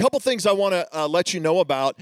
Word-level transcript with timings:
couple 0.00 0.18
things 0.18 0.46
I 0.46 0.52
want 0.52 0.72
to 0.72 0.98
uh, 0.98 1.06
let 1.06 1.34
you 1.34 1.40
know 1.40 1.60
about. 1.60 2.00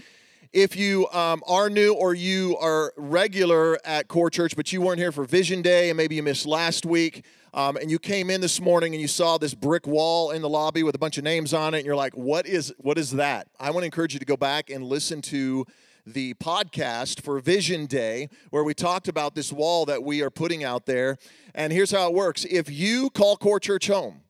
If 0.52 0.76
you 0.76 1.08
um, 1.08 1.42
are 1.48 1.68
new 1.68 1.94
or 1.94 2.14
you 2.14 2.56
are 2.58 2.92
regular 2.96 3.76
at 3.84 4.06
Core 4.06 4.30
Church, 4.30 4.54
but 4.54 4.72
you 4.72 4.80
weren't 4.80 5.00
here 5.00 5.10
for 5.10 5.24
Vision 5.24 5.62
Day 5.62 5.90
and 5.90 5.96
maybe 5.96 6.14
you 6.14 6.22
missed 6.22 6.46
last 6.46 6.86
week, 6.86 7.24
um, 7.54 7.76
and 7.76 7.90
you 7.90 7.98
came 7.98 8.30
in 8.30 8.40
this 8.40 8.60
morning 8.60 8.94
and 8.94 9.02
you 9.02 9.08
saw 9.08 9.36
this 9.36 9.52
brick 9.52 9.84
wall 9.84 10.30
in 10.30 10.42
the 10.42 10.48
lobby 10.48 10.84
with 10.84 10.94
a 10.94 10.98
bunch 10.98 11.18
of 11.18 11.24
names 11.24 11.52
on 11.52 11.74
it, 11.74 11.78
and 11.78 11.86
you're 11.86 11.96
like, 11.96 12.16
"What 12.16 12.46
is 12.46 12.72
what 12.78 12.98
is 12.98 13.10
that?" 13.12 13.48
I 13.58 13.72
want 13.72 13.82
to 13.82 13.86
encourage 13.86 14.12
you 14.12 14.20
to 14.20 14.26
go 14.26 14.36
back 14.36 14.70
and 14.70 14.84
listen 14.84 15.20
to 15.22 15.66
the 16.06 16.34
podcast 16.34 17.20
for 17.20 17.40
Vision 17.40 17.86
Day, 17.86 18.28
where 18.50 18.62
we 18.62 18.74
talked 18.74 19.08
about 19.08 19.34
this 19.34 19.52
wall 19.52 19.86
that 19.86 20.04
we 20.04 20.22
are 20.22 20.30
putting 20.30 20.62
out 20.62 20.86
there. 20.86 21.18
And 21.52 21.72
here's 21.72 21.90
how 21.90 22.06
it 22.06 22.14
works: 22.14 22.46
if 22.48 22.70
you 22.70 23.10
call 23.10 23.36
Core 23.36 23.58
Church 23.58 23.88
home 23.88 24.20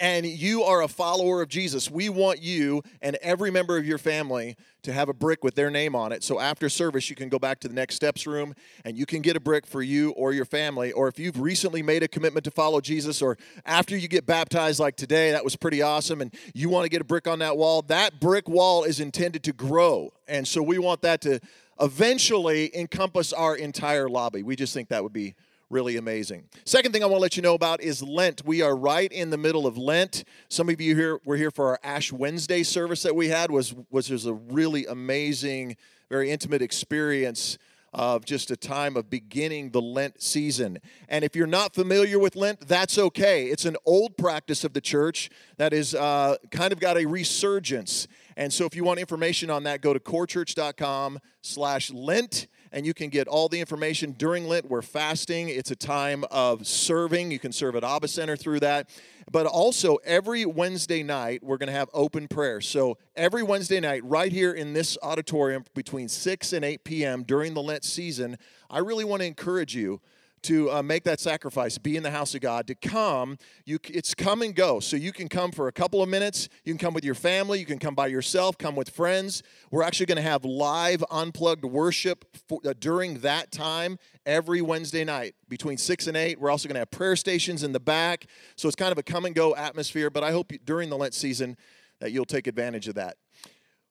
and 0.00 0.26
you 0.26 0.62
are 0.62 0.82
a 0.82 0.88
follower 0.88 1.42
of 1.42 1.48
Jesus, 1.48 1.90
we 1.90 2.08
want 2.08 2.42
you 2.42 2.82
and 3.00 3.16
every 3.22 3.50
member 3.50 3.76
of 3.76 3.86
your 3.86 3.98
family 3.98 4.56
to 4.82 4.92
have 4.92 5.08
a 5.08 5.14
brick 5.14 5.42
with 5.42 5.54
their 5.54 5.70
name 5.70 5.94
on 5.94 6.12
it. 6.12 6.22
So 6.22 6.38
after 6.38 6.68
service, 6.68 7.08
you 7.10 7.16
can 7.16 7.28
go 7.28 7.38
back 7.38 7.60
to 7.60 7.68
the 7.68 7.74
next 7.74 7.96
steps 7.96 8.26
room 8.26 8.54
and 8.84 8.96
you 8.96 9.06
can 9.06 9.22
get 9.22 9.36
a 9.36 9.40
brick 9.40 9.66
for 9.66 9.82
you 9.82 10.10
or 10.10 10.32
your 10.32 10.44
family. 10.44 10.92
Or 10.92 11.08
if 11.08 11.18
you've 11.18 11.40
recently 11.40 11.82
made 11.82 12.02
a 12.02 12.08
commitment 12.08 12.44
to 12.44 12.50
follow 12.50 12.80
Jesus, 12.80 13.22
or 13.22 13.36
after 13.64 13.96
you 13.96 14.08
get 14.08 14.26
baptized, 14.26 14.78
like 14.78 14.96
today, 14.96 15.32
that 15.32 15.44
was 15.44 15.56
pretty 15.56 15.82
awesome, 15.82 16.20
and 16.20 16.32
you 16.54 16.68
want 16.68 16.84
to 16.84 16.88
get 16.88 17.00
a 17.00 17.04
brick 17.04 17.26
on 17.26 17.38
that 17.40 17.56
wall, 17.56 17.82
that 17.82 18.20
brick 18.20 18.48
wall 18.48 18.84
is 18.84 19.00
intended 19.00 19.42
to 19.44 19.52
grow. 19.52 20.12
And 20.28 20.46
so 20.46 20.62
we 20.62 20.78
want 20.78 21.02
that 21.02 21.20
to 21.22 21.40
eventually 21.80 22.76
encompass 22.76 23.32
our 23.32 23.56
entire 23.56 24.08
lobby. 24.08 24.42
We 24.42 24.56
just 24.56 24.72
think 24.72 24.88
that 24.88 25.02
would 25.02 25.12
be 25.12 25.34
really 25.70 25.96
amazing. 25.96 26.44
Second 26.64 26.92
thing 26.92 27.02
I 27.02 27.06
want 27.06 27.18
to 27.18 27.22
let 27.22 27.36
you 27.36 27.42
know 27.42 27.54
about 27.54 27.80
is 27.80 28.02
Lent. 28.02 28.44
We 28.44 28.62
are 28.62 28.76
right 28.76 29.10
in 29.10 29.30
the 29.30 29.36
middle 29.36 29.66
of 29.66 29.76
Lent. 29.76 30.24
Some 30.48 30.68
of 30.68 30.80
you 30.80 30.94
here 30.94 31.18
were 31.24 31.36
here 31.36 31.50
for 31.50 31.68
our 31.68 31.80
Ash 31.82 32.12
Wednesday 32.12 32.62
service 32.62 33.02
that 33.02 33.16
we 33.16 33.28
had 33.28 33.50
was 33.50 33.74
was 33.90 34.10
was 34.10 34.26
a 34.26 34.34
really 34.34 34.86
amazing, 34.86 35.76
very 36.08 36.30
intimate 36.30 36.62
experience 36.62 37.58
of 37.92 38.26
just 38.26 38.50
a 38.50 38.56
time 38.56 38.96
of 38.96 39.08
beginning 39.08 39.70
the 39.70 39.80
Lent 39.80 40.22
season. 40.22 40.78
And 41.08 41.24
if 41.24 41.34
you're 41.34 41.46
not 41.46 41.74
familiar 41.74 42.18
with 42.18 42.36
Lent, 42.36 42.68
that's 42.68 42.98
okay. 42.98 43.46
It's 43.46 43.64
an 43.64 43.76
old 43.86 44.18
practice 44.18 44.64
of 44.64 44.74
the 44.74 44.82
church 44.82 45.30
that 45.56 45.72
is 45.72 45.94
uh, 45.94 46.36
kind 46.50 46.72
of 46.72 46.80
got 46.80 46.98
a 46.98 47.06
resurgence. 47.06 48.06
And 48.36 48.52
so 48.52 48.66
if 48.66 48.76
you 48.76 48.84
want 48.84 49.00
information 49.00 49.48
on 49.48 49.62
that, 49.62 49.80
go 49.80 49.94
to 49.94 49.98
corechurch.com 50.00 51.20
slash 51.40 51.90
Lent 51.90 52.48
and 52.72 52.86
you 52.86 52.94
can 52.94 53.08
get 53.10 53.28
all 53.28 53.48
the 53.48 53.60
information 53.60 54.12
during 54.12 54.46
Lent. 54.46 54.68
We're 54.68 54.82
fasting, 54.82 55.48
it's 55.48 55.70
a 55.70 55.76
time 55.76 56.24
of 56.30 56.66
serving. 56.66 57.30
You 57.30 57.38
can 57.38 57.52
serve 57.52 57.76
at 57.76 57.84
Abba 57.84 58.08
Center 58.08 58.36
through 58.36 58.60
that. 58.60 58.88
But 59.30 59.46
also, 59.46 59.96
every 60.04 60.46
Wednesday 60.46 61.02
night, 61.02 61.42
we're 61.42 61.56
going 61.56 61.66
to 61.66 61.72
have 61.72 61.88
open 61.92 62.28
prayer. 62.28 62.60
So, 62.60 62.96
every 63.16 63.42
Wednesday 63.42 63.80
night, 63.80 64.04
right 64.04 64.30
here 64.30 64.52
in 64.52 64.72
this 64.72 64.96
auditorium 65.02 65.64
between 65.74 66.08
6 66.08 66.52
and 66.52 66.64
8 66.64 66.84
p.m. 66.84 67.24
during 67.24 67.54
the 67.54 67.62
Lent 67.62 67.84
season, 67.84 68.38
I 68.70 68.78
really 68.78 69.04
want 69.04 69.22
to 69.22 69.26
encourage 69.26 69.74
you 69.74 70.00
to 70.42 70.70
uh, 70.70 70.82
make 70.82 71.04
that 71.04 71.20
sacrifice, 71.20 71.78
be 71.78 71.96
in 71.96 72.02
the 72.02 72.10
house 72.10 72.34
of 72.34 72.40
God, 72.40 72.66
to 72.68 72.74
come. 72.74 73.38
You, 73.64 73.78
it's 73.88 74.14
come 74.14 74.42
and 74.42 74.54
go. 74.54 74.80
So 74.80 74.96
you 74.96 75.12
can 75.12 75.28
come 75.28 75.50
for 75.50 75.68
a 75.68 75.72
couple 75.72 76.02
of 76.02 76.08
minutes. 76.08 76.48
You 76.64 76.72
can 76.72 76.78
come 76.78 76.94
with 76.94 77.04
your 77.04 77.14
family. 77.14 77.58
You 77.58 77.66
can 77.66 77.78
come 77.78 77.94
by 77.94 78.06
yourself. 78.06 78.56
Come 78.58 78.76
with 78.76 78.90
friends. 78.90 79.42
We're 79.70 79.82
actually 79.82 80.06
going 80.06 80.16
to 80.16 80.22
have 80.22 80.44
live 80.44 81.02
unplugged 81.10 81.64
worship 81.64 82.24
for, 82.48 82.60
uh, 82.64 82.74
during 82.78 83.20
that 83.20 83.50
time 83.50 83.98
every 84.24 84.62
Wednesday 84.62 85.04
night 85.04 85.34
between 85.48 85.78
six 85.78 86.06
and 86.06 86.16
eight. 86.16 86.40
We're 86.40 86.50
also 86.50 86.68
going 86.68 86.74
to 86.74 86.80
have 86.80 86.90
prayer 86.90 87.16
stations 87.16 87.62
in 87.62 87.72
the 87.72 87.80
back. 87.80 88.26
So 88.56 88.68
it's 88.68 88.76
kind 88.76 88.92
of 88.92 88.98
a 88.98 89.02
come 89.02 89.24
and 89.24 89.34
go 89.34 89.54
atmosphere. 89.56 90.10
But 90.10 90.24
I 90.24 90.32
hope 90.32 90.52
during 90.64 90.90
the 90.90 90.96
Lent 90.96 91.14
season 91.14 91.56
that 92.00 92.12
you'll 92.12 92.24
take 92.24 92.46
advantage 92.46 92.88
of 92.88 92.94
that. 92.96 93.16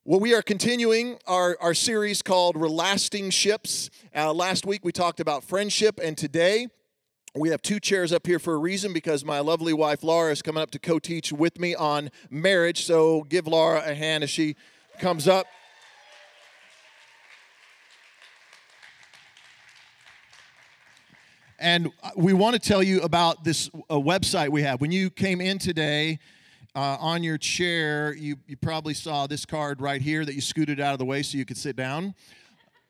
Well, 0.08 0.20
we 0.20 0.34
are 0.34 0.42
continuing 0.42 1.18
our, 1.26 1.58
our 1.60 1.74
series 1.74 2.22
called 2.22 2.56
Relasting 2.56 3.30
Ships. 3.30 3.90
Uh, 4.14 4.32
last 4.32 4.64
week 4.64 4.84
we 4.84 4.92
talked 4.92 5.18
about 5.18 5.42
friendship, 5.42 5.98
and 6.00 6.16
today 6.16 6.68
we 7.34 7.48
have 7.48 7.60
two 7.60 7.80
chairs 7.80 8.12
up 8.12 8.24
here 8.24 8.38
for 8.38 8.54
a 8.54 8.56
reason 8.56 8.92
because 8.92 9.24
my 9.24 9.40
lovely 9.40 9.72
wife 9.72 10.04
Laura 10.04 10.30
is 10.30 10.42
coming 10.42 10.62
up 10.62 10.70
to 10.70 10.78
co 10.78 11.00
teach 11.00 11.32
with 11.32 11.58
me 11.58 11.74
on 11.74 12.12
marriage. 12.30 12.84
So 12.84 13.22
give 13.22 13.48
Laura 13.48 13.82
a 13.84 13.94
hand 13.94 14.22
as 14.22 14.30
she 14.30 14.54
comes 15.00 15.26
up. 15.26 15.48
And 21.58 21.90
we 22.14 22.32
want 22.32 22.54
to 22.54 22.60
tell 22.60 22.80
you 22.80 23.00
about 23.00 23.42
this 23.42 23.68
uh, 23.90 23.96
website 23.96 24.50
we 24.50 24.62
have. 24.62 24.80
When 24.80 24.92
you 24.92 25.10
came 25.10 25.40
in 25.40 25.58
today, 25.58 26.20
uh, 26.76 26.98
on 27.00 27.22
your 27.22 27.38
chair, 27.38 28.14
you, 28.14 28.36
you 28.46 28.54
probably 28.54 28.92
saw 28.92 29.26
this 29.26 29.46
card 29.46 29.80
right 29.80 30.02
here 30.02 30.26
that 30.26 30.34
you 30.34 30.42
scooted 30.42 30.78
out 30.78 30.92
of 30.92 30.98
the 30.98 31.06
way 31.06 31.22
so 31.22 31.38
you 31.38 31.46
could 31.46 31.56
sit 31.56 31.74
down. 31.74 32.14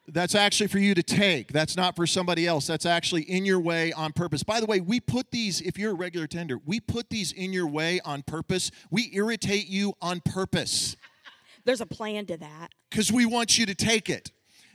That's 0.08 0.34
actually 0.34 0.66
for 0.66 0.80
you 0.80 0.92
to 0.94 1.04
take. 1.04 1.52
That's 1.52 1.76
not 1.76 1.94
for 1.94 2.04
somebody 2.04 2.48
else. 2.48 2.66
That's 2.66 2.84
actually 2.84 3.22
in 3.22 3.44
your 3.44 3.60
way 3.60 3.92
on 3.92 4.12
purpose. 4.12 4.42
By 4.42 4.58
the 4.58 4.66
way, 4.66 4.80
we 4.80 4.98
put 4.98 5.30
these, 5.30 5.60
if 5.60 5.78
you're 5.78 5.92
a 5.92 5.94
regular 5.94 6.26
tender, 6.26 6.58
we 6.66 6.80
put 6.80 7.10
these 7.10 7.30
in 7.30 7.52
your 7.52 7.68
way 7.68 8.00
on 8.04 8.22
purpose. 8.22 8.72
We 8.90 9.10
irritate 9.12 9.68
you 9.68 9.94
on 10.02 10.20
purpose. 10.20 10.96
There's 11.64 11.80
a 11.80 11.86
plan 11.86 12.26
to 12.26 12.36
that. 12.38 12.68
Because 12.90 13.12
we 13.12 13.24
want 13.24 13.56
you 13.56 13.66
to 13.66 13.74
take 13.74 14.10
it 14.10 14.32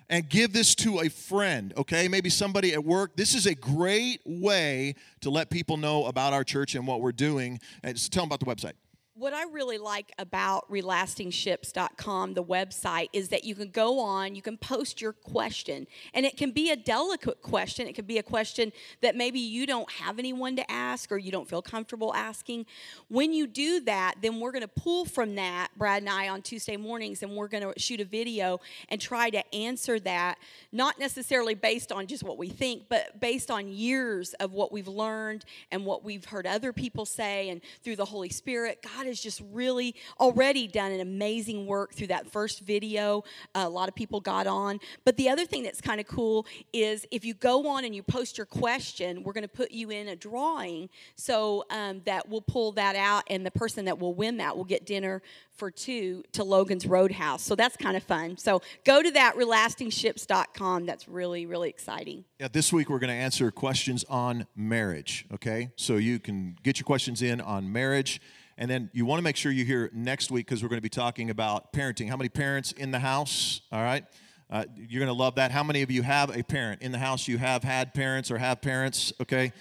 and 0.09 0.27
give 0.27 0.53
this 0.53 0.73
to 0.75 0.99
a 0.99 1.09
friend, 1.09 1.73
okay? 1.77 2.07
Maybe 2.07 2.29
somebody 2.29 2.73
at 2.73 2.83
work. 2.83 3.17
This 3.17 3.35
is 3.35 3.45
a 3.45 3.55
great 3.55 4.21
way 4.25 4.95
to 5.19 5.29
let 5.29 5.49
people 5.49 5.75
know 5.75 6.05
about 6.05 6.31
our 6.31 6.45
church 6.45 6.75
and 6.75 6.87
what 6.87 7.01
we're 7.01 7.13
doing. 7.13 7.59
And 7.83 7.95
just 7.95 8.13
tell 8.13 8.23
them 8.23 8.29
about 8.29 8.39
the 8.39 8.45
website 8.45 8.73
what 9.21 9.33
I 9.33 9.43
really 9.43 9.77
like 9.77 10.11
about 10.17 10.67
relastingships.com, 10.71 12.33
the 12.33 12.43
website, 12.43 13.09
is 13.13 13.29
that 13.29 13.43
you 13.43 13.53
can 13.53 13.69
go 13.69 13.99
on, 13.99 14.33
you 14.33 14.41
can 14.41 14.57
post 14.57 14.99
your 14.99 15.13
question, 15.13 15.85
and 16.15 16.25
it 16.25 16.37
can 16.37 16.49
be 16.49 16.71
a 16.71 16.75
delicate 16.75 17.43
question. 17.43 17.87
It 17.87 17.93
can 17.93 18.05
be 18.05 18.17
a 18.17 18.23
question 18.23 18.73
that 19.01 19.15
maybe 19.15 19.39
you 19.39 19.67
don't 19.67 19.89
have 19.91 20.17
anyone 20.17 20.55
to 20.55 20.71
ask 20.71 21.11
or 21.11 21.19
you 21.19 21.31
don't 21.31 21.47
feel 21.47 21.61
comfortable 21.61 22.15
asking. 22.15 22.65
When 23.09 23.31
you 23.31 23.45
do 23.45 23.81
that, 23.81 24.15
then 24.23 24.39
we're 24.39 24.51
going 24.51 24.63
to 24.63 24.67
pull 24.67 25.05
from 25.05 25.35
that, 25.35 25.67
Brad 25.77 26.01
and 26.01 26.09
I, 26.09 26.29
on 26.29 26.41
Tuesday 26.41 26.75
mornings, 26.75 27.21
and 27.21 27.35
we're 27.35 27.47
going 27.47 27.71
to 27.71 27.79
shoot 27.79 28.01
a 28.01 28.05
video 28.05 28.59
and 28.89 28.99
try 28.99 29.29
to 29.29 29.55
answer 29.55 29.99
that, 29.99 30.39
not 30.71 30.97
necessarily 30.97 31.53
based 31.53 31.91
on 31.91 32.07
just 32.07 32.23
what 32.23 32.39
we 32.39 32.49
think, 32.49 32.85
but 32.89 33.19
based 33.19 33.51
on 33.51 33.67
years 33.67 34.33
of 34.39 34.51
what 34.51 34.71
we've 34.71 34.87
learned 34.87 35.45
and 35.71 35.85
what 35.85 36.03
we've 36.03 36.25
heard 36.25 36.47
other 36.47 36.73
people 36.73 37.05
say, 37.05 37.49
and 37.49 37.61
through 37.83 37.97
the 37.97 38.05
Holy 38.05 38.29
Spirit. 38.29 38.79
God 38.81 39.10
has 39.11 39.19
just 39.19 39.41
really 39.51 39.95
already 40.19 40.67
done 40.67 40.91
an 40.91 41.01
amazing 41.01 41.65
work 41.65 41.93
through 41.93 42.07
that 42.07 42.25
first 42.27 42.61
video. 42.61 43.23
Uh, 43.53 43.65
a 43.65 43.69
lot 43.69 43.89
of 43.89 43.95
people 43.95 44.19
got 44.19 44.47
on. 44.47 44.79
But 45.05 45.17
the 45.17 45.29
other 45.29 45.45
thing 45.45 45.63
that's 45.63 45.81
kind 45.81 45.99
of 45.99 46.07
cool 46.07 46.45
is 46.73 47.05
if 47.11 47.23
you 47.23 47.33
go 47.33 47.67
on 47.67 47.85
and 47.85 47.93
you 47.93 48.03
post 48.03 48.37
your 48.37 48.45
question, 48.45 49.23
we're 49.23 49.33
going 49.33 49.43
to 49.43 49.47
put 49.47 49.71
you 49.71 49.89
in 49.89 50.07
a 50.07 50.15
drawing 50.15 50.89
so 51.15 51.65
um, 51.69 52.01
that 52.05 52.27
we'll 52.29 52.41
pull 52.41 52.71
that 52.73 52.95
out, 52.95 53.23
and 53.27 53.45
the 53.45 53.51
person 53.51 53.85
that 53.85 53.99
will 53.99 54.13
win 54.13 54.37
that 54.37 54.55
will 54.55 54.63
get 54.63 54.85
dinner 54.85 55.21
for 55.61 55.69
two 55.69 56.23
to 56.31 56.43
Logan's 56.43 56.87
Roadhouse. 56.87 57.43
So 57.43 57.55
that's 57.55 57.77
kind 57.77 57.95
of 57.95 58.03
fun. 58.03 58.37
So 58.37 58.61
go 58.83 59.03
to 59.03 59.11
that, 59.11 59.35
relastingships.com. 59.35 60.85
That's 60.85 61.07
really, 61.07 61.45
really 61.45 61.69
exciting. 61.69 62.25
Yeah, 62.39 62.47
this 62.51 62.73
week 62.73 62.89
we're 62.89 62.99
going 62.99 63.09
to 63.09 63.13
answer 63.13 63.51
questions 63.51 64.03
on 64.09 64.47
marriage, 64.55 65.25
okay? 65.31 65.69
So 65.75 65.97
you 65.97 66.19
can 66.19 66.57
get 66.63 66.79
your 66.79 66.85
questions 66.85 67.21
in 67.21 67.41
on 67.41 67.71
marriage. 67.71 68.19
And 68.57 68.69
then 68.69 68.89
you 68.93 69.05
want 69.05 69.19
to 69.19 69.23
make 69.23 69.35
sure 69.35 69.51
you're 69.51 69.65
here 69.65 69.89
next 69.93 70.31
week 70.31 70.45
because 70.45 70.61
we're 70.61 70.69
going 70.69 70.77
to 70.77 70.83
be 70.83 70.89
talking 70.89 71.29
about 71.29 71.73
parenting. 71.73 72.09
How 72.09 72.17
many 72.17 72.29
parents 72.29 72.71
in 72.71 72.91
the 72.91 72.99
house? 72.99 73.61
All 73.71 73.81
right. 73.81 74.05
Uh, 74.49 74.65
you're 74.75 74.99
going 74.99 75.07
to 75.07 75.13
love 75.13 75.35
that. 75.35 75.51
How 75.51 75.63
many 75.63 75.81
of 75.81 75.89
you 75.89 76.01
have 76.01 76.35
a 76.35 76.43
parent 76.43 76.81
in 76.81 76.91
the 76.91 76.97
house? 76.97 77.27
You 77.27 77.37
have 77.37 77.63
had 77.63 77.93
parents 77.93 78.29
or 78.29 78.37
have 78.37 78.61
parents? 78.61 79.13
Okay. 79.21 79.53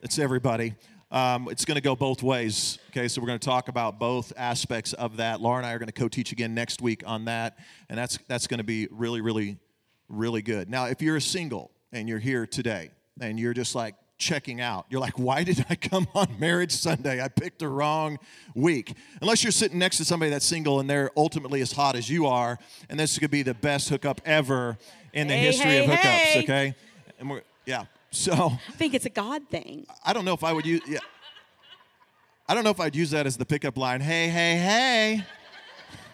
It's 0.00 0.18
everybody. 0.18 0.74
Um, 1.10 1.48
it's 1.50 1.64
going 1.64 1.76
to 1.76 1.82
go 1.82 1.94
both 1.94 2.22
ways. 2.22 2.78
Okay, 2.90 3.06
so 3.06 3.20
we're 3.20 3.28
going 3.28 3.38
to 3.38 3.46
talk 3.46 3.68
about 3.68 3.98
both 3.98 4.32
aspects 4.36 4.92
of 4.92 5.18
that. 5.18 5.40
Laura 5.40 5.58
and 5.58 5.66
I 5.66 5.72
are 5.72 5.78
going 5.78 5.86
to 5.86 5.92
co-teach 5.92 6.32
again 6.32 6.52
next 6.52 6.82
week 6.82 7.04
on 7.06 7.26
that, 7.26 7.58
and 7.88 7.96
that's 7.96 8.18
that's 8.26 8.48
going 8.48 8.58
to 8.58 8.64
be 8.64 8.88
really, 8.90 9.20
really, 9.20 9.56
really 10.08 10.42
good. 10.42 10.68
Now, 10.68 10.86
if 10.86 11.00
you're 11.00 11.16
a 11.16 11.20
single 11.20 11.70
and 11.92 12.08
you're 12.08 12.18
here 12.18 12.44
today 12.44 12.90
and 13.20 13.38
you're 13.38 13.54
just 13.54 13.74
like, 13.74 13.94
checking 14.18 14.60
out. 14.60 14.86
You're 14.88 15.00
like, 15.00 15.18
why 15.18 15.44
did 15.44 15.64
I 15.68 15.74
come 15.74 16.06
on 16.14 16.38
Marriage 16.38 16.72
Sunday? 16.72 17.22
I 17.22 17.28
picked 17.28 17.58
the 17.58 17.68
wrong 17.68 18.18
week. 18.54 18.94
Unless 19.20 19.42
you're 19.42 19.52
sitting 19.52 19.78
next 19.78 19.98
to 19.98 20.04
somebody 20.04 20.30
that's 20.30 20.46
single 20.46 20.80
and 20.80 20.88
they're 20.88 21.10
ultimately 21.16 21.60
as 21.60 21.72
hot 21.72 21.96
as 21.96 22.08
you 22.08 22.26
are, 22.26 22.58
and 22.88 22.98
this 22.98 23.18
could 23.18 23.30
be 23.30 23.42
the 23.42 23.54
best 23.54 23.88
hookup 23.88 24.20
ever 24.24 24.78
in 25.12 25.28
the 25.28 25.34
hey, 25.34 25.46
history 25.46 25.70
hey, 25.70 25.84
of 25.84 25.90
hookups, 25.90 26.02
hey. 26.02 26.42
okay? 26.42 26.74
And 27.18 27.30
we're, 27.30 27.42
yeah. 27.64 27.84
So 28.10 28.32
I 28.32 28.72
think 28.72 28.94
it's 28.94 29.06
a 29.06 29.10
God 29.10 29.48
thing. 29.48 29.86
I 30.04 30.12
don't 30.12 30.24
know 30.24 30.34
if 30.34 30.44
I 30.44 30.52
would 30.52 30.66
use, 30.66 30.80
yeah. 30.88 31.00
I 32.48 32.54
don't 32.54 32.64
know 32.64 32.70
if 32.70 32.80
I'd 32.80 32.94
use 32.94 33.10
that 33.10 33.26
as 33.26 33.36
the 33.36 33.44
pickup 33.44 33.76
line. 33.76 34.00
Hey, 34.00 34.28
hey, 34.28 34.56
hey. 34.56 35.24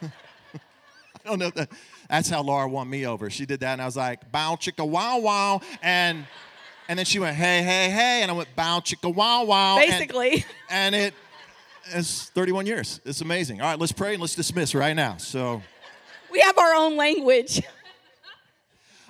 I 0.55 1.29
don't 1.29 1.39
know 1.39 1.49
if 1.49 1.55
that, 1.55 1.71
that's 2.09 2.29
how 2.29 2.43
Laura 2.43 2.69
won 2.69 2.89
me 2.89 3.07
over. 3.07 3.31
She 3.31 3.47
did 3.47 3.61
that, 3.61 3.75
and 3.75 3.83
I 3.83 3.85
was 3.85 3.97
like, 3.97 4.33
bow, 4.33 4.57
chicka, 4.59 4.87
wow, 4.87 5.19
wow. 5.19 5.61
And 5.83 6.27
and 6.89 6.99
then 6.99 7.07
she 7.07 7.19
went, 7.19 7.37
hey, 7.37 7.63
hey, 7.63 7.91
hey. 7.91 8.23
And 8.23 8.31
I 8.31 8.35
went, 8.35 8.55
bow, 8.57 8.81
chicka, 8.81 9.15
wow, 9.15 9.45
wow. 9.45 9.77
Basically. 9.77 10.45
And, 10.69 10.95
and 10.95 11.13
It's 11.95 12.29
31 12.31 12.67
years. 12.67 13.01
It's 13.05 13.21
amazing. 13.21 13.61
All 13.61 13.69
right, 13.69 13.79
let's 13.79 13.93
pray 13.93 14.13
and 14.15 14.21
let's 14.21 14.35
dismiss 14.35 14.75
right 14.75 14.95
now. 14.95 15.17
So, 15.17 15.63
We 16.31 16.41
have 16.41 16.57
our 16.59 16.75
own 16.75 16.97
language. 16.97 17.63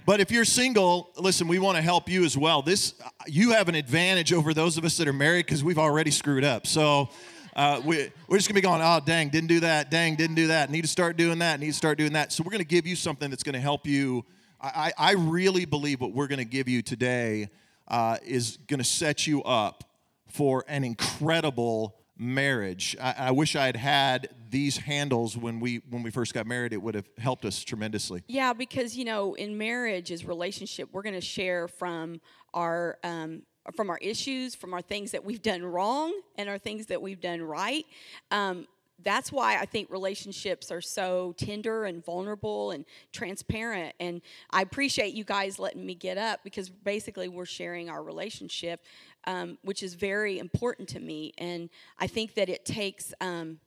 but 0.07 0.21
if 0.21 0.31
you're 0.31 0.45
single, 0.45 1.11
listen, 1.17 1.47
we 1.49 1.59
want 1.59 1.77
to 1.77 1.83
help 1.83 2.09
you 2.09 2.25
as 2.25 2.37
well. 2.37 2.63
This 2.63 2.95
you 3.27 3.53
have 3.53 3.69
an 3.69 3.75
advantage 3.75 4.33
over 4.33 4.53
those 4.55 4.77
of 4.77 4.85
us 4.85 4.97
that 4.97 5.07
are 5.09 5.13
married 5.13 5.47
because 5.47 5.63
we've 5.63 5.79
already 5.79 6.11
screwed 6.11 6.45
up. 6.45 6.67
So. 6.67 7.09
Uh, 7.55 7.83
we, 7.85 8.11
we're 8.29 8.39
just 8.39 8.49
gonna 8.49 8.55
be 8.57 8.63
going, 8.63 8.81
oh, 8.83 8.99
dang, 9.05 9.29
didn't 9.29 9.49
do 9.49 9.61
that, 9.61 9.91
dang, 9.91 10.17
didn't 10.17 10.37
do 10.37 10.47
that, 10.47 10.71
need 10.71 10.81
to 10.81 10.89
start 10.89 11.19
doing 11.19 11.41
that, 11.41 11.61
need 11.61 11.67
to 11.67 11.73
start 11.75 11.99
doing 11.99 12.15
that. 12.15 12.33
So, 12.33 12.43
we're 12.43 12.51
gonna 12.51 12.65
give 12.65 12.87
you 12.87 12.97
something 12.97 13.29
that's 13.29 13.43
gonna 13.43 13.61
help 13.61 13.87
you. 13.87 14.25
I, 14.59 14.91
I 14.99 15.11
I 15.11 15.13
really 15.13 15.67
believe 15.67 16.01
what 16.01 16.13
we're 16.15 16.29
gonna 16.29 16.47
give 16.47 16.67
you 16.67 16.81
today 16.81 17.51
uh, 17.89 18.19
is 18.25 18.59
gonna 18.67 18.85
set 18.85 19.27
you 19.27 19.43
up 19.43 19.85
for 20.29 20.65
an 20.69 20.85
incredible 20.85 21.97
marriage. 22.17 22.97
I, 23.01 23.15
I 23.19 23.31
wish 23.33 23.57
I 23.57 23.67
had 23.67 23.77
had 23.77 24.29
these 24.51 24.77
handles 24.77 25.37
when 25.37 25.61
we 25.61 25.83
when 25.91 26.03
we 26.03 26.11
first 26.11 26.35
got 26.35 26.47
married. 26.47 26.73
It 26.73 26.83
would 26.83 26.95
have 26.95 27.09
helped 27.19 27.45
us 27.45 27.63
tremendously. 27.63 28.23
Yeah, 28.29 28.53
because 28.53 28.97
you 28.97 29.05
know, 29.05 29.35
in 29.35 29.59
marriage 29.59 30.11
is 30.11 30.25
relationship. 30.25 30.89
We're 30.93 31.03
going 31.03 31.15
to 31.15 31.21
share 31.21 31.69
from 31.69 32.21
our 32.55 32.99
um, 33.03 33.43
from 33.75 33.91
our 33.91 33.99
issues, 33.99 34.55
from 34.55 34.75
our 34.75 34.83
things 34.83 35.13
that 35.13 35.25
we've 35.25 35.43
done 35.43 35.65
wrong, 35.65 36.13
and 36.37 36.49
our 36.49 36.59
things 36.59 36.87
that 36.87 37.01
we've 37.01 37.21
done 37.21 37.43
right. 37.43 37.85
Um, 38.31 38.67
that's 39.05 39.33
why 39.33 39.59
I 39.59 39.67
think 39.67 39.91
relationships 39.91 40.71
are 40.71 40.81
so 40.81 41.35
tender 41.37 41.85
and 41.85 42.05
vulnerable 42.05 42.71
and 42.71 42.85
transparent. 43.13 43.95
And 44.01 44.23
I 44.51 44.63
appreciate 44.63 45.15
you 45.15 45.25
guys 45.25 45.59
letting 45.59 45.85
me 45.85 45.95
get 45.95 46.19
up 46.19 46.41
because 46.45 46.69
basically 46.71 47.29
we're 47.29 47.45
sharing 47.45 47.89
our 47.89 48.03
relationship, 48.03 48.85
um, 49.27 49.59
which 49.63 49.83
is 49.83 49.95
very 49.95 50.39
important 50.39 50.89
to 50.91 51.01
me. 51.01 51.33
And 51.39 51.71
I 51.99 52.07
think 52.07 52.35
that 52.35 52.49
it 52.49 52.65
takes. 52.65 53.13
Um, 53.21 53.59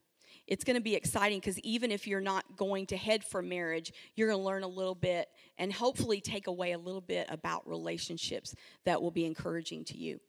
it's 0.47 0.63
going 0.63 0.75
to 0.75 0.81
be 0.81 0.93
exciting 0.93 1.39
because 1.39 1.57
even 1.61 1.91
if 1.91 2.05
you're 2.05 2.21
not 2.21 2.55
going 2.55 2.85
to 2.87 2.97
head 2.97 3.23
for 3.23 3.41
marriage, 3.41 3.91
you're 4.15 4.27
going 4.27 4.39
to 4.39 4.45
learn 4.45 4.61
a 4.61 4.67
little 4.67 4.93
bit 4.93 5.27
and 5.57 5.73
hopefully 5.73 6.21
take 6.21 6.45
away 6.45 6.73
a 6.73 6.77
little 6.77 7.01
bit 7.01 7.25
about 7.29 7.67
relationships 7.67 8.53
that 8.83 9.01
will 9.01 9.09
be 9.09 9.25
encouraging 9.25 9.83
to 9.85 9.97
you. 9.97 10.19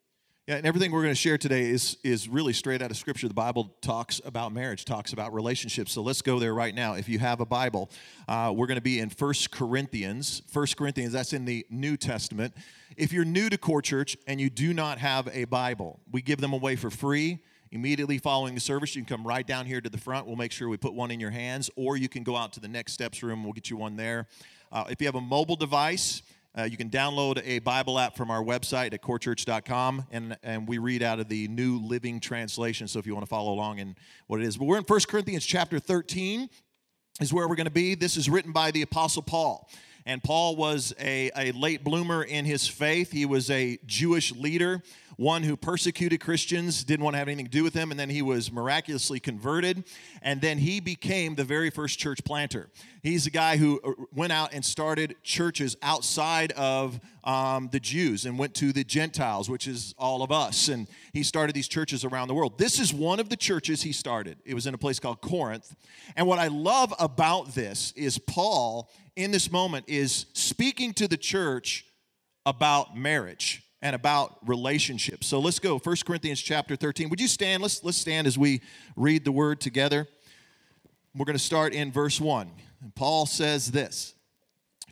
Yeah, 0.46 0.54
and 0.54 0.64
everything 0.64 0.92
we're 0.92 1.02
going 1.02 1.12
to 1.12 1.20
share 1.20 1.38
today 1.38 1.70
is 1.70 1.96
is 2.04 2.28
really 2.28 2.52
straight 2.52 2.80
out 2.80 2.92
of 2.92 2.96
Scripture. 2.96 3.26
The 3.26 3.34
Bible 3.34 3.74
talks 3.80 4.20
about 4.24 4.52
marriage, 4.52 4.84
talks 4.84 5.12
about 5.12 5.34
relationships. 5.34 5.90
So 5.90 6.02
let's 6.02 6.22
go 6.22 6.38
there 6.38 6.54
right 6.54 6.72
now. 6.72 6.94
If 6.94 7.08
you 7.08 7.18
have 7.18 7.40
a 7.40 7.44
Bible, 7.44 7.90
uh, 8.28 8.52
we're 8.54 8.68
going 8.68 8.76
to 8.76 8.80
be 8.80 9.00
in 9.00 9.10
First 9.10 9.50
Corinthians. 9.50 10.42
First 10.46 10.76
Corinthians, 10.76 11.12
that's 11.12 11.32
in 11.32 11.46
the 11.46 11.66
New 11.68 11.96
Testament. 11.96 12.54
If 12.96 13.12
you're 13.12 13.24
new 13.24 13.50
to 13.50 13.58
Core 13.58 13.82
Church 13.82 14.16
and 14.28 14.40
you 14.40 14.48
do 14.48 14.72
not 14.72 14.98
have 14.98 15.28
a 15.32 15.46
Bible, 15.46 15.98
we 16.12 16.22
give 16.22 16.40
them 16.40 16.52
away 16.52 16.76
for 16.76 16.90
free. 16.90 17.42
Immediately 17.72 18.18
following 18.18 18.54
the 18.54 18.60
service, 18.60 18.94
you 18.94 19.04
can 19.04 19.16
come 19.16 19.26
right 19.26 19.44
down 19.44 19.66
here 19.66 19.80
to 19.80 19.90
the 19.90 19.98
front. 19.98 20.28
We'll 20.28 20.36
make 20.36 20.52
sure 20.52 20.68
we 20.68 20.76
put 20.76 20.94
one 20.94 21.10
in 21.10 21.18
your 21.18 21.32
hands, 21.32 21.70
or 21.74 21.96
you 21.96 22.08
can 22.08 22.22
go 22.22 22.36
out 22.36 22.52
to 22.52 22.60
the 22.60 22.68
next 22.68 22.92
steps 22.92 23.20
room. 23.20 23.42
We'll 23.42 23.52
get 23.52 23.68
you 23.68 23.76
one 23.76 23.96
there. 23.96 24.28
Uh, 24.70 24.84
if 24.90 25.00
you 25.00 25.08
have 25.08 25.16
a 25.16 25.20
mobile 25.20 25.56
device, 25.56 26.22
uh, 26.56 26.64
you 26.64 26.76
can 26.76 26.88
download 26.88 27.40
a 27.44 27.58
Bible 27.58 27.98
app 27.98 28.16
from 28.16 28.30
our 28.30 28.42
website 28.42 28.94
at 28.94 29.02
corechurch.com, 29.02 30.06
and, 30.10 30.38
and 30.42 30.66
we 30.66 30.78
read 30.78 31.02
out 31.02 31.20
of 31.20 31.28
the 31.28 31.48
New 31.48 31.78
Living 31.78 32.18
Translation. 32.18 32.88
So 32.88 32.98
if 32.98 33.06
you 33.06 33.14
want 33.14 33.26
to 33.26 33.30
follow 33.30 33.52
along 33.52 33.78
in 33.78 33.94
what 34.26 34.40
it 34.40 34.46
is, 34.46 34.56
but 34.56 34.64
we're 34.64 34.78
in 34.78 34.84
1 34.84 35.00
Corinthians 35.08 35.44
chapter 35.44 35.78
13 35.78 36.48
is 37.20 37.32
where 37.32 37.46
we're 37.46 37.56
going 37.56 37.66
to 37.66 37.70
be. 37.70 37.94
This 37.94 38.16
is 38.16 38.30
written 38.30 38.52
by 38.52 38.70
the 38.70 38.82
Apostle 38.82 39.22
Paul. 39.22 39.68
And 40.06 40.22
Paul 40.22 40.54
was 40.54 40.94
a, 41.00 41.32
a 41.36 41.50
late 41.50 41.82
bloomer 41.82 42.22
in 42.22 42.44
his 42.44 42.68
faith. 42.68 43.10
He 43.10 43.26
was 43.26 43.50
a 43.50 43.76
Jewish 43.86 44.32
leader, 44.32 44.80
one 45.16 45.42
who 45.42 45.56
persecuted 45.56 46.20
Christians, 46.20 46.84
didn't 46.84 47.02
want 47.02 47.14
to 47.14 47.18
have 47.18 47.26
anything 47.26 47.46
to 47.46 47.50
do 47.50 47.64
with 47.64 47.72
them, 47.72 47.90
and 47.90 47.98
then 47.98 48.08
he 48.08 48.22
was 48.22 48.52
miraculously 48.52 49.18
converted. 49.18 49.82
And 50.22 50.40
then 50.40 50.58
he 50.58 50.78
became 50.78 51.34
the 51.34 51.42
very 51.42 51.70
first 51.70 51.98
church 51.98 52.22
planter. 52.24 52.70
He's 53.02 53.24
the 53.24 53.30
guy 53.30 53.56
who 53.56 53.80
uh, 53.82 54.04
went 54.14 54.32
out 54.32 54.54
and 54.54 54.64
started 54.64 55.16
churches 55.24 55.76
outside 55.82 56.52
of 56.52 57.00
um, 57.26 57.68
the 57.72 57.80
Jews 57.80 58.24
and 58.24 58.38
went 58.38 58.54
to 58.54 58.72
the 58.72 58.84
Gentiles, 58.84 59.50
which 59.50 59.66
is 59.66 59.94
all 59.98 60.22
of 60.22 60.30
us. 60.30 60.68
And 60.68 60.86
he 61.12 61.24
started 61.24 61.54
these 61.54 61.66
churches 61.66 62.04
around 62.04 62.28
the 62.28 62.34
world. 62.34 62.56
This 62.56 62.78
is 62.78 62.94
one 62.94 63.18
of 63.18 63.28
the 63.28 63.36
churches 63.36 63.82
he 63.82 63.92
started. 63.92 64.38
It 64.46 64.54
was 64.54 64.66
in 64.66 64.74
a 64.74 64.78
place 64.78 65.00
called 65.00 65.20
Corinth. 65.20 65.74
And 66.14 66.26
what 66.26 66.38
I 66.38 66.46
love 66.46 66.94
about 67.00 67.54
this 67.54 67.92
is 67.96 68.16
Paul, 68.16 68.88
in 69.16 69.32
this 69.32 69.50
moment, 69.50 69.86
is 69.88 70.26
speaking 70.34 70.94
to 70.94 71.08
the 71.08 71.16
church 71.16 71.84
about 72.46 72.96
marriage 72.96 73.64
and 73.82 73.96
about 73.96 74.38
relationships. 74.46 75.26
So 75.26 75.40
let's 75.40 75.58
go. 75.58 75.78
1 75.78 75.96
Corinthians 76.06 76.40
chapter 76.40 76.76
13. 76.76 77.08
Would 77.10 77.20
you 77.20 77.28
stand? 77.28 77.60
Let's, 77.60 77.82
let's 77.82 77.98
stand 77.98 78.28
as 78.28 78.38
we 78.38 78.62
read 78.94 79.24
the 79.24 79.32
word 79.32 79.60
together. 79.60 80.06
We're 81.14 81.24
going 81.24 81.36
to 81.36 81.42
start 81.42 81.72
in 81.72 81.90
verse 81.90 82.20
1. 82.20 82.50
And 82.82 82.94
Paul 82.94 83.26
says 83.26 83.72
this 83.72 84.14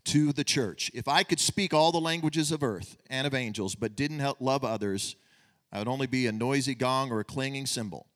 to 0.05 0.33
the 0.33 0.45
church 0.45 0.91
If 0.95 1.09
I 1.09 1.23
could 1.23 1.41
speak 1.41 1.73
all 1.73 1.93
the 1.93 2.01
languages 2.01 2.53
of 2.53 2.63
earth 2.63 2.97
and 3.09 3.27
of 3.27 3.35
angels, 3.35 3.75
but 3.75 3.97
didn't 3.97 4.23
love 4.41 4.65
others, 4.65 5.17
I 5.73 5.79
would 5.79 5.89
only 5.89 6.07
be 6.07 6.27
a 6.27 6.33
noisy 6.33 6.75
gong 6.75 7.11
or 7.11 7.21
a 7.21 7.25
clanging 7.25 7.67
cymbal. 7.67 8.07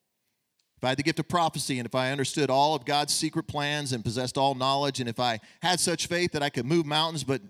If 0.77 0.85
I 0.85 0.91
had 0.91 0.99
the 0.99 1.03
gift 1.03 1.19
of 1.19 1.27
prophecy, 1.27 1.81
and 1.81 1.87
if 1.87 1.95
I 1.97 2.13
understood 2.13 2.51
all 2.51 2.77
of 2.77 2.85
God's 2.85 3.13
secret 3.13 3.49
plans 3.49 3.93
and 3.93 4.05
possessed 4.05 4.39
all 4.39 4.55
knowledge, 4.55 5.01
and 5.01 5.09
if 5.09 5.19
I 5.19 5.41
had 5.61 5.81
such 5.81 6.07
faith 6.07 6.33
that 6.33 6.43
I 6.43 6.51
could 6.51 6.67
move 6.67 6.87
mountains 6.87 7.25
but, 7.25 7.43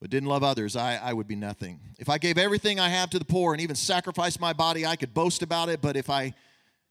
but 0.00 0.08
didn't 0.08 0.28
love 0.28 0.44
others, 0.44 0.76
I, 0.76 0.96
I 1.02 1.12
would 1.12 1.26
be 1.26 1.34
nothing. 1.34 1.80
If 1.98 2.08
I 2.08 2.18
gave 2.18 2.38
everything 2.38 2.78
I 2.78 2.90
have 2.90 3.10
to 3.10 3.18
the 3.18 3.24
poor 3.24 3.54
and 3.54 3.60
even 3.60 3.74
sacrificed 3.74 4.38
my 4.38 4.52
body, 4.52 4.86
I 4.86 4.94
could 4.94 5.12
boast 5.12 5.42
about 5.42 5.68
it, 5.68 5.80
but 5.80 5.96
if 5.96 6.08
I, 6.08 6.32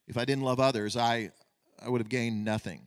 if 0.06 0.18
I 0.18 0.26
didn't 0.26 0.44
love 0.44 0.60
others, 0.60 0.98
I, 0.98 1.32
I 1.82 1.88
would 1.88 2.02
have 2.02 2.10
gained 2.10 2.44
nothing. 2.44 2.82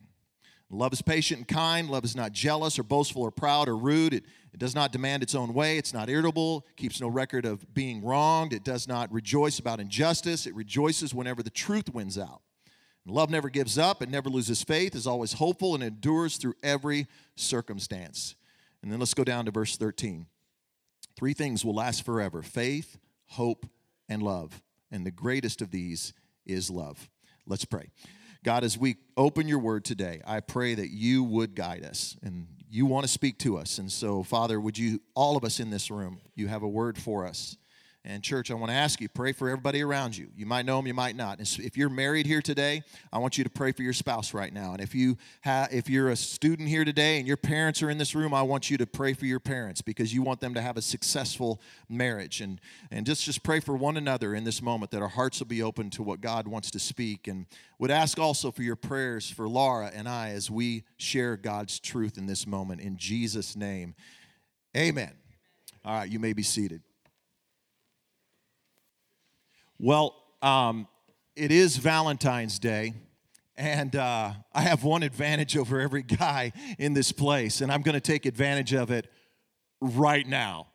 Love 0.69 0.91
is 0.91 1.01
patient 1.01 1.39
and 1.39 1.47
kind. 1.47 1.89
Love 1.89 2.03
is 2.03 2.15
not 2.15 2.33
jealous 2.33 2.77
or 2.77 2.83
boastful 2.83 3.21
or 3.21 3.31
proud 3.31 3.69
or 3.69 3.77
rude. 3.77 4.13
It, 4.13 4.25
it 4.53 4.59
does 4.59 4.75
not 4.75 4.91
demand 4.91 5.23
its 5.23 5.33
own 5.33 5.53
way. 5.53 5.77
It's 5.77 5.93
not 5.93 6.09
irritable. 6.09 6.65
keeps 6.75 6.99
no 6.99 7.07
record 7.07 7.45
of 7.45 7.73
being 7.73 8.03
wronged. 8.03 8.51
It 8.51 8.63
does 8.63 8.87
not 8.87 9.11
rejoice 9.11 9.59
about 9.59 9.79
injustice. 9.79 10.45
It 10.45 10.55
rejoices 10.55 11.13
whenever 11.13 11.41
the 11.41 11.49
truth 11.49 11.93
wins 11.93 12.17
out. 12.17 12.41
Love 13.09 13.29
never 13.29 13.49
gives 13.49 13.77
up, 13.77 14.01
it 14.01 14.09
never 14.09 14.29
loses 14.29 14.61
faith, 14.61 14.93
is 14.93 15.07
always 15.07 15.33
hopeful, 15.33 15.73
and 15.73 15.81
endures 15.81 16.35
through 16.35 16.55
every 16.61 17.07
circumstance. 17.37 18.35
And 18.83 18.91
then 18.91 18.99
let's 18.99 19.13
go 19.13 19.23
down 19.23 19.45
to 19.45 19.51
verse 19.51 19.77
13. 19.77 20.25
Three 21.15 21.33
things 21.33 21.63
will 21.63 21.73
last 21.73 22.05
forever 22.05 22.41
faith, 22.41 22.97
hope, 23.27 23.65
and 24.09 24.21
love. 24.21 24.61
And 24.91 25.05
the 25.05 25.11
greatest 25.11 25.61
of 25.61 25.71
these 25.71 26.13
is 26.45 26.69
love. 26.69 27.09
Let's 27.45 27.65
pray. 27.65 27.89
God, 28.43 28.63
as 28.63 28.77
we 28.77 28.97
open 29.15 29.47
your 29.47 29.59
word 29.59 29.85
today, 29.85 30.21
I 30.25 30.39
pray 30.39 30.75
that 30.75 30.89
you 30.89 31.23
would 31.23 31.55
guide 31.55 31.83
us 31.83 32.17
and 32.23 32.47
you 32.69 32.85
want 32.85 33.05
to 33.05 33.11
speak 33.11 33.39
to 33.39 33.57
us. 33.57 33.77
And 33.77 33.91
so, 33.91 34.23
Father, 34.23 34.59
would 34.59 34.77
you, 34.77 35.01
all 35.15 35.37
of 35.37 35.43
us 35.43 35.59
in 35.59 35.69
this 35.69 35.89
room, 35.89 36.19
you 36.35 36.47
have 36.47 36.63
a 36.63 36.67
word 36.67 36.97
for 36.97 37.25
us. 37.25 37.57
And, 38.09 38.23
church, 38.23 38.51
I 38.51 38.53
want 38.53 38.71
to 38.71 38.75
ask 38.75 39.01
you, 39.01 39.09
pray 39.09 39.33
for 39.33 39.49
everybody 39.49 39.81
around 39.81 40.15
you. 40.15 40.29
You 40.33 40.45
might 40.45 40.65
know 40.65 40.77
them, 40.77 40.87
you 40.87 40.93
might 40.93 41.17
not. 41.17 41.41
If 41.41 41.75
you're 41.75 41.89
married 41.89 42.25
here 42.25 42.41
today, 42.41 42.83
I 43.11 43.17
want 43.17 43.37
you 43.37 43.43
to 43.43 43.49
pray 43.49 43.73
for 43.73 43.83
your 43.83 43.91
spouse 43.91 44.33
right 44.33 44.53
now. 44.53 44.71
And 44.71 44.79
if, 44.79 44.95
you 44.95 45.17
have, 45.41 45.73
if 45.73 45.89
you're 45.89 46.07
a 46.07 46.15
student 46.15 46.69
here 46.69 46.85
today 46.85 47.17
and 47.17 47.27
your 47.27 47.35
parents 47.35 47.83
are 47.83 47.89
in 47.89 47.97
this 47.97 48.15
room, 48.15 48.33
I 48.33 48.43
want 48.43 48.69
you 48.69 48.77
to 48.77 48.85
pray 48.85 49.11
for 49.11 49.25
your 49.25 49.41
parents 49.41 49.81
because 49.81 50.13
you 50.13 50.21
want 50.21 50.39
them 50.39 50.53
to 50.53 50.61
have 50.61 50.77
a 50.77 50.81
successful 50.81 51.59
marriage. 51.89 52.39
And, 52.39 52.61
and 52.91 53.05
just, 53.05 53.25
just 53.25 53.43
pray 53.43 53.59
for 53.59 53.75
one 53.75 53.97
another 53.97 54.33
in 54.33 54.45
this 54.45 54.61
moment 54.61 54.91
that 54.91 55.01
our 55.01 55.09
hearts 55.09 55.39
will 55.39 55.47
be 55.47 55.61
open 55.61 55.89
to 55.89 56.01
what 56.01 56.21
God 56.21 56.47
wants 56.47 56.71
to 56.71 56.79
speak. 56.79 57.27
And 57.27 57.45
would 57.77 57.91
ask 57.91 58.17
also 58.17 58.51
for 58.51 58.63
your 58.63 58.77
prayers 58.77 59.29
for 59.29 59.49
Laura 59.49 59.91
and 59.93 60.07
I 60.07 60.29
as 60.29 60.49
we 60.49 60.85
share 60.95 61.35
God's 61.35 61.77
truth 61.77 62.17
in 62.17 62.25
this 62.25 62.47
moment. 62.47 62.79
In 62.79 62.95
Jesus' 62.95 63.57
name, 63.57 63.95
amen. 64.77 65.11
All 65.83 65.93
right, 65.93 66.09
you 66.09 66.19
may 66.19 66.31
be 66.31 66.43
seated. 66.43 66.83
Well, 69.79 70.15
um, 70.41 70.87
it 71.35 71.51
is 71.51 71.77
Valentine's 71.77 72.57
Day, 72.57 72.95
and 73.55 73.95
uh, 73.95 74.31
I 74.51 74.61
have 74.61 74.83
one 74.83 75.03
advantage 75.03 75.55
over 75.55 75.79
every 75.79 76.01
guy 76.01 76.51
in 76.79 76.95
this 76.95 77.11
place, 77.11 77.61
and 77.61 77.71
I'm 77.71 77.83
going 77.83 77.93
to 77.93 78.01
take 78.01 78.25
advantage 78.25 78.73
of 78.73 78.89
it 78.89 79.07
right 79.79 80.25
now. 80.25 80.69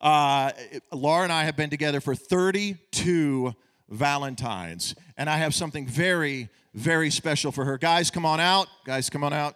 Uh, 0.00 0.50
Laura 0.92 1.22
and 1.22 1.32
I 1.32 1.44
have 1.44 1.56
been 1.56 1.70
together 1.70 2.00
for 2.00 2.16
32 2.16 3.54
Valentines, 3.90 4.96
and 5.16 5.30
I 5.30 5.36
have 5.36 5.54
something 5.54 5.86
very, 5.86 6.48
very 6.74 7.10
special 7.10 7.52
for 7.52 7.64
her. 7.64 7.78
Guys, 7.78 8.10
come 8.10 8.26
on 8.26 8.40
out. 8.40 8.66
Guys, 8.84 9.08
come 9.08 9.22
on 9.22 9.32
out. 9.32 9.54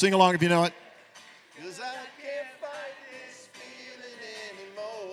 Sing 0.00 0.14
along 0.14 0.34
if 0.34 0.42
you 0.42 0.48
know 0.48 0.64
it. 0.64 0.72
Cause 1.62 1.78
I 1.78 1.92
can't 2.22 2.48
fight 2.58 2.96
this 3.12 3.50
feeling 3.52 4.20
anymore. 4.48 5.04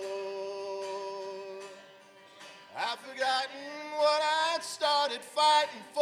I've 2.74 2.98
forgotten 3.00 3.68
what 3.98 4.22
I 4.22 4.58
started 4.62 5.20
fighting 5.20 5.84
for. 5.92 6.00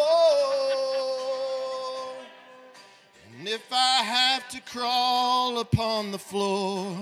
And 3.37 3.49
if 3.49 3.73
I 3.73 4.05
have 4.05 4.49
to 4.51 4.61
crawl 4.61 5.59
upon 5.59 6.13
the 6.13 6.19
floor, 6.21 6.97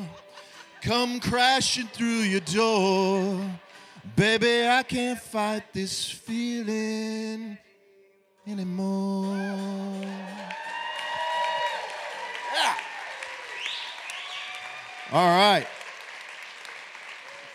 come 0.81 1.21
crashing 1.21 1.89
through 1.89 2.23
your 2.33 2.41
door, 2.41 3.39
baby, 4.17 4.67
I 4.67 4.85
can't 4.85 5.21
fight 5.21 5.71
this 5.75 6.09
feeling 6.09 7.59
anymore. 8.47 9.85
Yeah. 12.55 12.75
All 15.15 15.29
right. 15.29 15.65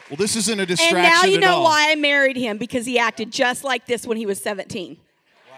Well, 0.10 0.16
this 0.16 0.38
isn't 0.38 0.62
a 0.62 0.66
distraction 0.66 0.98
And 0.98 1.04
now 1.04 1.26
you 1.26 1.42
know 1.42 1.60
why 1.62 1.92
I 1.92 1.96
married 1.96 2.38
him 2.38 2.58
because 2.58 2.86
he 2.86 2.98
acted 2.98 3.32
just 3.32 3.66
like 3.66 3.86
this 3.86 4.08
when 4.08 4.16
he 4.16 4.26
was 4.26 4.42
17. 4.42 4.96
Wow. 4.96 5.58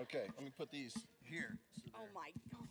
Okay, 0.00 0.22
let 0.34 0.42
me 0.42 0.50
put 0.56 0.70
these 0.70 0.94
here. 1.24 1.58
Oh 1.94 1.98
my 2.14 2.30
gosh. 2.50 2.68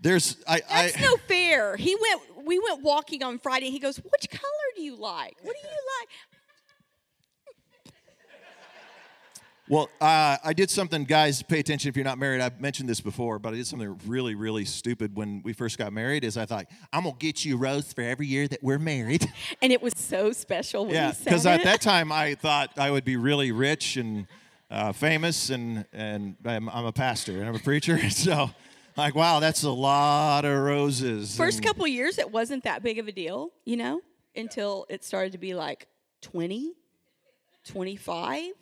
There's 0.00 0.38
I 0.48 0.60
That's 0.60 0.96
I 0.96 1.02
no 1.02 1.18
fair. 1.18 1.76
He 1.76 1.94
went 1.94 2.46
we 2.46 2.58
went 2.58 2.82
walking 2.82 3.22
on 3.22 3.38
Friday. 3.38 3.68
He 3.70 3.78
goes, 3.78 3.98
"Which 3.98 4.30
color 4.30 4.68
do 4.76 4.82
you 4.82 4.96
like? 4.96 5.36
What 5.42 5.54
do 5.54 5.68
you 5.68 5.76
like?" 6.00 6.08
Well 9.68 9.88
uh, 10.00 10.36
I 10.42 10.52
did 10.52 10.70
something. 10.70 11.04
Guys, 11.04 11.42
pay 11.42 11.60
attention 11.60 11.88
if 11.88 11.96
you're 11.96 12.04
not 12.04 12.18
married. 12.18 12.40
I've 12.40 12.60
mentioned 12.60 12.88
this 12.88 13.00
before, 13.00 13.38
but 13.38 13.54
I 13.54 13.56
did 13.56 13.66
something 13.66 13.98
really 14.06 14.34
really 14.34 14.64
stupid 14.64 15.16
when 15.16 15.42
we 15.44 15.52
first 15.52 15.78
got 15.78 15.92
married. 15.92 16.24
Is 16.24 16.36
I 16.36 16.46
thought 16.46 16.66
I'm 16.92 17.04
gonna 17.04 17.16
get 17.18 17.44
you 17.44 17.54
a 17.54 17.58
rose 17.58 17.92
for 17.92 18.02
every 18.02 18.26
year 18.26 18.48
that 18.48 18.62
we're 18.62 18.78
married. 18.78 19.30
And 19.62 19.72
it 19.72 19.80
was 19.80 19.94
so 19.96 20.32
special 20.32 20.84
when 20.84 20.94
yeah, 20.94 21.08
he 21.08 21.14
said 21.14 21.24
because 21.24 21.46
at 21.46 21.62
that 21.64 21.80
time 21.80 22.12
I 22.12 22.34
thought 22.34 22.70
I 22.76 22.90
would 22.90 23.04
be 23.04 23.16
really 23.16 23.50
rich 23.52 23.96
and 23.96 24.26
uh, 24.70 24.92
famous, 24.92 25.50
and 25.50 25.86
and 25.92 26.36
I'm, 26.44 26.68
I'm 26.68 26.84
a 26.84 26.92
pastor 26.92 27.38
and 27.38 27.48
I'm 27.48 27.54
a 27.54 27.60
preacher. 27.60 27.98
So 28.10 28.50
like, 28.96 29.14
wow, 29.14 29.40
that's 29.40 29.62
a 29.64 29.70
lot 29.70 30.44
of 30.44 30.56
roses. 30.56 31.36
First 31.36 31.58
and- 31.58 31.66
couple 31.66 31.86
years 31.86 32.18
it 32.18 32.30
wasn't 32.30 32.64
that 32.64 32.82
big 32.82 32.98
of 32.98 33.08
a 33.08 33.12
deal, 33.12 33.50
you 33.64 33.76
know, 33.76 34.00
until 34.36 34.86
it 34.88 35.04
started 35.04 35.32
to 35.32 35.38
be 35.38 35.54
like 35.54 35.88
20, 36.22 36.72
25. 37.64 38.52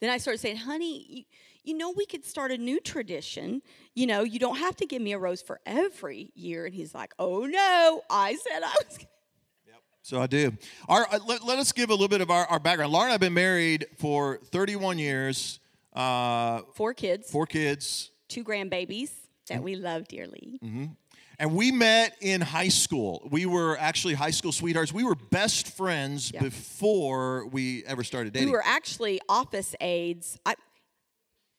Then 0.00 0.10
I 0.10 0.18
started 0.18 0.38
saying, 0.38 0.56
"Honey, 0.58 1.06
you, 1.08 1.24
you 1.64 1.76
know 1.76 1.90
we 1.90 2.06
could 2.06 2.24
start 2.24 2.50
a 2.52 2.58
new 2.58 2.80
tradition. 2.80 3.62
You 3.94 4.06
know, 4.06 4.22
you 4.22 4.38
don't 4.38 4.58
have 4.58 4.76
to 4.76 4.86
give 4.86 5.02
me 5.02 5.12
a 5.12 5.18
rose 5.18 5.42
for 5.42 5.60
every 5.66 6.30
year." 6.34 6.66
And 6.66 6.74
he's 6.74 6.94
like, 6.94 7.14
"Oh 7.18 7.46
no, 7.46 8.02
I 8.10 8.36
said 8.36 8.62
I 8.62 8.74
was 8.86 8.98
gonna 8.98 9.08
So 10.08 10.22
I 10.22 10.26
do. 10.26 10.52
Our, 10.88 11.06
uh, 11.12 11.18
let, 11.26 11.44
let 11.44 11.58
us 11.58 11.70
give 11.70 11.90
a 11.90 11.92
little 11.92 12.08
bit 12.08 12.22
of 12.22 12.30
our, 12.30 12.46
our 12.46 12.58
background. 12.58 12.92
Laura 12.92 13.04
and 13.04 13.10
I 13.10 13.12
have 13.12 13.20
been 13.20 13.34
married 13.34 13.84
for 13.98 14.38
31 14.52 14.98
years, 14.98 15.60
uh, 15.92 16.62
four 16.74 16.94
kids, 16.94 17.30
four 17.30 17.44
kids, 17.44 18.10
two 18.26 18.42
grandbabies 18.42 19.10
that 19.50 19.62
we 19.62 19.76
love 19.76 20.08
dearly. 20.08 20.58
And 21.38 21.54
we 21.54 21.70
met 21.70 22.16
in 22.20 22.40
high 22.40 22.68
school. 22.68 23.26
We 23.30 23.46
were 23.46 23.76
actually 23.78 24.14
high 24.14 24.30
school 24.32 24.52
sweethearts. 24.52 24.92
We 24.92 25.04
were 25.04 25.14
best 25.14 25.76
friends 25.76 26.32
Yeah. 26.32 26.40
before 26.42 27.46
we 27.46 27.84
ever 27.86 28.02
started 28.04 28.32
dating. 28.32 28.48
We 28.48 28.52
were 28.52 28.64
actually 28.66 29.20
office 29.28 29.74
aides. 29.80 30.38
I, 30.44 30.54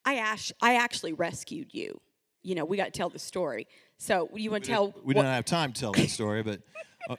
I, 0.06 0.16
act- 0.18 0.54
I 0.62 0.76
actually 0.76 1.14
rescued 1.14 1.74
you. 1.74 2.00
You 2.44 2.56
know, 2.56 2.66
we 2.66 2.78
got 2.78 2.86
to 2.86 2.92
tell 2.92 3.10
the 3.10 3.20
story. 3.20 3.68
So 3.98 4.30
you 4.34 4.52
want 4.52 4.64
to 4.66 4.70
tell? 4.70 4.94
we 5.04 5.14
didn't 5.14 5.28
have 5.28 5.46
time 5.46 5.74
to 5.74 5.80
tell 5.80 5.92
that 5.94 6.10
story, 6.10 6.42
but 6.44 6.62
uh, 7.10 7.16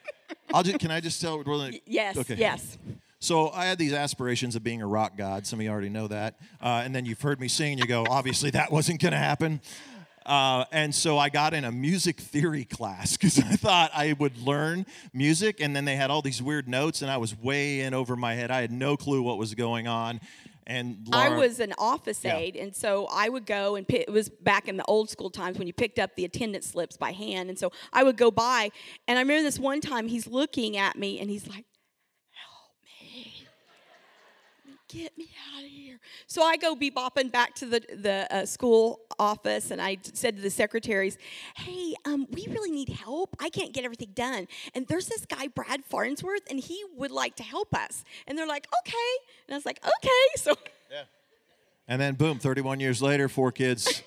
I'll 0.53 0.63
just, 0.63 0.79
can 0.79 0.91
I 0.91 1.01
just 1.01 1.21
tell? 1.21 1.39
Really, 1.43 1.83
yes, 1.87 2.17
Okay. 2.17 2.37
yes. 2.37 2.79
So 3.23 3.51
I 3.51 3.67
had 3.67 3.77
these 3.79 3.93
aspirations 3.93 4.57
of 4.57 4.63
being 4.65 4.81
a 4.81 4.87
rock 4.87 5.19
god. 5.19 5.47
Some 5.47 5.61
of 5.61 5.65
you 5.65 5.71
already 5.71 5.91
know 5.91 6.09
that. 6.09 6.41
Uh, 6.61 6.81
and 6.85 6.95
then 6.95 7.05
you've 7.05 7.21
heard 7.21 7.39
me 7.39 7.49
sing, 7.49 7.73
and 7.73 7.81
you 7.81 7.87
go, 7.87 8.07
obviously 8.09 8.49
that 8.53 8.73
wasn't 8.73 9.01
going 9.01 9.13
to 9.13 9.19
happen. 9.19 9.61
Uh, 10.27 10.65
and 10.71 10.95
so 10.95 11.17
I 11.19 11.29
got 11.31 11.55
in 11.55 11.65
a 11.65 11.73
music 11.73 12.21
theory 12.21 12.65
class 12.65 13.13
because 13.17 13.39
I 13.39 13.57
thought 13.57 13.91
I 13.95 14.13
would 14.15 14.39
learn 14.39 14.87
music. 15.13 15.61
And 15.61 15.75
then 15.75 15.85
they 15.85 15.97
had 15.97 16.11
all 16.11 16.23
these 16.23 16.43
weird 16.43 16.69
notes, 16.69 17.03
and 17.03 17.11
I 17.11 17.17
was 17.17 17.37
way 17.37 17.81
in 17.81 17.95
over 17.95 18.17
my 18.17 18.35
head. 18.35 18.51
I 18.51 18.61
had 18.61 18.71
no 18.73 18.97
clue 18.97 19.23
what 19.23 19.39
was 19.39 19.55
going 19.55 19.89
on. 19.89 20.21
And 20.67 21.09
I 21.11 21.31
was 21.31 21.59
an 21.59 21.75
office 21.79 22.23
Yeah. 22.23 22.37
aide, 22.37 22.55
and 22.55 22.77
so 22.77 23.09
I 23.11 23.29
would 23.29 23.45
go 23.45 23.75
and 23.75 23.89
pick, 23.89 24.03
it 24.03 24.11
was 24.13 24.29
back 24.29 24.69
in 24.69 24.77
the 24.77 24.85
old 24.85 25.11
school 25.11 25.29
times 25.29 25.59
when 25.59 25.67
you 25.67 25.73
picked 25.73 25.99
up 25.99 26.15
the 26.15 26.25
attendance 26.25 26.67
slips 26.69 26.97
by 26.97 27.11
hand, 27.11 27.49
and 27.49 27.59
so 27.59 27.73
I 27.93 28.05
would 28.05 28.17
go 28.17 28.31
by, 28.31 28.71
and 29.09 29.19
I 29.19 29.23
remember 29.23 29.43
this 29.43 29.59
one 29.59 29.81
time 29.81 30.07
he's 30.07 30.29
looking 30.29 30.77
at 30.77 30.97
me 30.97 31.19
and 31.19 31.29
he's 31.29 31.49
like, 31.49 31.65
"Help 32.35 32.71
me, 33.11 33.47
get 34.93 35.17
me 35.17 35.31
out 35.55 35.65
of 35.65 35.71
here!" 35.71 35.99
So 36.27 36.43
I 36.43 36.57
go 36.57 36.75
bebopping 36.75 37.31
back 37.31 37.55
to 37.57 37.67
the 37.67 37.81
the 37.95 38.27
uh, 38.31 38.47
school 38.47 39.01
office, 39.19 39.71
and 39.71 39.81
I 39.81 39.99
said 40.03 40.37
to 40.37 40.43
the 40.43 40.51
secretaries, 40.51 41.19
"Hey, 41.57 41.95
um, 42.05 42.27
we 42.31 42.47
really 42.51 42.71
need 42.71 42.89
help. 42.89 43.37
I 43.41 43.51
can't 43.51 43.73
get 43.73 43.85
everything 43.85 44.13
done, 44.15 44.49
and 44.75 44.87
there's 44.87 45.07
this 45.07 45.25
guy 45.27 45.49
Brad 45.49 45.85
Farnsworth, 45.85 46.43
and 46.51 46.61
he 46.61 46.83
would 46.97 47.11
like 47.11 47.37
to 47.37 47.43
help 47.43 47.75
us." 47.75 48.05
And 48.27 48.37
they're 48.37 48.47
like, 48.47 48.67
"Okay," 48.87 49.11
and 49.47 49.55
I 49.55 49.57
was 49.57 49.67
like, 49.67 49.81
"Okay," 49.85 50.09
so. 50.37 50.55
Yeah. 50.91 51.05
And 51.89 52.01
then 52.01 52.15
boom, 52.15 52.39
31 52.39 52.79
years 52.79 53.03
later, 53.03 53.29
four 53.29 53.51
kids, 53.51 54.03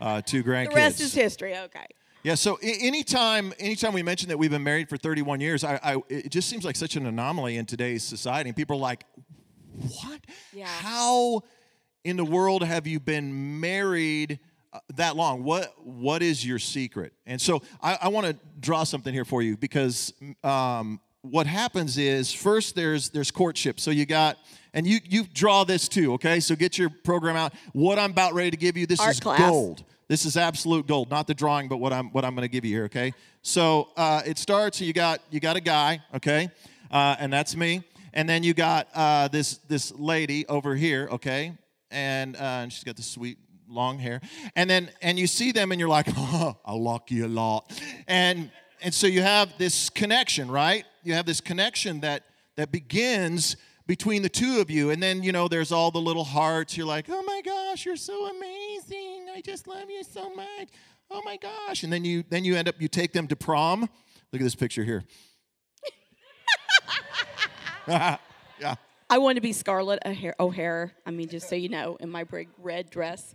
uh, 0.00 0.22
two 0.22 0.42
grandkids. 0.48 0.70
The 0.70 0.76
rest 0.76 1.00
is 1.00 1.14
history. 1.14 1.56
Okay. 1.56 1.86
Yeah. 2.24 2.34
So 2.34 2.58
anytime, 2.62 3.54
anytime 3.58 3.92
we 3.92 4.02
mention 4.02 4.28
that 4.30 4.38
we've 4.38 4.50
been 4.50 4.64
married 4.64 4.88
for 4.88 4.96
31 4.96 5.40
years, 5.40 5.62
I, 5.62 5.78
I, 5.82 6.02
it 6.08 6.30
just 6.30 6.48
seems 6.48 6.64
like 6.64 6.74
such 6.74 6.96
an 6.96 7.06
anomaly 7.06 7.56
in 7.56 7.64
today's 7.64 8.02
society. 8.02 8.50
And 8.50 8.56
people 8.56 8.76
are 8.76 8.80
like, 8.80 9.04
"What? 9.78 10.20
Yeah. 10.52 10.66
How 10.66 11.42
in 12.04 12.16
the 12.16 12.24
world 12.24 12.62
have 12.62 12.86
you 12.86 13.00
been 13.00 13.60
married 13.60 14.38
uh, 14.72 14.80
that 14.96 15.16
long? 15.16 15.44
What 15.44 15.74
What 15.84 16.22
is 16.22 16.44
your 16.44 16.58
secret?" 16.58 17.12
And 17.26 17.40
so 17.40 17.62
I, 17.82 17.98
I 18.02 18.08
want 18.08 18.26
to 18.26 18.36
draw 18.60 18.84
something 18.84 19.12
here 19.12 19.24
for 19.24 19.42
you 19.42 19.56
because 19.56 20.12
um, 20.44 21.00
what 21.22 21.46
happens 21.46 21.98
is 21.98 22.32
first 22.32 22.74
there's 22.74 23.10
there's 23.10 23.30
courtship. 23.30 23.80
So 23.80 23.90
you 23.90 24.06
got. 24.06 24.38
And 24.74 24.86
you 24.86 25.00
you 25.08 25.24
draw 25.32 25.64
this 25.64 25.88
too, 25.88 26.12
okay? 26.12 26.40
So 26.40 26.54
get 26.54 26.76
your 26.76 26.90
program 26.90 27.36
out. 27.36 27.54
What 27.72 27.98
I'm 27.98 28.10
about 28.10 28.34
ready 28.34 28.50
to 28.50 28.56
give 28.56 28.76
you, 28.76 28.86
this 28.86 29.00
Art 29.00 29.12
is 29.12 29.18
class. 29.20 29.40
gold. 29.40 29.82
This 30.08 30.26
is 30.26 30.36
absolute 30.36 30.86
gold, 30.86 31.10
not 31.10 31.26
the 31.26 31.34
drawing, 31.34 31.68
but 31.68 31.78
what 31.78 31.92
I'm 31.92 32.10
what 32.10 32.22
I'm 32.24 32.34
going 32.34 32.44
to 32.46 32.52
give 32.52 32.66
you 32.66 32.76
here. 32.76 32.84
Okay, 32.84 33.14
so 33.40 33.88
uh, 33.96 34.22
it 34.26 34.38
starts. 34.38 34.78
You 34.80 34.92
got 34.92 35.20
you 35.30 35.40
got 35.40 35.56
a 35.56 35.60
guy, 35.60 36.00
okay, 36.16 36.50
uh, 36.90 37.16
and 37.18 37.32
that's 37.32 37.56
me, 37.56 37.82
and 38.12 38.28
then 38.28 38.42
you 38.42 38.54
got 38.54 38.88
uh, 38.94 39.28
this 39.28 39.58
this 39.68 39.92
lady 39.92 40.46
over 40.46 40.74
here, 40.74 41.08
okay, 41.12 41.52
and 41.90 42.36
uh, 42.36 42.62
and 42.62 42.72
she's 42.72 42.84
got 42.84 42.96
this 42.96 43.06
sweet 43.06 43.38
long 43.68 43.98
hair, 43.98 44.20
and 44.56 44.68
then 44.68 44.90
and 45.02 45.18
you 45.18 45.26
see 45.26 45.52
them, 45.52 45.72
and 45.72 45.80
you're 45.80 45.88
like, 45.88 46.06
oh, 46.16 46.56
I 46.64 46.72
like 46.72 47.10
you 47.10 47.26
a 47.26 47.28
lot, 47.28 47.80
and 48.06 48.50
and 48.82 48.94
so 48.94 49.06
you 49.06 49.22
have 49.22 49.56
this 49.58 49.90
connection, 49.90 50.50
right? 50.50 50.84
You 51.02 51.14
have 51.14 51.26
this 51.26 51.40
connection 51.40 52.00
that 52.00 52.24
that 52.56 52.72
begins 52.72 53.56
between 53.86 54.22
the 54.22 54.28
two 54.28 54.60
of 54.60 54.70
you. 54.70 54.90
And 54.90 55.02
then 55.02 55.22
you 55.22 55.32
know 55.32 55.48
there's 55.48 55.72
all 55.72 55.90
the 55.90 56.00
little 56.00 56.24
hearts. 56.24 56.76
You're 56.76 56.86
like 56.86 57.06
oh 57.08 57.22
my 57.22 57.40
gosh 57.44 57.84
you're 57.84 57.96
so 57.96 58.26
amazing. 58.26 59.26
I 59.34 59.40
just 59.42 59.66
love 59.66 59.90
you 59.90 60.04
so 60.04 60.32
much. 60.34 60.68
Oh 61.10 61.22
my 61.24 61.36
gosh. 61.36 61.82
And 61.82 61.92
then 61.92 62.04
you 62.04 62.22
then 62.28 62.44
you 62.44 62.54
end 62.54 62.68
up 62.68 62.76
you 62.78 62.88
take 62.88 63.12
them 63.12 63.26
to 63.28 63.36
prom. 63.36 63.80
Look 63.80 64.42
at 64.42 64.44
this 64.44 64.54
picture 64.54 64.84
here 64.84 65.04
yeah 68.60 68.74
I 69.10 69.16
want 69.18 69.36
to 69.36 69.40
be 69.40 69.52
Scarlett 69.54 70.02
O'Hara-. 70.38 70.92
I 71.06 71.10
mean, 71.10 71.28
just 71.30 71.48
so 71.48 71.54
you 71.54 71.70
know, 71.70 71.96
in 71.98 72.10
my 72.10 72.24
big 72.24 72.48
red 72.58 72.90
dress. 72.90 73.34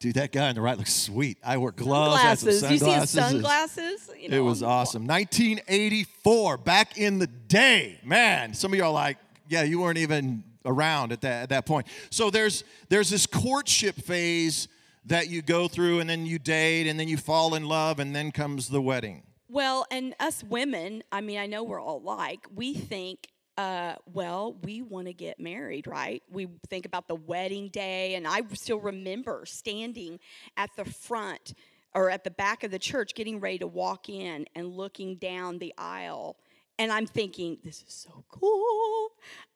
dude 0.00 0.16
that 0.16 0.32
guy 0.32 0.48
on 0.50 0.54
the 0.54 0.60
right 0.60 0.76
looks 0.76 0.92
sweet 0.92 1.38
i 1.42 1.56
wear 1.56 1.72
gloves 1.72 2.40
some 2.40 2.50
Sunglasses. 2.52 2.70
You 2.70 2.78
see 2.78 2.90
his 2.92 3.10
sunglasses. 3.10 4.02
sunglasses? 4.02 4.10
You 4.20 4.28
know, 4.28 4.36
It 4.36 4.40
was 4.40 4.62
I'm- 4.62 4.70
awesome. 4.70 5.06
1984, 5.06 6.58
back 6.58 6.98
in 6.98 7.18
the 7.18 7.26
day. 7.26 7.98
Man, 8.04 8.52
some 8.54 8.72
of 8.72 8.78
y'all 8.78 8.88
are 8.88 8.92
like, 8.92 9.18
yeah, 9.48 9.62
you 9.62 9.80
weren't 9.80 9.98
even 9.98 10.44
around 10.66 11.12
at 11.12 11.20
that, 11.22 11.42
at 11.44 11.48
that 11.50 11.66
point. 11.66 11.86
So 12.10 12.30
there's 12.30 12.64
there's 12.88 13.10
this 13.10 13.26
courtship 13.26 13.96
phase 13.96 14.68
that 15.06 15.28
you 15.28 15.42
go 15.42 15.68
through, 15.68 16.00
and 16.00 16.08
then 16.08 16.24
you 16.26 16.38
date, 16.38 16.86
and 16.86 16.98
then 16.98 17.08
you 17.08 17.16
fall 17.18 17.54
in 17.54 17.64
love, 17.66 17.98
and 17.98 18.14
then 18.16 18.32
comes 18.32 18.68
the 18.68 18.80
wedding. 18.80 19.22
Well, 19.48 19.86
and 19.90 20.14
us 20.20 20.42
women, 20.42 21.02
I 21.12 21.20
mean, 21.20 21.38
I 21.38 21.46
know 21.46 21.62
we're 21.62 21.80
all 21.80 22.00
like, 22.00 22.46
we 22.54 22.74
think, 22.74 23.28
uh, 23.58 23.96
well, 24.12 24.56
we 24.62 24.82
want 24.82 25.06
to 25.06 25.12
get 25.12 25.38
married, 25.38 25.86
right? 25.86 26.22
We 26.30 26.48
think 26.68 26.86
about 26.86 27.08
the 27.08 27.14
wedding 27.14 27.68
day, 27.68 28.14
and 28.14 28.26
I 28.26 28.40
still 28.54 28.80
remember 28.80 29.44
standing 29.46 30.18
at 30.56 30.70
the 30.76 30.84
front 30.84 31.54
or 31.94 32.10
at 32.10 32.24
the 32.24 32.30
back 32.30 32.64
of 32.64 32.70
the 32.70 32.78
church 32.78 33.14
getting 33.14 33.38
ready 33.38 33.58
to 33.58 33.66
walk 33.66 34.08
in 34.08 34.46
and 34.56 34.74
looking 34.74 35.16
down 35.16 35.58
the 35.58 35.72
aisle 35.78 36.36
and 36.78 36.90
I'm 36.90 37.06
thinking, 37.06 37.58
this 37.62 37.84
is 37.86 37.94
so 37.94 38.24
cool. 38.28 39.10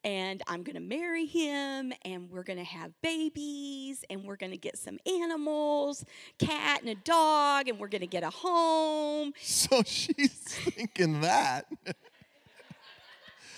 And 0.05 0.43
I'm 0.47 0.63
going 0.63 0.75
to 0.75 0.81
marry 0.81 1.27
him, 1.27 1.93
and 2.03 2.31
we're 2.31 2.45
going 2.45 2.59
to 2.59 2.65
have 2.65 2.93
babies, 3.03 4.05
and 4.09 4.25
we're 4.25 4.37
going 4.37 4.53
to 4.53 4.59
get 4.59 4.79
some 4.79 4.99
animals, 5.07 6.05
cat 6.39 6.81
and 6.81 6.91
a 6.91 6.95
dog, 6.95 7.69
and 7.69 7.79
we're 7.79 7.89
going 7.89 8.03
to 8.03 8.07
get 8.07 8.23
a 8.23 8.31
home. 8.31 9.33
So 9.41 9.83
she's 9.87 10.33
thinking 10.33 11.23
that. 11.23 11.67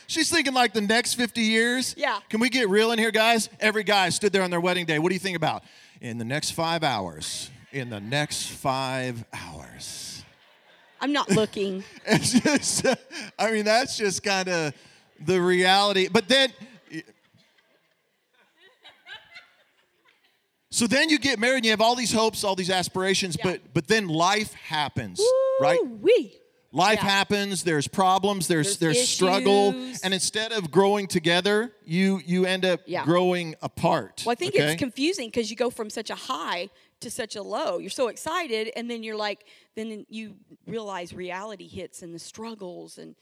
She's 0.07 0.31
thinking 0.31 0.55
like 0.55 0.73
the 0.73 0.81
next 0.81 1.15
50 1.15 1.41
years. 1.41 1.95
Yeah. 1.97 2.19
Can 2.31 2.41
we 2.41 2.49
get 2.49 2.69
real 2.69 2.91
in 2.91 2.99
here, 2.99 3.13
guys? 3.13 3.49
Every 3.61 3.85
guy 3.85 4.09
stood 4.09 4.33
there 4.33 4.43
on 4.43 4.51
their 4.51 4.61
wedding 4.61 4.87
day. 4.87 4.99
What 4.99 5.11
do 5.11 5.15
you 5.15 5.21
think 5.21 5.37
about? 5.37 5.63
In 6.01 6.19
the 6.19 6.25
next 6.25 6.51
five 6.53 6.83
hours. 6.83 7.51
In 7.71 7.91
the 7.91 8.01
next 8.01 8.49
five 8.49 9.25
hours. 9.33 10.20
I'm 11.01 11.13
not 11.13 11.31
looking. 11.31 11.85
It's 12.07 12.33
just, 12.33 12.87
I 13.39 13.51
mean, 13.51 13.65
that's 13.65 13.97
just 13.97 14.23
kind 14.23 14.49
of 14.49 14.75
the 15.25 15.41
reality. 15.41 16.09
But 16.09 16.29
then, 16.29 16.51
so 20.71 20.87
then 20.87 21.09
you 21.11 21.19
get 21.19 21.39
married 21.39 21.57
and 21.59 21.65
you 21.67 21.71
have 21.73 21.81
all 21.81 21.95
these 21.97 22.13
hopes, 22.13 22.45
all 22.45 22.55
these 22.55 22.71
aspirations, 22.71 23.37
Yeah. 23.39 23.51
but 23.53 23.61
but 23.75 23.89
then 23.89 24.09
life 24.09 24.53
happens, 24.55 25.21
right? 25.61 25.81
We. 26.01 26.37
Life 26.73 27.01
Yeah. 27.03 27.09
happens. 27.11 27.65
There's 27.65 27.89
problems. 27.89 28.47
There's 28.47 28.77
There's 28.79 28.97
there's, 28.97 29.09
struggle, 29.09 29.71
and 30.05 30.15
instead 30.15 30.53
of 30.53 30.71
growing 30.71 31.09
together, 31.09 31.73
you 31.85 32.21
you 32.25 32.45
end 32.47 32.65
up 32.65 32.81
Yeah. 32.87 33.05
growing 33.05 33.57
apart. 33.63 34.23
Well, 34.25 34.33
I 34.33 34.37
think 34.37 34.55
okay? 34.55 34.73
it's 34.73 34.79
confusing 34.79 35.29
because 35.29 35.51
you 35.51 35.57
go 35.57 35.71
from 35.71 35.91
such 35.91 36.11
a 36.11 36.15
high 36.15 36.71
to 37.01 37.11
such 37.11 37.37
a 37.37 37.43
low. 37.43 37.79
You're 37.79 37.91
so 37.91 38.09
excited, 38.09 38.71
and 38.77 38.91
then 38.91 39.03
you're 39.03 39.17
like, 39.17 39.47
then 39.77 40.07
you 40.09 40.37
realize 40.67 41.13
reality 41.13 41.69
hits 41.69 42.03
and 42.03 42.15
the 42.15 42.19
struggles 42.19 42.99
and 42.99 43.15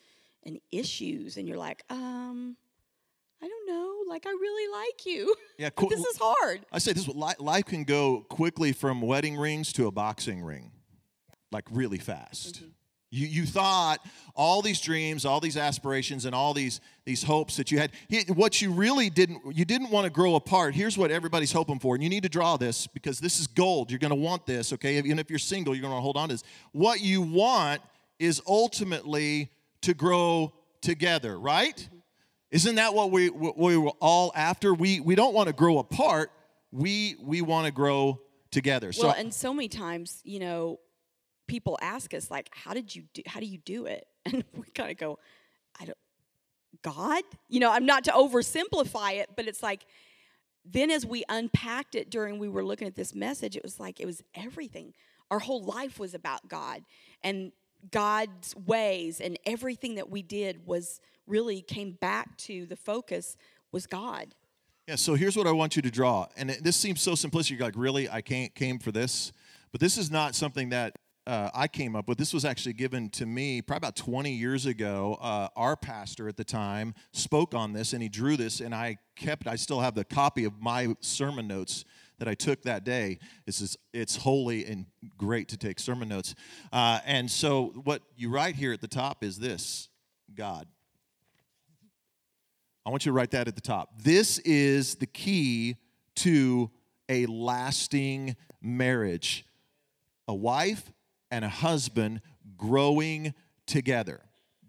and 0.45 0.61
issues, 0.71 1.37
and 1.37 1.49
you're 1.49 1.59
like, 1.59 1.83
um, 1.91 2.57
I 3.43 3.49
don't 3.49 3.69
know. 3.69 3.95
Like, 4.09 4.27
I 4.27 4.31
really 4.31 4.73
like 4.73 5.07
you. 5.07 5.35
Yeah, 5.59 5.71
cool. 5.77 5.89
this 5.89 6.01
is 6.01 6.17
hard. 6.21 6.65
I 6.73 6.79
say 6.79 6.93
this: 6.93 7.09
life 7.09 7.65
can 7.67 7.85
go 7.85 8.25
quickly 8.29 8.73
from 8.73 9.03
wedding 9.03 9.37
rings 9.37 9.73
to 9.75 9.87
a 9.87 9.93
boxing 9.93 10.43
ring, 10.43 10.73
like 11.51 11.65
really 11.71 11.99
fast. 11.99 12.57
Mm-hmm. 12.57 12.69
You, 13.11 13.27
you 13.27 13.47
thought 13.47 14.01
all 14.35 14.61
these 14.61 14.81
dreams, 14.81 15.25
all 15.25 15.41
these 15.41 15.57
aspirations, 15.57 16.27
and 16.27 16.35
all 16.35 16.53
these 16.53 16.81
these 17.07 17.23
hopes 17.23 17.57
that 17.57 17.71
you 17.71 17.79
had. 17.79 17.91
What 18.35 18.61
you 18.61 18.71
really 18.71 19.09
didn't 19.09 19.41
you 19.57 19.65
didn't 19.65 19.91
want 19.91 20.05
to 20.05 20.11
grow 20.11 20.35
apart. 20.35 20.75
Here's 20.75 20.99
what 20.99 21.11
everybody's 21.11 21.53
hoping 21.53 21.79
for, 21.79 21.95
and 21.95 22.03
you 22.05 22.11
need 22.11 22.25
to 22.25 22.29
draw 22.29 22.59
this 22.59 22.87
because 22.87 23.19
this 23.19 23.41
is 23.41 23.47
gold. 23.47 23.91
You're 23.91 23.99
going 23.99 24.11
to 24.11 24.15
want 24.15 24.47
this, 24.47 24.73
okay? 24.75 24.99
Even 24.99 25.19
if 25.19 25.31
you're 25.31 25.39
single, 25.39 25.75
you're 25.75 25.83
going 25.83 25.95
to 25.95 26.01
hold 26.01 26.19
on 26.19 26.29
to 26.29 26.35
this. 26.35 26.45
What 26.73 27.01
you 27.01 27.23
want 27.23 27.81
is 28.19 28.43
ultimately 28.47 29.51
to 29.83 29.95
grow 29.95 30.53
together, 30.83 31.39
right? 31.39 31.89
Isn't 32.51 32.75
that 32.75 32.95
what 32.95 33.11
we 33.11 33.31
what 33.31 33.59
we 33.59 33.77
were 33.77 33.93
all 34.01 34.33
after? 34.35 34.75
We 34.75 35.01
we 35.01 35.15
don't 35.15 35.35
want 35.35 35.47
to 35.49 35.55
grow 35.55 35.79
apart. 35.79 36.31
We 36.73 37.17
we 37.23 37.41
want 37.41 37.67
to 37.67 37.73
grow 37.73 38.21
together. 38.51 38.93
So 38.93 39.09
well, 39.09 39.17
and 39.17 39.33
so 39.33 39.53
many 39.53 39.69
times, 39.69 40.21
you 40.25 40.41
know, 40.41 40.81
people 41.49 41.77
ask 41.83 42.15
us 42.15 42.31
like, 42.31 42.49
"How 42.53 42.73
did 42.73 42.95
you 42.95 43.03
do? 43.13 43.23
How 43.27 43.41
do 43.41 43.47
you 43.47 43.59
do 43.59 43.87
it?" 43.87 44.07
And 44.27 44.45
we 44.55 44.67
kind 44.75 44.91
of 44.91 44.97
go, 44.97 45.19
"I 45.81 45.87
don't." 45.87 45.99
God, 46.83 47.25
you 47.49 47.59
know, 47.59 47.73
I'm 47.73 47.87
not 47.87 48.05
to 48.05 48.13
oversimplify 48.13 49.17
it, 49.19 49.31
but 49.37 49.49
it's 49.49 49.63
like. 49.63 49.85
Then, 50.71 50.91
as 50.91 51.07
we 51.07 51.25
unpacked 51.31 51.95
it 51.95 52.11
during 52.11 52.39
we 52.39 52.47
were 52.47 52.63
looking 52.63 52.87
at 52.87 52.95
this 52.95 53.15
message, 53.15 53.57
it 53.57 53.63
was 53.63 53.81
like 53.81 54.01
it 54.01 54.07
was 54.07 54.23
everything. 54.35 54.93
Our 55.31 55.39
whole 55.39 55.65
life 55.65 55.99
was 55.99 56.13
about 56.13 56.47
God 56.47 56.83
and 57.23 57.53
God's 57.91 58.55
ways, 58.55 59.19
and 59.21 59.39
everything 59.47 59.95
that 59.95 60.11
we 60.11 60.21
did 60.21 60.67
was 60.67 61.01
really 61.27 61.63
came 61.63 61.93
back 61.93 62.37
to 62.39 62.67
the 62.67 62.77
focus 62.77 63.37
was 63.73 63.87
God. 63.87 64.35
yeah, 64.87 64.97
so 64.97 65.15
here's 65.15 65.37
what 65.37 65.47
I 65.47 65.53
want 65.53 65.77
you 65.77 65.83
to 65.83 65.91
draw. 65.91 66.27
And 66.37 66.51
this 66.51 66.77
seems 66.77 67.01
so 67.01 67.13
simplistic. 67.13 67.51
You're 67.51 67.61
like, 67.61 67.75
really? 67.77 68.09
I 68.09 68.21
can't 68.21 68.55
came 68.55 68.79
for 68.79 68.91
this? 68.91 69.33
But 69.71 69.81
this 69.81 69.99
is 69.99 70.11
not 70.11 70.35
something 70.35 70.71
that 70.71 70.97
uh, 71.29 71.51
I 71.53 71.69
came 71.69 71.95
up 71.95 72.09
with. 72.09 72.17
This 72.17 72.33
was 72.33 72.47
actually 72.47 72.73
given 72.73 73.11
to 73.11 73.27
me 73.27 73.61
probably 73.61 73.87
about 73.87 73.97
20 73.97 74.33
years 74.33 74.65
ago. 74.65 75.19
Uh, 75.21 75.49
our 75.57 75.77
pastor 75.77 76.27
at 76.27 76.39
the 76.39 76.45
time 76.45 76.95
spoke 77.13 77.55
on 77.55 77.75
this, 77.75 77.93
and 77.93 78.03
he 78.03 78.09
drew 78.09 78.39
this, 78.39 78.61
and 78.61 78.75
I 78.75 78.97
kept. 79.15 79.47
I 79.47 79.57
still 79.57 79.81
have 79.81 79.95
the 79.95 80.05
copy 80.05 80.45
of 80.45 80.59
my 80.59 80.97
sermon 81.01 81.47
notes 81.47 81.85
that 82.19 82.29
I 82.29 82.35
took 82.35 82.63
that 82.63 82.83
day. 82.83 83.19
This 83.45 83.61
is 83.61 83.77
it's 83.93 84.17
holy 84.17 84.65
and 84.65 84.87
great 85.19 85.49
to 85.49 85.59
take 85.59 85.79
sermon 85.79 86.09
notes. 86.09 86.35
Uh, 86.73 87.01
and 87.05 87.31
so 87.31 87.75
what 87.85 88.01
you 88.17 88.31
write 88.31 88.55
here 88.55 88.73
at 88.73 88.81
the 88.81 88.89
top 88.89 89.23
is 89.23 89.39
this: 89.39 89.91
God. 90.35 90.67
I 92.87 92.91
want 92.91 93.05
you 93.05 93.13
to 93.13 93.15
write 93.15 93.33
that 93.33 93.49
at 93.49 93.55
the 93.55 93.61
top. 93.61 94.03
This 94.03 94.39
is 94.39 94.95
the 94.95 95.07
key 95.07 95.77
to 96.17 96.71
a 97.11 97.27
lasting 97.27 98.35
marriage. 98.63 99.45
A 100.27 100.35
wife 100.35 100.91
and 101.31 101.45
a 101.45 101.49
husband 101.49 102.21
growing 102.57 103.35
together. 103.67 104.21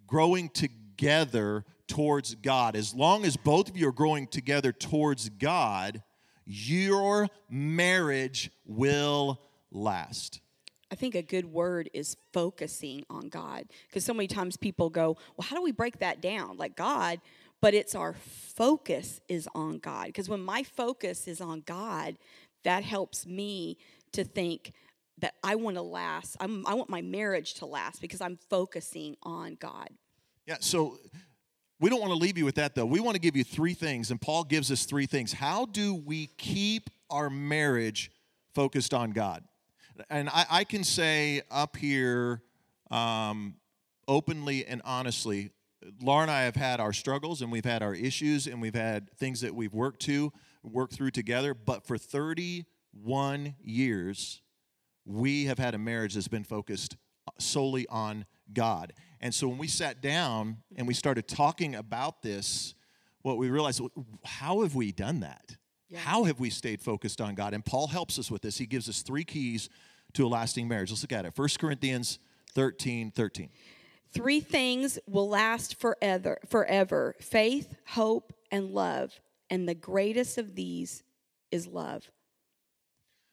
Growing 0.07 0.49
together 0.49 1.65
towards 1.87 2.35
God. 2.35 2.75
As 2.75 2.93
long 2.93 3.25
as 3.25 3.35
both 3.37 3.69
of 3.69 3.77
you 3.77 3.87
are 3.87 3.93
growing 3.93 4.27
together 4.27 4.71
towards 4.71 5.29
God, 5.29 6.03
your 6.45 7.29
marriage 7.49 8.51
will 8.65 9.41
last. 9.71 10.41
I 10.91 10.95
think 10.95 11.13
a 11.15 11.21
good 11.21 11.45
word 11.45 11.89
is 11.93 12.17
focusing 12.33 13.03
on 13.09 13.29
God. 13.29 13.65
Because 13.87 14.05
so 14.05 14.13
many 14.13 14.27
times 14.27 14.57
people 14.57 14.89
go, 14.89 15.17
well, 15.37 15.47
how 15.47 15.55
do 15.55 15.61
we 15.61 15.71
break 15.71 15.99
that 15.99 16.21
down? 16.21 16.57
Like 16.57 16.75
God, 16.75 17.19
but 17.61 17.73
it's 17.73 17.93
our 17.93 18.13
focus 18.13 19.21
is 19.27 19.47
on 19.53 19.77
God. 19.77 20.07
Because 20.07 20.29
when 20.29 20.41
my 20.41 20.63
focus 20.63 21.27
is 21.27 21.41
on 21.41 21.61
God, 21.65 22.17
that 22.63 22.83
helps 22.83 23.27
me 23.27 23.77
to 24.13 24.23
think 24.23 24.73
that 25.19 25.35
I 25.43 25.55
want 25.55 25.75
to 25.77 25.81
last. 25.81 26.37
I'm, 26.39 26.65
I 26.65 26.73
want 26.73 26.89
my 26.89 27.01
marriage 27.01 27.55
to 27.55 27.65
last 27.65 28.01
because 28.01 28.21
I'm 28.21 28.37
focusing 28.49 29.15
on 29.23 29.55
God. 29.55 29.89
Yeah, 30.45 30.57
so 30.59 30.97
we 31.79 31.89
don't 31.89 31.99
want 31.99 32.11
to 32.11 32.17
leave 32.17 32.37
you 32.37 32.45
with 32.45 32.55
that 32.55 32.75
though. 32.75 32.85
We 32.85 32.99
want 32.99 33.15
to 33.15 33.21
give 33.21 33.35
you 33.35 33.43
three 33.43 33.73
things, 33.73 34.11
and 34.11 34.19
Paul 34.19 34.43
gives 34.43 34.71
us 34.71 34.85
three 34.85 35.05
things. 35.05 35.33
How 35.33 35.65
do 35.65 35.95
we 35.95 36.27
keep 36.37 36.89
our 37.09 37.29
marriage 37.29 38.11
focused 38.53 38.93
on 38.93 39.11
God? 39.11 39.43
And 40.09 40.29
I, 40.29 40.45
I 40.49 40.63
can 40.63 40.83
say 40.83 41.41
up 41.51 41.75
here 41.75 42.41
um, 42.89 43.55
openly 44.07 44.65
and 44.65 44.81
honestly, 44.85 45.51
Laura 46.01 46.23
and 46.23 46.31
I 46.31 46.43
have 46.43 46.55
had 46.55 46.79
our 46.79 46.93
struggles 46.93 47.41
and 47.41 47.51
we've 47.51 47.65
had 47.65 47.81
our 47.81 47.93
issues 47.93 48.47
and 48.47 48.61
we've 48.61 48.75
had 48.75 49.09
things 49.17 49.41
that 49.41 49.53
we've 49.53 49.73
worked 49.73 50.01
to, 50.03 50.31
worked 50.63 50.93
through 50.93 51.11
together. 51.11 51.53
But 51.53 51.85
for 51.85 51.97
31 51.97 53.55
years, 53.61 54.41
we 55.09 55.45
have 55.45 55.57
had 55.57 55.73
a 55.73 55.79
marriage 55.79 56.13
that's 56.13 56.27
been 56.27 56.43
focused 56.43 56.95
solely 57.39 57.87
on 57.87 58.25
God. 58.53 58.93
And 59.19 59.33
so 59.33 59.47
when 59.47 59.57
we 59.57 59.67
sat 59.67 60.01
down 60.01 60.57
and 60.75 60.87
we 60.87 60.93
started 60.93 61.27
talking 61.27 61.75
about 61.75 62.21
this, 62.21 62.75
what 63.23 63.37
we 63.37 63.49
realized, 63.49 63.81
how 64.23 64.61
have 64.61 64.75
we 64.75 64.91
done 64.91 65.21
that? 65.21 65.57
Yeah. 65.89 65.99
How 65.99 66.25
have 66.25 66.39
we 66.39 66.51
stayed 66.51 66.79
focused 66.81 67.19
on 67.19 67.33
God? 67.33 67.55
And 67.55 67.65
Paul 67.65 67.87
helps 67.87 68.19
us 68.19 68.29
with 68.29 68.43
this. 68.43 68.59
He 68.59 68.67
gives 68.67 68.87
us 68.87 69.01
three 69.01 69.23
keys 69.23 69.69
to 70.13 70.25
a 70.25 70.29
lasting 70.29 70.67
marriage. 70.67 70.91
Let's 70.91 71.01
look 71.01 71.11
at 71.11 71.25
it. 71.25 71.33
1 71.35 71.49
Corinthians 71.59 72.19
13 72.53 73.11
13. 73.11 73.49
Three 74.11 74.39
things 74.39 74.97
will 75.07 75.29
last 75.29 75.79
forever, 75.79 76.39
forever 76.47 77.15
faith, 77.19 77.75
hope, 77.87 78.33
and 78.51 78.71
love. 78.71 79.19
And 79.49 79.67
the 79.67 79.75
greatest 79.75 80.37
of 80.37 80.55
these 80.55 81.03
is 81.51 81.67
love. 81.67 82.11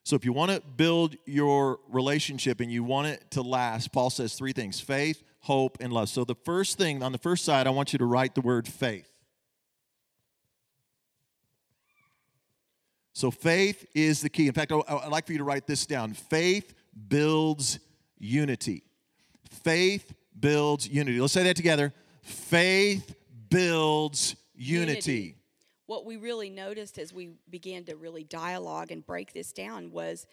So 0.06 0.14
if 0.14 0.24
you 0.24 0.32
want 0.32 0.52
to 0.52 0.60
build 0.60 1.16
your 1.24 1.80
relationship 1.88 2.60
and 2.60 2.70
you 2.70 2.84
want 2.84 3.08
it 3.08 3.28
to 3.32 3.42
last, 3.42 3.90
Paul 3.90 4.08
says 4.08 4.34
three 4.34 4.52
things 4.52 4.78
faith, 4.78 5.20
hope, 5.40 5.78
and 5.80 5.92
love. 5.92 6.08
So 6.10 6.22
the 6.22 6.36
first 6.36 6.78
thing 6.78 7.02
on 7.02 7.10
the 7.10 7.18
first 7.18 7.44
side, 7.44 7.66
I 7.66 7.70
want 7.70 7.92
you 7.92 7.98
to 7.98 8.04
write 8.04 8.36
the 8.36 8.40
word 8.40 8.68
faith. 8.68 9.10
So 13.14 13.32
faith 13.32 13.84
is 13.96 14.20
the 14.20 14.28
key. 14.28 14.46
In 14.46 14.52
fact, 14.52 14.70
I'd 14.70 15.08
like 15.08 15.26
for 15.26 15.32
you 15.32 15.38
to 15.38 15.44
write 15.44 15.66
this 15.66 15.86
down. 15.86 16.12
Faith 16.12 16.72
builds 17.08 17.80
unity. 18.16 18.84
Faith 19.64 20.14
builds 20.38 20.86
unity. 20.88 21.20
Let's 21.20 21.32
say 21.32 21.42
that 21.42 21.56
together. 21.56 21.92
Faith 22.22 23.12
builds 23.50 24.36
unity. 24.54 25.35
What 25.86 26.04
we 26.04 26.16
really 26.16 26.50
noticed 26.50 26.98
as 26.98 27.12
we 27.12 27.30
began 27.48 27.84
to 27.84 27.96
really 27.96 28.24
dialogue 28.24 28.90
and 28.90 29.06
break 29.06 29.32
this 29.32 29.52
down 29.52 29.92
was 29.92 30.26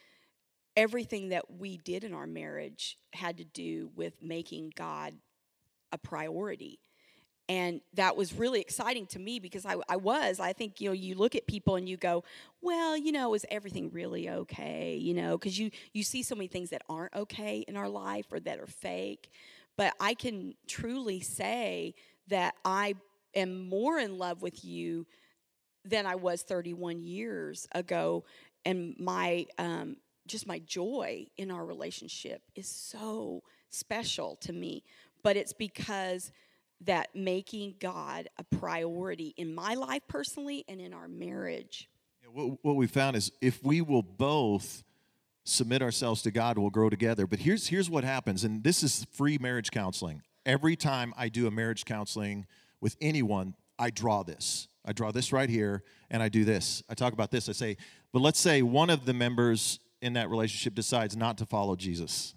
everything 0.75 1.29
that 1.29 1.51
we 1.59 1.77
did 1.77 2.03
in 2.03 2.13
our 2.13 2.25
marriage 2.27 2.97
had 3.13 3.37
to 3.37 3.43
do 3.43 3.91
with 3.95 4.13
making 4.21 4.73
God 4.75 5.13
a 5.91 5.97
priority. 5.97 6.79
And 7.49 7.81
that 7.93 8.15
was 8.15 8.33
really 8.33 8.61
exciting 8.61 9.05
to 9.07 9.19
me 9.19 9.37
because 9.37 9.65
I, 9.65 9.75
I 9.89 9.97
was. 9.97 10.39
I 10.39 10.53
think, 10.53 10.79
you 10.79 10.89
know, 10.89 10.93
you 10.93 11.13
look 11.15 11.35
at 11.35 11.45
people 11.45 11.75
and 11.75 11.87
you 11.87 11.97
go, 11.97 12.23
well, 12.61 12.97
you 12.97 13.11
know, 13.11 13.33
is 13.33 13.45
everything 13.51 13.91
really 13.91 14.29
okay? 14.29 14.95
You 14.95 15.13
know, 15.13 15.37
because 15.37 15.59
you, 15.59 15.69
you 15.91 16.03
see 16.03 16.23
so 16.23 16.35
many 16.35 16.47
things 16.47 16.69
that 16.69 16.81
aren't 16.89 17.13
okay 17.13 17.65
in 17.67 17.75
our 17.75 17.89
life 17.89 18.27
or 18.31 18.39
that 18.39 18.59
are 18.59 18.65
fake. 18.65 19.29
but 19.77 19.93
I 19.99 20.13
can 20.13 20.53
truly 20.67 21.19
say 21.19 21.95
that 22.27 22.55
I 22.63 22.95
am 23.35 23.67
more 23.67 23.99
in 23.99 24.17
love 24.17 24.41
with 24.41 24.63
you 24.63 25.05
than 25.85 26.05
I 26.05 26.15
was 26.15 26.43
31 26.43 26.99
years 26.99 27.67
ago. 27.73 28.23
And 28.65 28.95
my, 28.99 29.45
um, 29.57 29.97
just 30.27 30.47
my 30.47 30.59
joy 30.59 31.27
in 31.37 31.51
our 31.51 31.65
relationship 31.65 32.41
is 32.55 32.67
so 32.67 33.43
special 33.69 34.37
to 34.41 34.53
me. 34.53 34.83
But 35.23 35.37
it's 35.37 35.53
because 35.53 36.31
that 36.81 37.15
making 37.15 37.75
God 37.79 38.29
a 38.37 38.43
priority 38.43 39.33
in 39.37 39.53
my 39.53 39.73
life 39.73 40.01
personally 40.07 40.65
and 40.67 40.81
in 40.81 40.93
our 40.93 41.07
marriage. 41.07 41.89
Yeah, 42.21 42.29
what, 42.29 42.57
what 42.61 42.75
we 42.75 42.87
found 42.87 43.15
is 43.15 43.31
if 43.41 43.63
we 43.63 43.81
will 43.81 44.01
both 44.01 44.83
submit 45.45 45.81
ourselves 45.81 46.21
to 46.23 46.31
God, 46.31 46.57
we'll 46.57 46.69
grow 46.69 46.89
together. 46.89 47.27
But 47.27 47.39
here's, 47.39 47.67
here's 47.67 47.89
what 47.89 48.03
happens, 48.03 48.43
and 48.43 48.63
this 48.63 48.83
is 48.83 49.05
free 49.11 49.37
marriage 49.37 49.71
counseling. 49.71 50.21
Every 50.45 50.75
time 50.75 51.13
I 51.17 51.29
do 51.29 51.47
a 51.47 51.51
marriage 51.51 51.85
counseling 51.85 52.45
with 52.81 52.95
anyone, 53.01 53.55
I 53.79 53.89
draw 53.89 54.23
this. 54.23 54.67
I 54.85 54.93
draw 54.93 55.11
this 55.11 55.31
right 55.31 55.49
here, 55.49 55.83
and 56.09 56.21
I 56.21 56.29
do 56.29 56.43
this. 56.43 56.83
I 56.89 56.93
talk 56.93 57.13
about 57.13 57.31
this. 57.31 57.47
I 57.47 57.53
say, 57.53 57.77
but 58.11 58.21
let's 58.21 58.39
say 58.39 58.61
one 58.61 58.89
of 58.89 59.05
the 59.05 59.13
members 59.13 59.79
in 60.01 60.13
that 60.13 60.29
relationship 60.29 60.75
decides 60.75 61.15
not 61.15 61.37
to 61.37 61.45
follow 61.45 61.75
Jesus, 61.75 62.35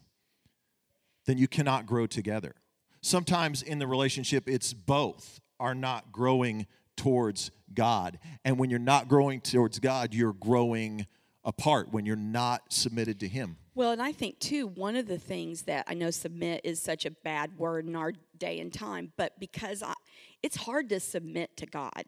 then 1.26 1.38
you 1.38 1.48
cannot 1.48 1.86
grow 1.86 2.06
together. 2.06 2.54
Sometimes 3.00 3.62
in 3.62 3.78
the 3.78 3.86
relationship, 3.86 4.48
it's 4.48 4.72
both 4.72 5.40
are 5.58 5.74
not 5.74 6.12
growing 6.12 6.66
towards 6.96 7.50
God. 7.74 8.18
And 8.44 8.58
when 8.58 8.70
you're 8.70 8.78
not 8.78 9.08
growing 9.08 9.40
towards 9.40 9.78
God, 9.78 10.14
you're 10.14 10.32
growing 10.32 11.06
apart 11.44 11.92
when 11.92 12.06
you're 12.06 12.16
not 12.16 12.72
submitted 12.72 13.20
to 13.20 13.28
Him. 13.28 13.56
Well, 13.74 13.92
and 13.92 14.02
I 14.02 14.12
think 14.12 14.38
too, 14.38 14.68
one 14.68 14.96
of 14.96 15.06
the 15.06 15.18
things 15.18 15.62
that 15.62 15.84
I 15.86 15.94
know 15.94 16.10
submit 16.10 16.62
is 16.64 16.80
such 16.80 17.04
a 17.04 17.10
bad 17.10 17.58
word 17.58 17.86
in 17.86 17.94
our 17.94 18.12
day 18.38 18.58
and 18.58 18.72
time, 18.72 19.12
but 19.16 19.38
because 19.38 19.82
I, 19.82 19.92
it's 20.42 20.56
hard 20.56 20.88
to 20.88 21.00
submit 21.00 21.56
to 21.58 21.66
God, 21.66 22.04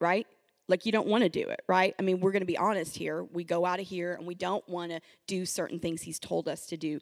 right? 0.00 0.26
Like 0.68 0.86
you 0.86 0.92
don't 0.92 1.06
want 1.06 1.24
to 1.24 1.28
do 1.28 1.48
it, 1.48 1.62
right? 1.68 1.94
I 1.98 2.02
mean, 2.02 2.20
we're 2.20 2.32
going 2.32 2.42
to 2.42 2.46
be 2.46 2.58
honest 2.58 2.96
here. 2.96 3.22
We 3.22 3.44
go 3.44 3.66
out 3.66 3.80
of 3.80 3.86
here 3.86 4.14
and 4.14 4.26
we 4.26 4.34
don't 4.34 4.66
want 4.68 4.92
to 4.92 5.00
do 5.26 5.44
certain 5.44 5.78
things 5.78 6.02
He's 6.02 6.18
told 6.18 6.48
us 6.48 6.66
to 6.66 6.76
do. 6.76 7.00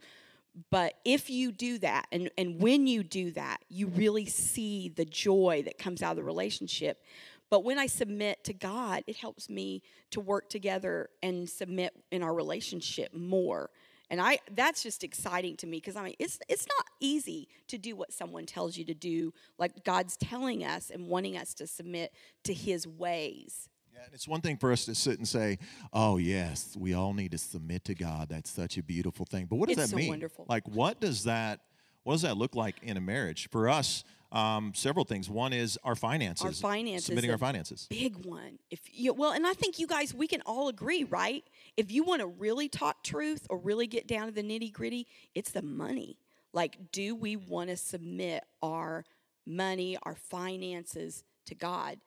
But 0.71 0.95
if 1.05 1.31
you 1.31 1.51
do 1.51 1.79
that, 1.79 2.07
and, 2.13 2.31
and 2.37 2.61
when 2.61 2.87
you 2.87 3.03
do 3.03 3.31
that, 3.33 3.59
you 3.69 3.87
really 3.87 4.27
see 4.27 4.91
the 4.91 5.05
joy 5.05 5.63
that 5.65 5.79
comes 5.79 6.03
out 6.03 6.11
of 6.11 6.17
the 6.17 6.25
relationship. 6.25 7.03
But 7.49 7.65
when 7.65 7.79
I 7.79 7.87
submit 7.87 8.45
to 8.45 8.53
God, 8.53 9.05
it 9.07 9.17
helps 9.17 9.49
me 9.49 9.83
to 10.11 10.21
work 10.21 10.51
together 10.51 11.09
and 11.23 11.49
submit 11.49 11.95
in 12.11 12.23
our 12.23 12.35
relationship 12.35 13.15
more. 13.15 13.71
And 14.13 14.21
I 14.21 14.41
that's 14.55 14.83
just 14.83 15.03
exciting 15.03 15.57
to 15.57 15.67
me 15.67 15.79
because 15.79 15.97
I 15.97 16.05
mean 16.05 16.15
it's 16.19 16.39
it's 16.47 16.67
not 16.69 16.87
easy 17.01 17.49
to 17.69 17.79
do 17.79 17.97
what 17.97 18.13
someone 18.13 18.45
tells 18.45 18.77
you 18.77 18.85
to 18.85 18.93
do, 18.93 19.33
like 19.59 19.85
God's 19.85 20.19
telling 20.19 20.65
us 20.65 20.91
and 20.91 21.09
wanting 21.09 21.39
us 21.39 21.55
to 21.55 21.67
submit 21.67 22.13
to 22.45 22.53
his 22.53 22.87
ways. 22.87 23.71
Yeah, 23.95 24.05
and 24.05 24.13
it's 24.13 24.29
one 24.29 24.43
thing 24.43 24.59
for 24.59 24.71
us 24.71 24.85
to 24.85 24.95
sit 24.95 25.17
and 25.17 25.27
say, 25.27 25.59
"Oh 25.95 26.19
yes, 26.19 26.77
we 26.79 26.93
all 26.93 27.15
need 27.15 27.31
to 27.31 27.39
submit 27.39 27.87
to 27.87 27.95
God. 27.95 28.29
That's 28.29 28.51
such 28.51 28.77
a 28.77 28.83
beautiful 28.83 29.25
thing." 29.25 29.47
But 29.47 29.57
what 29.57 29.71
does 29.71 29.79
It's 29.79 29.87
that 29.87 29.91
so 29.93 29.97
mean? 29.97 30.09
wonderful. 30.11 30.45
Like, 30.47 30.69
what 30.69 31.01
does 31.01 31.25
that? 31.25 31.61
What 32.03 32.13
does 32.13 32.23
that 32.23 32.37
look 32.37 32.55
like 32.55 32.83
in 32.83 32.99
a 32.99 33.01
marriage? 33.01 33.49
For 33.49 33.67
us, 33.71 34.05
um, 34.33 34.73
several 34.75 35.05
things. 35.05 35.29
One 35.29 35.53
is 35.53 35.79
our 35.85 35.95
finances. 35.95 36.45
Our 36.45 36.53
finances, 36.53 37.07
Submitting 37.07 37.31
our 37.31 37.39
finances. 37.39 37.87
Big 37.91 38.25
one. 38.25 38.59
If 38.71 38.81
you 38.91 39.13
well, 39.13 39.33
and 39.33 39.47
I 39.47 39.53
think 39.53 39.79
you 39.79 39.87
guys 39.87 40.15
we 40.15 40.27
can 40.27 40.41
all 40.47 40.69
agree, 40.69 41.05
right? 41.05 41.45
If 41.77 41.93
you 41.93 42.03
want 42.03 42.23
to 42.23 42.27
really 42.27 42.69
talk 42.69 43.05
truth 43.05 43.47
or 43.51 43.59
really 43.59 43.87
get 43.87 44.07
down 44.09 44.27
to 44.27 44.33
the 44.33 44.43
nitty 44.43 44.73
gritty, 44.73 45.07
it's 45.35 45.51
the 45.51 45.63
money. 45.63 46.19
Like, 46.55 46.93
do 46.93 47.15
we 47.15 47.37
want 47.37 47.71
to 47.71 47.77
submit 47.77 48.45
our 48.63 49.05
money, 49.47 49.99
our 50.03 50.15
finances 50.15 51.25
to 51.47 51.55
God? 51.55 51.99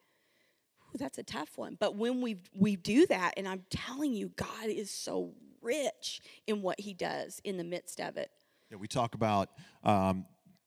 Ooh, 0.93 0.97
that's 0.97 1.17
a 1.17 1.23
tough 1.23 1.57
one. 1.57 1.77
But 1.79 1.95
when 1.95 2.21
we 2.21 2.37
we 2.55 2.75
do 2.75 3.05
that, 3.05 3.35
and 3.37 3.47
I'm 3.47 3.65
telling 3.69 4.13
you, 4.13 4.31
God 4.35 4.65
is 4.65 4.89
so 4.89 5.33
rich 5.61 6.21
in 6.47 6.63
what 6.63 6.79
He 6.79 6.95
does 6.95 7.39
in 7.43 7.57
the 7.57 7.63
midst 7.63 8.01
of 8.01 8.17
it. 8.17 8.31
Yeah, 8.71 8.77
we 8.77 8.87
talk 8.87 9.13
about 9.13 9.49
um, 9.83 10.25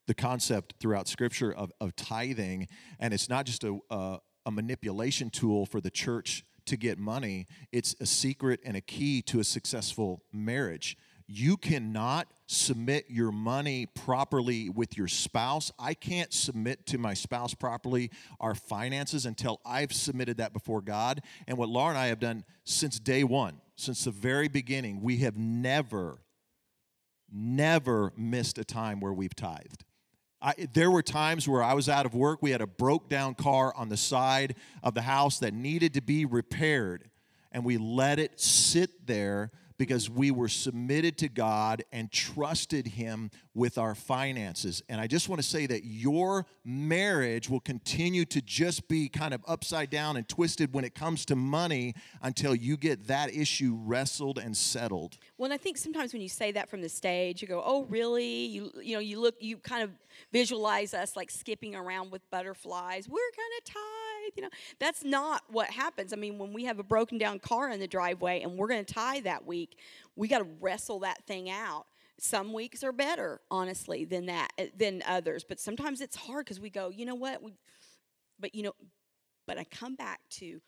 the 0.09 0.15
concept 0.15 0.75
throughout 0.81 1.07
Scripture 1.07 1.53
of, 1.53 1.71
of 1.81 1.95
tithing, 1.95 2.67
and 2.99 3.15
it's 3.15 3.29
not 3.29 3.47
just 3.47 3.63
a, 3.63 3.79
a, 3.91 4.19
a 4.47 4.51
manipulation 4.51 5.31
tool 5.31 5.67
for 5.67 5.81
the 5.81 5.91
church 5.91 6.45
to 6.65 6.77
get 6.77 6.99
money, 6.99 7.47
it's 7.73 7.95
a 8.01 8.07
secret 8.07 8.59
and 8.65 8.77
a 8.77 8.81
key 8.81 9.23
to 9.23 9.39
a 9.39 9.45
successful 9.45 10.23
marriage. 10.33 10.97
You 11.27 11.59
cannot 11.59 12.27
submit 12.47 13.05
your 13.11 13.31
money 13.31 13.85
properly 13.85 14.71
with 14.71 14.97
your 14.97 15.09
spouse. 15.09 15.71
I 15.79 15.93
can't 15.93 16.33
submit 16.33 16.87
to 16.87 16.97
my 16.97 17.13
spouse 17.13 17.53
properly 17.53 18.11
our 18.41 18.55
finances 18.55 19.27
until 19.27 19.61
I've 19.65 19.93
submitted 19.93 20.39
that 20.39 20.55
before 20.55 20.81
God. 20.81 21.21
And 21.47 21.59
what 21.59 21.69
Laura 21.69 21.91
and 21.91 21.99
I 21.99 22.07
have 22.07 22.19
done 22.19 22.45
since 22.65 22.99
day 22.99 23.25
one, 23.25 23.61
since 23.77 24.05
the 24.05 24.11
very 24.11 24.49
beginning, 24.49 25.03
we 25.03 25.19
have 25.19 25.37
never 25.37 26.19
never 27.31 28.13
missed 28.17 28.59
a 28.59 28.65
time 28.65 29.01
where 29.01 29.13
we've 29.13 29.37
tithed. 29.37 29.85
I, 30.41 30.55
there 30.73 30.91
were 30.91 31.03
times 31.03 31.49
where 31.49 31.63
I 31.63 31.75
was 31.75 31.89
out 31.89 32.07
of 32.07 32.15
work. 32.15 32.43
We 32.43 32.53
had 32.53 32.61
a 32.61 32.67
broke 32.67 33.09
down 33.09 33.35
car 33.35 33.75
on 33.75 33.89
the 33.89 33.97
side 33.97 34.55
of 34.83 34.95
the 34.95 35.03
house 35.03 35.39
that 35.41 35.53
needed 35.53 35.95
to 35.95 36.01
be 36.01 36.25
repaired, 36.25 37.11
and 37.51 37.65
we 37.65 37.77
let 37.77 38.19
it 38.19 38.41
sit 38.41 39.07
there 39.07 39.51
because 39.79 40.11
we 40.11 40.31
were 40.31 40.49
submitted 40.49 41.17
to 41.19 41.29
God 41.29 41.85
and 41.93 42.11
trusted 42.11 42.89
Him 42.89 43.31
with 43.55 43.79
our 43.79 43.95
finances. 43.95 44.83
And 44.89 45.01
I 45.01 45.07
just 45.07 45.29
want 45.29 45.41
to 45.41 45.49
say 45.49 45.67
that 45.67 45.85
your 45.85 46.47
marriage 46.65 47.49
will 47.49 47.61
continue 47.61 48.25
to 48.27 48.43
just 48.43 48.89
be 48.89 49.09
kind 49.09 49.33
of 49.33 49.43
upside 49.47 49.91
down 49.91 50.17
and 50.17 50.29
twisted 50.29 50.75
when 50.75 50.85
it 50.85 50.95
comes 50.95 51.25
to 51.27 51.37
money 51.37 51.95
until 52.23 52.55
you 52.55 52.77
get 52.77 53.07
that 53.07 53.35
issue 53.35 53.79
wrestled 53.81 54.39
and 54.39 54.57
settled. 54.57 55.19
Well, 55.39 55.47
and 55.47 55.55
I 55.55 55.59
think 55.59 55.79
sometimes 55.79 56.13
when 56.13 56.23
you 56.23 56.29
say 56.29 56.53
that 56.53 56.69
from 56.69 56.83
the 56.83 56.89
stage, 56.89 57.41
you 57.41 57.49
go, 57.49 57.63
"Oh, 57.65 57.85
really?" 57.85 58.47
You 58.47 58.73
you 58.83 58.95
know, 58.95 59.01
you 59.01 59.21
look, 59.21 59.37
you 59.41 59.57
kind 59.59 59.83
of 59.83 59.91
visualize 60.33 60.95
us 60.95 61.17
like 61.17 61.31
skipping 61.31 61.75
around 61.75 62.11
with 62.11 62.29
butterflies. 62.31 63.09
We're 63.09 63.19
gonna 63.37 63.63
tithe, 64.29 64.37
you 64.37 64.43
know. 64.43 64.51
That's 64.79 65.05
not 65.05 65.43
what 65.49 65.71
happens. 65.71 66.13
I 66.13 66.17
mean, 66.17 66.39
when 66.39 66.53
we 66.53 66.65
have 66.65 66.79
a 66.79 66.83
broken 66.83 67.19
down 67.19 67.39
car 67.39 67.71
in 67.71 67.81
the 67.81 67.87
driveway 67.87 68.43
and 68.43 68.57
we're 68.57 68.69
gonna 68.69 68.85
tie 68.85 69.21
that 69.21 69.47
week, 69.47 69.79
we 70.17 70.29
got 70.29 70.39
to 70.39 70.47
wrestle 70.61 71.01
that 71.01 71.25
thing 71.27 71.51
out. 71.51 71.87
Some 72.21 72.53
weeks 72.53 72.83
are 72.83 72.93
better, 72.93 73.41
honestly, 73.51 74.05
than 74.05 74.27
that 74.27 74.53
eh, 74.59 74.69
than 74.77 75.03
others. 75.07 75.45
But 75.49 75.61
sometimes 75.61 76.01
it's 76.01 76.17
hard 76.17 76.45
because 76.47 76.61
we 76.61 76.71
go, 76.71 76.89
you 76.89 77.07
know 77.07 77.15
what? 77.15 77.43
We, 77.43 77.55
but 78.41 78.55
you 78.55 78.65
know, 78.65 78.73
but 79.47 79.59
I 79.59 79.65
come 79.65 79.95
back 79.95 80.21
to 80.31 80.61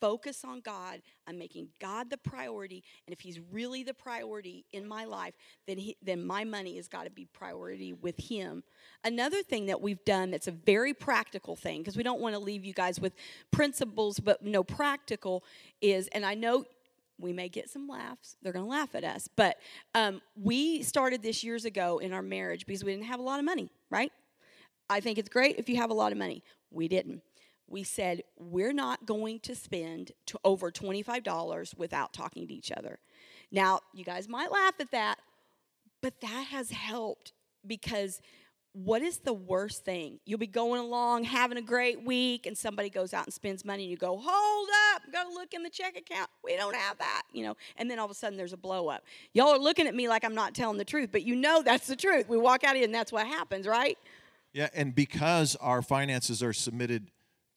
focus 0.00 0.44
on 0.44 0.60
God. 0.60 1.00
I'm 1.26 1.38
making 1.38 1.68
God 1.80 2.10
the 2.10 2.16
priority, 2.16 2.82
and 3.06 3.12
if 3.12 3.20
He's 3.20 3.40
really 3.52 3.82
the 3.82 3.94
priority 3.94 4.64
in 4.72 4.86
my 4.86 5.04
life, 5.04 5.34
then 5.66 5.78
he, 5.78 5.96
then 6.02 6.24
my 6.24 6.44
money 6.44 6.76
has 6.76 6.88
got 6.88 7.04
to 7.04 7.10
be 7.10 7.26
priority 7.26 7.92
with 7.92 8.18
Him. 8.18 8.62
Another 9.04 9.42
thing 9.42 9.66
that 9.66 9.80
we've 9.80 10.04
done 10.04 10.30
that's 10.30 10.48
a 10.48 10.52
very 10.52 10.94
practical 10.94 11.56
thing 11.56 11.80
because 11.80 11.96
we 11.96 12.02
don't 12.02 12.20
want 12.20 12.34
to 12.34 12.38
leave 12.38 12.64
you 12.64 12.72
guys 12.72 13.00
with 13.00 13.14
principles, 13.50 14.20
but 14.20 14.44
no 14.44 14.62
practical 14.62 15.44
is, 15.80 16.08
and 16.08 16.24
I 16.24 16.34
know 16.34 16.64
we 17.18 17.32
may 17.32 17.48
get 17.48 17.70
some 17.70 17.88
laughs. 17.88 18.36
They're 18.42 18.52
going 18.52 18.64
to 18.64 18.70
laugh 18.70 18.94
at 18.94 19.04
us. 19.04 19.28
But 19.34 19.58
um, 19.94 20.20
we 20.36 20.82
started 20.82 21.22
this 21.22 21.42
years 21.42 21.64
ago 21.64 21.98
in 21.98 22.12
our 22.12 22.22
marriage 22.22 22.66
because 22.66 22.84
we 22.84 22.92
didn't 22.92 23.06
have 23.06 23.20
a 23.20 23.22
lot 23.22 23.38
of 23.38 23.44
money, 23.44 23.70
right? 23.90 24.12
I 24.88 25.00
think 25.00 25.18
it's 25.18 25.28
great 25.28 25.56
if 25.58 25.68
you 25.68 25.76
have 25.76 25.90
a 25.90 25.94
lot 25.94 26.12
of 26.12 26.18
money. 26.18 26.42
We 26.70 26.88
didn't. 26.88 27.22
We 27.68 27.82
said, 27.82 28.22
we're 28.38 28.72
not 28.72 29.06
going 29.06 29.40
to 29.40 29.54
spend 29.54 30.12
to 30.26 30.38
over 30.44 30.70
$25 30.70 31.76
without 31.76 32.12
talking 32.12 32.46
to 32.46 32.54
each 32.54 32.70
other. 32.70 32.98
Now, 33.50 33.80
you 33.92 34.04
guys 34.04 34.28
might 34.28 34.52
laugh 34.52 34.74
at 34.80 34.90
that, 34.92 35.16
but 36.02 36.20
that 36.20 36.46
has 36.50 36.70
helped 36.70 37.32
because 37.66 38.20
what 38.72 39.00
is 39.00 39.18
the 39.18 39.32
worst 39.32 39.84
thing? 39.84 40.20
You'll 40.26 40.38
be 40.38 40.46
going 40.46 40.80
along, 40.80 41.24
having 41.24 41.56
a 41.56 41.62
great 41.62 42.04
week, 42.04 42.44
and 42.44 42.56
somebody 42.56 42.90
goes 42.90 43.14
out 43.14 43.24
and 43.24 43.32
spends 43.32 43.64
money, 43.64 43.84
and 43.84 43.90
you 43.90 43.96
go, 43.96 44.20
Hold 44.22 44.68
up, 44.94 45.02
to 45.10 45.32
look 45.32 45.54
in 45.54 45.62
the 45.62 45.70
check 45.70 45.96
account. 45.96 46.28
We 46.44 46.56
don't 46.56 46.76
have 46.76 46.98
that, 46.98 47.22
you 47.32 47.42
know. 47.42 47.56
And 47.76 47.90
then 47.90 47.98
all 47.98 48.04
of 48.04 48.10
a 48.10 48.14
sudden 48.14 48.36
there's 48.36 48.52
a 48.52 48.58
blow 48.58 48.88
up. 48.88 49.04
Y'all 49.32 49.48
are 49.48 49.58
looking 49.58 49.86
at 49.86 49.94
me 49.94 50.08
like 50.08 50.24
I'm 50.24 50.34
not 50.34 50.54
telling 50.54 50.76
the 50.76 50.84
truth, 50.84 51.08
but 51.10 51.22
you 51.22 51.34
know 51.34 51.62
that's 51.62 51.86
the 51.86 51.96
truth. 51.96 52.28
We 52.28 52.36
walk 52.36 52.64
out 52.64 52.72
of 52.72 52.76
here, 52.76 52.84
and 52.84 52.94
that's 52.94 53.12
what 53.12 53.26
happens, 53.26 53.66
right? 53.66 53.96
Yeah, 54.52 54.68
and 54.74 54.94
because 54.94 55.56
our 55.56 55.80
finances 55.80 56.42
are 56.42 56.52
submitted 56.52 57.10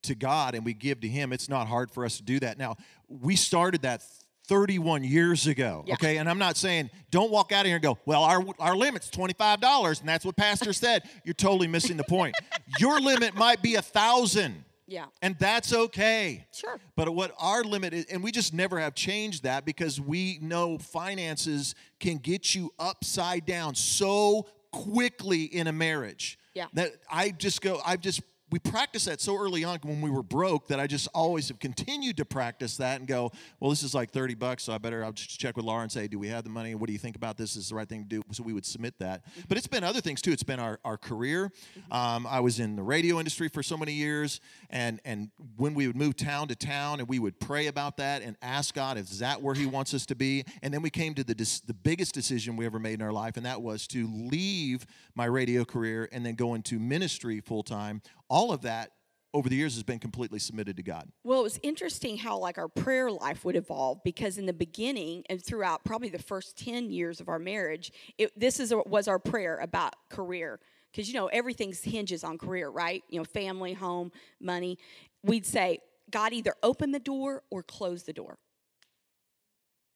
to 0.03 0.15
God 0.15 0.55
and 0.55 0.65
we 0.65 0.73
give 0.73 1.01
to 1.01 1.07
Him, 1.07 1.33
it's 1.33 1.49
not 1.49 1.67
hard 1.67 1.91
for 1.91 2.05
us 2.05 2.17
to 2.17 2.23
do 2.23 2.39
that. 2.39 2.57
Now, 2.57 2.75
we 3.07 3.35
started 3.35 3.81
that 3.83 4.03
31 4.47 5.03
years 5.03 5.45
ago, 5.45 5.83
Yeah. 5.85 5.93
okay? 5.93 6.17
And 6.17 6.27
I'm 6.27 6.39
not 6.39 6.57
saying 6.57 6.89
don't 7.11 7.29
walk 7.31 7.51
out 7.51 7.61
of 7.61 7.65
here 7.67 7.75
and 7.75 7.83
go, 7.83 7.99
well, 8.05 8.23
our, 8.23 8.43
our 8.57 8.75
limit's 8.75 9.09
$25 9.11 9.99
and 9.99 10.09
that's 10.09 10.25
what 10.25 10.35
Pastor 10.35 10.73
said. 10.73 11.03
You're 11.23 11.35
totally 11.35 11.67
missing 11.67 11.97
the 11.97 12.03
point. 12.03 12.35
Your 12.79 12.99
limit 12.99 13.35
might 13.35 13.61
be 13.61 13.75
a 13.75 13.81
thousand. 13.81 14.63
Yeah. 14.87 15.05
And 15.21 15.37
that's 15.37 15.71
okay. 15.71 16.47
Sure. 16.51 16.79
But 16.95 17.13
what 17.13 17.31
our 17.37 17.63
limit 17.63 17.93
is, 17.93 18.05
and 18.05 18.23
we 18.23 18.31
just 18.31 18.51
never 18.55 18.79
have 18.79 18.95
changed 18.95 19.43
that 19.43 19.63
because 19.63 20.01
we 20.01 20.39
know 20.41 20.79
finances 20.79 21.75
can 21.99 22.17
get 22.17 22.55
you 22.55 22.73
upside 22.79 23.45
down 23.45 23.75
so 23.75 24.47
quickly 24.71 25.43
in 25.43 25.67
a 25.67 25.71
marriage. 25.71 26.39
Yeah. 26.55 26.65
That 26.73 26.93
I 27.11 27.29
just 27.29 27.61
go, 27.61 27.79
I've 27.85 28.01
just 28.01 28.21
we 28.51 28.59
practiced 28.59 29.05
that 29.05 29.21
so 29.21 29.37
early 29.37 29.63
on 29.63 29.79
when 29.83 30.01
we 30.01 30.09
were 30.09 30.23
broke 30.23 30.67
that 30.67 30.79
I 30.79 30.87
just 30.87 31.07
always 31.13 31.49
have 31.49 31.59
continued 31.59 32.17
to 32.17 32.25
practice 32.25 32.77
that 32.77 32.99
and 32.99 33.07
go, 33.07 33.31
well, 33.59 33.69
this 33.69 33.83
is 33.83 33.93
like 33.93 34.11
30 34.11 34.35
bucks, 34.35 34.63
so 34.63 34.73
I 34.73 34.77
better 34.77 35.03
I'll 35.03 35.11
just 35.11 35.39
check 35.39 35.55
with 35.55 35.65
Laura 35.65 35.83
and 35.83 35.91
say, 35.91 36.07
do 36.07 36.17
we 36.17 36.27
have 36.29 36.43
the 36.43 36.49
money? 36.49 36.75
What 36.75 36.87
do 36.87 36.93
you 36.93 36.99
think 36.99 37.15
about 37.15 37.37
this? 37.37 37.55
Is 37.55 37.69
the 37.69 37.75
right 37.75 37.87
thing 37.87 38.03
to 38.03 38.09
do? 38.09 38.23
So 38.31 38.43
we 38.43 38.53
would 38.53 38.65
submit 38.65 38.97
that. 38.99 39.23
But 39.47 39.57
it's 39.57 39.67
been 39.67 39.83
other 39.83 40.01
things 40.01 40.21
too. 40.21 40.31
It's 40.31 40.43
been 40.43 40.59
our, 40.59 40.79
our 40.83 40.97
career. 40.97 41.51
Um, 41.91 42.25
I 42.27 42.39
was 42.39 42.59
in 42.59 42.75
the 42.75 42.83
radio 42.83 43.19
industry 43.19 43.49
for 43.49 43.61
so 43.61 43.77
many 43.77 43.93
years, 43.93 44.41
and 44.69 44.99
and 45.05 45.29
when 45.57 45.73
we 45.73 45.87
would 45.87 45.95
move 45.95 46.15
town 46.15 46.47
to 46.47 46.55
town 46.55 46.99
and 46.99 47.07
we 47.07 47.19
would 47.19 47.39
pray 47.39 47.67
about 47.67 47.97
that 47.97 48.21
and 48.21 48.35
ask 48.41 48.73
God, 48.73 48.97
is 48.97 49.19
that 49.19 49.41
where 49.41 49.55
He 49.55 49.65
wants 49.65 49.93
us 49.93 50.05
to 50.07 50.15
be? 50.15 50.43
And 50.61 50.73
then 50.73 50.81
we 50.81 50.89
came 50.89 51.13
to 51.15 51.23
the 51.23 51.35
dis- 51.35 51.59
the 51.59 51.73
biggest 51.73 52.13
decision 52.13 52.55
we 52.55 52.65
ever 52.65 52.79
made 52.79 52.95
in 52.95 53.01
our 53.01 53.13
life, 53.13 53.37
and 53.37 53.45
that 53.45 53.61
was 53.61 53.87
to 53.87 54.07
leave 54.07 54.85
my 55.15 55.25
radio 55.25 55.65
career 55.65 56.09
and 56.11 56.25
then 56.25 56.35
go 56.35 56.53
into 56.53 56.79
ministry 56.79 57.41
full 57.41 57.63
time 57.63 58.01
all 58.29 58.51
of 58.51 58.61
that 58.61 58.91
over 59.33 59.47
the 59.47 59.55
years 59.55 59.75
has 59.75 59.83
been 59.83 59.99
completely 59.99 60.39
submitted 60.39 60.75
to 60.77 60.83
God. 60.83 61.07
Well, 61.23 61.39
it 61.39 61.43
was 61.43 61.59
interesting 61.61 62.17
how 62.17 62.37
like 62.37 62.57
our 62.57 62.67
prayer 62.67 63.11
life 63.11 63.45
would 63.45 63.55
evolve 63.55 63.99
because 64.03 64.37
in 64.37 64.45
the 64.45 64.53
beginning 64.53 65.23
and 65.29 65.43
throughout 65.43 65.83
probably 65.83 66.09
the 66.09 66.19
first 66.19 66.57
10 66.57 66.89
years 66.89 67.19
of 67.19 67.29
our 67.29 67.39
marriage, 67.39 67.91
it, 68.17 68.37
this 68.39 68.59
is 68.59 68.73
was 68.87 69.07
our 69.07 69.19
prayer 69.19 69.57
about 69.57 69.95
career 70.09 70.59
because 70.91 71.07
you 71.07 71.13
know 71.13 71.27
everything 71.27 71.73
hinges 71.83 72.23
on 72.23 72.37
career, 72.37 72.69
right? 72.69 73.03
You 73.09 73.19
know, 73.19 73.25
family, 73.25 73.73
home, 73.73 74.11
money. 74.39 74.79
We'd 75.23 75.45
say, 75.45 75.79
God 76.09 76.33
either 76.33 76.55
open 76.63 76.91
the 76.91 76.99
door 76.99 77.43
or 77.51 77.61
close 77.61 78.03
the 78.03 78.13
door. 78.13 78.39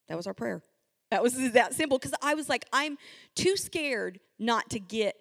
That 0.08 0.16
was 0.16 0.26
our 0.26 0.34
prayer. 0.34 0.62
That 1.10 1.22
was 1.22 1.34
that 1.52 1.74
simple 1.74 1.98
because 1.98 2.14
I 2.22 2.34
was 2.34 2.48
like, 2.48 2.66
I'm 2.72 2.98
too 3.34 3.56
scared 3.56 4.20
not 4.38 4.70
to 4.70 4.78
get 4.78 5.16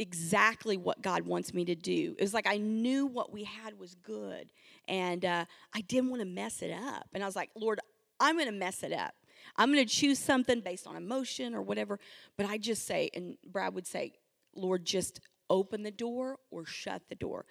exactly 0.00 0.76
what 0.76 1.02
God 1.02 1.26
wants 1.26 1.52
me 1.52 1.64
to 1.66 1.74
do. 1.74 2.14
It 2.18 2.22
was 2.22 2.34
like 2.34 2.46
I 2.46 2.56
knew 2.56 3.06
what 3.06 3.32
we 3.32 3.44
had 3.44 3.78
was 3.78 3.94
good, 3.94 4.50
and 4.88 5.24
uh, 5.24 5.44
I 5.74 5.80
didn't 5.82 6.10
want 6.10 6.22
to 6.22 6.26
mess 6.26 6.62
it 6.62 6.72
up. 6.72 7.06
And 7.12 7.22
I 7.22 7.26
was 7.26 7.36
like, 7.36 7.50
Lord, 7.54 7.80
I'm 8.18 8.36
going 8.36 8.46
to 8.46 8.52
mess 8.52 8.82
it 8.82 8.92
up. 8.92 9.14
I'm 9.56 9.72
going 9.72 9.86
to 9.86 9.94
choose 9.94 10.18
something 10.18 10.60
based 10.60 10.86
on 10.86 10.96
emotion 10.96 11.54
or 11.54 11.62
whatever. 11.62 11.98
But 12.36 12.46
I 12.46 12.58
just 12.58 12.86
say, 12.86 13.10
and 13.14 13.36
Brad 13.44 13.74
would 13.74 13.86
say, 13.86 14.14
Lord, 14.54 14.84
just 14.84 15.20
open 15.48 15.82
the 15.82 15.90
door 15.90 16.38
or 16.50 16.64
shut 16.64 17.02
the 17.08 17.14
door. 17.14 17.44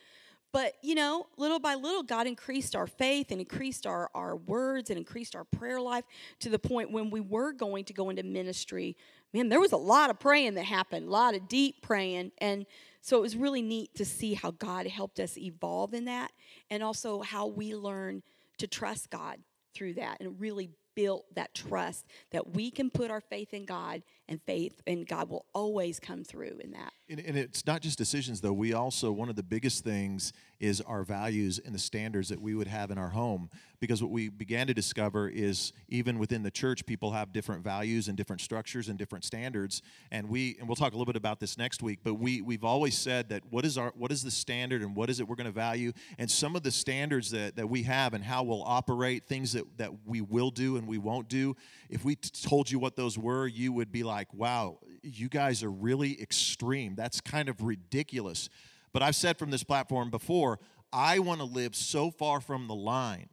But, 0.51 0.73
you 0.81 0.95
know, 0.95 1.27
little 1.37 1.59
by 1.59 1.75
little, 1.75 2.01
God 2.01 2.25
increased 2.25 2.75
our 2.75 2.87
faith 2.87 3.29
and 3.29 3.39
increased 3.39 3.85
our, 3.85 4.09
our 4.15 4.35
words 4.35 4.89
and 4.89 4.97
increased 4.97 5.35
our 5.35 5.43
prayer 5.43 5.79
life 5.79 6.05
to 6.39 6.49
the 6.49 6.57
point 6.57 6.91
when 6.91 7.11
we 7.11 7.21
were 7.21 7.51
going 7.51 7.85
to 7.85 7.93
go 7.93 8.09
into 8.09 8.23
ministry. 8.23 8.97
Man, 9.33 9.49
there 9.49 9.59
was 9.59 9.71
a 9.71 9.77
lot 9.77 10.09
of 10.09 10.19
praying 10.19 10.55
that 10.55 10.65
happened, 10.65 11.07
a 11.07 11.11
lot 11.11 11.35
of 11.35 11.47
deep 11.47 11.81
praying. 11.81 12.31
And 12.39 12.65
so 13.01 13.17
it 13.17 13.21
was 13.21 13.35
really 13.35 13.61
neat 13.61 13.93
to 13.95 14.05
see 14.05 14.33
how 14.33 14.51
God 14.51 14.87
helped 14.87 15.19
us 15.19 15.37
evolve 15.37 15.93
in 15.93 16.05
that 16.05 16.31
and 16.69 16.81
also 16.81 17.21
how 17.21 17.47
we 17.47 17.75
learn 17.75 18.23
to 18.57 18.67
trust 18.67 19.09
God 19.09 19.37
through 19.73 19.93
that 19.95 20.17
and 20.19 20.39
really 20.39 20.71
built 20.99 21.33
that 21.33 21.55
trust 21.55 22.05
that 22.31 22.53
we 22.53 22.69
can 22.69 22.89
put 22.89 23.09
our 23.09 23.21
faith 23.21 23.53
in 23.53 23.63
God 23.63 24.03
and 24.27 24.41
faith 24.41 24.81
in 24.85 25.05
God 25.05 25.29
will 25.29 25.45
always 25.53 25.99
come 25.99 26.23
through 26.23 26.59
in 26.61 26.71
that. 26.71 26.91
And, 27.09 27.19
and, 27.19 27.35
it's 27.35 27.65
not 27.65 27.81
just 27.81 27.97
decisions, 27.97 28.41
though. 28.41 28.53
We 28.53 28.73
also, 28.73 29.11
one 29.11 29.29
of 29.29 29.35
the 29.35 29.43
biggest 29.43 29.83
things 29.83 30.33
is 30.59 30.81
our 30.81 31.03
values 31.03 31.59
and 31.65 31.73
the 31.73 31.79
standards 31.79 32.29
that 32.29 32.39
we 32.39 32.53
would 32.53 32.67
have 32.67 32.91
in 32.91 32.97
our 32.97 33.09
home. 33.09 33.49
Because 33.79 34.03
what 34.03 34.11
we 34.11 34.27
began 34.27 34.67
to 34.67 34.73
discover 34.73 35.29
is 35.29 35.71
even 35.87 36.19
within 36.19 36.43
the 36.43 36.51
church, 36.51 36.85
people 36.85 37.11
have 37.11 37.31
different 37.31 37.63
values 37.63 38.09
and 38.09 38.17
different 38.17 38.41
structures 38.41 38.89
and 38.89 38.99
different 38.99 39.23
standards. 39.23 39.81
And 40.11 40.29
we, 40.29 40.57
and 40.59 40.67
we'll 40.67 40.75
talk 40.75 40.91
a 40.91 40.95
little 40.95 41.05
bit 41.05 41.15
about 41.15 41.39
this 41.39 41.57
next 41.57 41.81
week, 41.81 41.99
but 42.03 42.15
we, 42.15 42.41
we've 42.41 42.65
always 42.65 42.97
said 42.97 43.29
that 43.29 43.41
what 43.49 43.65
is, 43.65 43.77
our, 43.77 43.93
what 43.95 44.11
is 44.11 44.21
the 44.21 44.31
standard 44.31 44.81
and 44.81 44.95
what 44.95 45.09
is 45.09 45.21
it 45.21 45.27
we're 45.27 45.37
going 45.37 45.45
to 45.45 45.51
value? 45.51 45.93
And 46.17 46.29
some 46.29 46.57
of 46.57 46.63
the 46.63 46.71
standards 46.71 47.31
that, 47.31 47.55
that 47.55 47.69
we 47.69 47.83
have 47.83 48.13
and 48.13 48.23
how 48.23 48.43
we'll 48.43 48.63
operate, 48.63 49.25
things 49.25 49.53
that, 49.53 49.63
that 49.77 49.91
we 50.05 50.19
will 50.19 50.51
do 50.51 50.75
and 50.75 50.85
we 50.89 50.97
won't 50.97 51.29
do, 51.29 51.55
if 51.89 52.03
we 52.03 52.15
told 52.15 52.69
you 52.69 52.79
what 52.79 52.97
those 52.97 53.17
were, 53.17 53.47
you 53.47 53.71
would 53.71 53.91
be 53.91 54.03
like, 54.03 54.33
wow, 54.33 54.79
you 55.01 55.29
guys 55.29 55.63
are 55.63 55.71
really 55.71 56.21
extreme. 56.21 56.95
That's 56.95 57.21
kind 57.21 57.47
of 57.47 57.61
ridiculous. 57.61 58.49
But 58.91 59.01
I've 59.01 59.15
said 59.15 59.37
from 59.37 59.51
this 59.51 59.63
platform 59.63 60.09
before, 60.09 60.59
I 60.91 61.19
want 61.19 61.39
to 61.39 61.45
live 61.45 61.75
so 61.75 62.11
far 62.11 62.41
from 62.41 62.67
the 62.67 62.75
line 62.75 63.29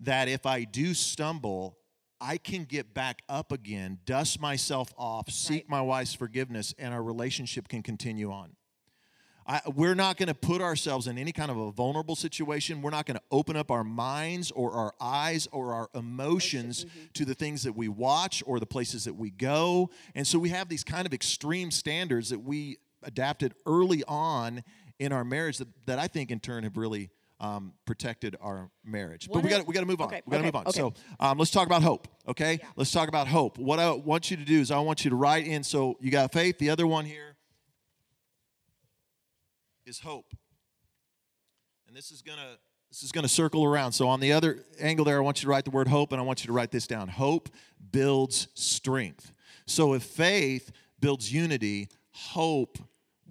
that 0.00 0.28
if 0.28 0.46
I 0.46 0.64
do 0.64 0.94
stumble, 0.94 1.78
I 2.20 2.36
can 2.36 2.64
get 2.64 2.92
back 2.92 3.22
up 3.28 3.50
again, 3.50 3.98
dust 4.04 4.40
myself 4.40 4.92
off, 4.98 5.30
seek 5.30 5.62
Right. 5.64 5.70
my 5.70 5.80
wife's 5.80 6.14
forgiveness, 6.14 6.74
and 6.78 6.92
our 6.92 7.02
relationship 7.02 7.66
can 7.68 7.82
continue 7.82 8.30
on. 8.30 8.56
I, 9.50 9.60
we're 9.74 9.96
not 9.96 10.16
going 10.16 10.28
to 10.28 10.34
put 10.34 10.60
ourselves 10.60 11.08
in 11.08 11.18
any 11.18 11.32
kind 11.32 11.50
of 11.50 11.56
a 11.58 11.72
vulnerable 11.72 12.14
situation. 12.14 12.82
We're 12.82 12.90
not 12.90 13.04
going 13.04 13.16
to 13.16 13.22
open 13.32 13.56
up 13.56 13.72
our 13.72 13.82
minds 13.82 14.52
or 14.52 14.70
our 14.70 14.94
eyes 15.00 15.48
or 15.50 15.74
our 15.74 15.88
emotions 15.92 16.86
to 17.14 17.24
the 17.24 17.34
things 17.34 17.64
that 17.64 17.72
we 17.72 17.88
watch 17.88 18.44
or 18.46 18.60
the 18.60 18.66
places 18.66 19.04
that 19.04 19.14
we 19.14 19.30
go. 19.30 19.90
And 20.14 20.24
so 20.24 20.38
we 20.38 20.50
have 20.50 20.68
these 20.68 20.84
kind 20.84 21.04
of 21.04 21.12
extreme 21.12 21.72
standards 21.72 22.30
that 22.30 22.38
we 22.38 22.78
adapted 23.02 23.54
early 23.66 24.04
on 24.06 24.62
in 25.00 25.12
our 25.12 25.24
marriage 25.24 25.58
that, 25.58 25.68
that 25.86 25.98
I 25.98 26.06
think 26.06 26.30
in 26.30 26.38
turn 26.38 26.62
have 26.62 26.76
really 26.76 27.10
um, 27.40 27.72
protected 27.86 28.36
our 28.40 28.70
marriage. 28.84 29.28
but 29.32 29.42
we 29.42 29.48
got 29.48 29.66
we 29.66 29.74
got 29.74 29.80
to 29.80 29.86
move 29.86 30.00
on. 30.00 30.08
Okay, 30.08 30.22
We 30.26 30.30
got 30.30 30.42
to 30.42 30.42
okay, 30.42 30.46
move 30.46 30.54
on. 30.56 30.66
okay. 30.68 30.78
So 30.78 30.92
um, 31.18 31.38
let's 31.38 31.50
talk 31.50 31.66
about 31.66 31.82
hope. 31.82 32.06
Okay, 32.28 32.60
Yeah. 32.60 32.68
let's 32.76 32.92
talk 32.92 33.08
about 33.08 33.26
hope. 33.26 33.58
What 33.58 33.80
I 33.80 33.90
want 33.90 34.30
you 34.30 34.36
to 34.36 34.44
do 34.44 34.60
is 34.60 34.70
I 34.70 34.78
want 34.78 35.04
you 35.04 35.10
to 35.10 35.16
write 35.16 35.44
in. 35.46 35.64
So 35.64 35.96
you 36.00 36.12
got 36.12 36.32
faith. 36.32 36.58
The 36.58 36.70
other 36.70 36.86
one 36.86 37.04
here 37.04 37.29
is 39.86 40.00
hope. 40.00 40.34
And 41.86 41.96
this 41.96 42.10
is 42.10 42.22
gonna 42.22 42.56
this 42.90 43.02
is 43.02 43.12
gonna 43.12 43.28
circle 43.28 43.64
around. 43.64 43.92
So 43.92 44.08
on 44.08 44.20
the 44.20 44.32
other 44.32 44.64
angle 44.80 45.04
there, 45.04 45.18
I 45.18 45.20
want 45.20 45.42
you 45.42 45.46
to 45.46 45.50
write 45.50 45.64
the 45.64 45.70
word 45.70 45.88
hope, 45.88 46.12
and 46.12 46.20
I 46.20 46.24
want 46.24 46.42
you 46.42 46.46
to 46.48 46.52
write 46.52 46.70
this 46.70 46.86
down. 46.86 47.08
Hope 47.08 47.48
builds 47.90 48.48
strength. 48.54 49.32
So 49.66 49.94
if 49.94 50.02
faith 50.02 50.72
builds 51.00 51.32
unity, 51.32 51.88
hope 52.10 52.78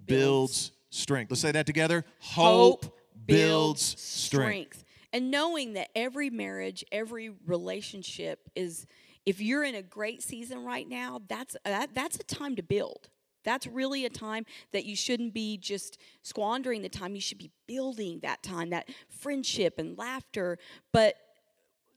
builds, 0.06 0.72
strength. 0.90 1.30
Let's 1.30 1.40
say 1.40 1.52
that 1.52 1.66
together. 1.66 2.04
Hope, 2.20 2.96
builds 3.26 4.00
strength. 4.00 4.84
And 5.12 5.30
knowing 5.30 5.74
that 5.74 5.88
every 5.94 6.30
marriage, 6.30 6.84
every 6.92 7.30
relationship 7.46 8.48
is 8.54 8.86
if 9.26 9.40
you're 9.40 9.64
in 9.64 9.74
a 9.74 9.82
great 9.82 10.22
season 10.22 10.64
right 10.64 10.88
now, 10.88 11.20
that's 11.28 11.56
that, 11.64 11.94
that's 11.94 12.16
a 12.16 12.24
time 12.24 12.56
to 12.56 12.62
build. 12.62 13.08
That's 13.44 13.66
really 13.66 14.04
a 14.04 14.10
time 14.10 14.44
that 14.72 14.84
you 14.84 14.96
shouldn't 14.96 15.34
be 15.34 15.56
just 15.56 15.98
squandering 16.22 16.82
the 16.82 16.88
time. 16.88 17.14
You 17.14 17.20
should 17.20 17.38
be 17.38 17.50
building 17.66 18.20
that 18.20 18.42
time, 18.42 18.70
that 18.70 18.88
friendship 19.08 19.78
and 19.78 19.96
laughter. 19.96 20.58
But 20.92 21.16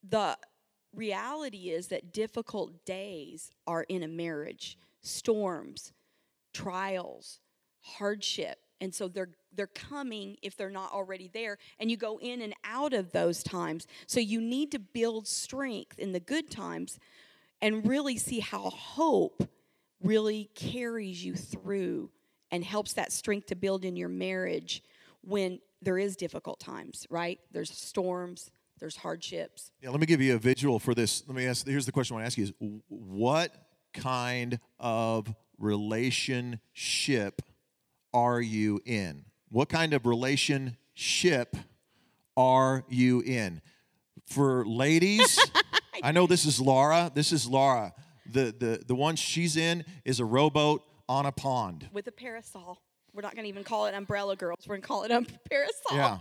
the 0.08 0.38
reality 0.94 1.70
is 1.70 1.88
that 1.88 2.14
difficult 2.14 2.86
days 2.86 3.52
are 3.68 3.84
in 3.84 4.04
a 4.04 4.08
marriage, 4.08 4.78
storms, 5.02 5.94
trials, 6.54 7.40
hardship. 7.82 8.60
And 8.80 8.94
so 8.94 9.08
they're 9.08 9.30
they're 9.56 9.68
coming 9.68 10.38
if 10.42 10.58
they're 10.58 10.70
not 10.70 10.92
already 10.92 11.30
there 11.32 11.58
and 11.80 11.92
you 11.92 11.98
go 11.98 12.20
in 12.20 12.42
and 12.42 12.54
out 12.64 12.94
of 12.94 13.12
those 13.12 13.44
times. 13.44 13.88
So 14.08 14.20
you 14.20 14.42
need 14.42 14.72
to 14.72 14.80
build 14.80 15.28
strength 15.28 16.00
in 16.00 16.12
the 16.12 16.20
good 16.20 16.50
times 16.50 17.00
and 17.62 17.88
really 17.88 18.18
see 18.18 18.40
how 18.40 18.70
hope 18.70 19.48
really 20.04 20.50
carries 20.54 21.24
you 21.24 21.34
through 21.36 22.12
and 22.52 22.63
helps 22.63 22.94
that 22.94 23.12
strength 23.12 23.48
to 23.48 23.56
build 23.56 23.86
in 23.86 23.96
your 23.96 24.10
marriage 24.10 24.84
when 25.22 25.60
there 25.82 25.98
is 25.98 26.16
difficult 26.16 26.60
times, 26.60 27.08
right? 27.10 27.39
There's 27.52 27.72
storms, 27.72 28.52
there's 28.80 28.98
hardships. 28.98 29.72
Yeah, 29.82 29.89
let 29.89 30.00
me 30.00 30.06
give 30.06 30.22
you 30.22 30.36
a 30.36 30.38
visual 30.38 30.78
for 30.80 30.94
this. 30.94 31.24
Let 31.28 31.36
me 31.36 31.48
ask. 31.48 31.66
Here's 31.66 31.86
the 31.86 31.92
question 31.92 32.16
I 32.16 32.22
want 32.22 32.24
to 32.24 32.28
ask 32.28 32.38
you: 32.38 32.44
Is 32.44 32.54
what 32.89 33.56
kind 33.94 34.60
of 34.80 35.34
relationship 35.58 37.42
are 38.13 38.42
you 38.42 38.82
in? 38.86 39.26
What 39.50 39.70
kind 39.70 39.94
of 39.94 40.06
relationship 40.06 41.56
are 42.36 42.84
you 42.89 43.22
in? 43.22 43.62
For 44.26 44.66
ladies, 44.66 45.39
I 46.04 46.12
know 46.12 46.28
this 46.28 46.46
is 46.46 46.60
Laura. 46.60 47.12
This 47.13 47.32
is 47.32 47.48
Laura. 47.48 47.94
The 48.34 48.54
the 48.58 48.84
the 48.86 48.96
one 48.96 49.15
she's 49.15 49.56
in 49.58 49.86
is 50.06 50.19
a 50.19 50.26
rowboat 50.26 50.82
on 51.08 51.26
a 51.26 51.32
pond. 51.32 51.88
with 51.93 52.08
a 52.08 52.12
parasol. 52.12 52.82
We're 53.13 53.22
not 53.22 53.36
going 53.36 53.43
to 53.43 53.50
even 53.50 53.63
call 53.63 53.86
it 53.86 53.93
umbrella 53.93 54.36
girls. 54.36 54.60
We're 54.67 54.76
going 54.76 54.82
to 54.82 54.88
call 54.88 55.04
it 55.04 55.12
a 55.12 55.22
parasol. 55.50 55.98
Yeah, 55.98 56.17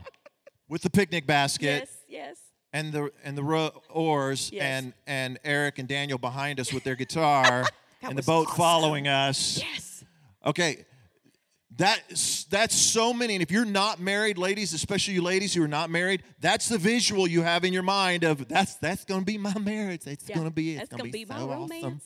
with 0.69 0.83
the 0.83 0.91
picnic 0.91 1.27
basket. 1.27 1.89
Yes, 1.89 1.89
yes. 2.09 2.37
and 2.75 2.93
the 2.93 3.11
and 3.25 3.37
the 3.37 3.43
ro- 3.43 3.83
oars 3.91 4.51
Yes. 4.53 4.63
and 4.63 4.93
and 5.07 5.39
Eric 5.45 5.79
and 5.79 5.89
Daniel 5.89 6.19
behind 6.19 6.61
us 6.61 6.73
with 6.73 6.85
their 6.85 6.97
guitar 6.97 7.65
and 8.03 8.17
the 8.19 8.23
boat 8.23 8.47
awesome. 8.49 8.57
following 8.59 9.09
us. 9.09 9.59
Yes. 9.59 10.05
Okay, 10.45 10.85
that 11.77 12.01
that's 12.53 12.77
so 12.77 13.13
many. 13.13 13.35
And 13.35 13.43
if 13.43 13.51
you're 13.51 13.65
not 13.65 13.99
married, 14.01 14.39
ladies, 14.39 14.73
especially 14.73 15.15
you 15.15 15.23
ladies 15.23 15.55
who 15.55 15.63
are 15.65 15.69
not 15.69 15.91
married, 15.91 16.23
that's 16.39 16.69
the 16.69 16.79
visual 16.79 17.27
you 17.27 17.43
have 17.43 17.65
in 17.65 17.73
your 17.73 17.83
mind 17.83 18.23
of 18.23 18.47
that's 18.47 18.77
that's 18.77 19.05
going 19.05 19.21
to 19.21 19.27
be 19.27 19.39
my 19.39 19.59
marriage. 19.59 20.03
That's 20.05 20.29
Yeah, 20.29 20.37
going 20.37 20.47
to 20.47 20.55
be 20.55 20.73
it. 20.73 20.77
that's 20.77 20.91
It's 20.93 20.97
going 21.01 21.11
to 21.11 21.13
be, 21.13 21.25
be 21.25 21.29
my 21.33 21.39
so 21.39 21.51
awesome. 21.51 21.69
romance. 21.71 22.05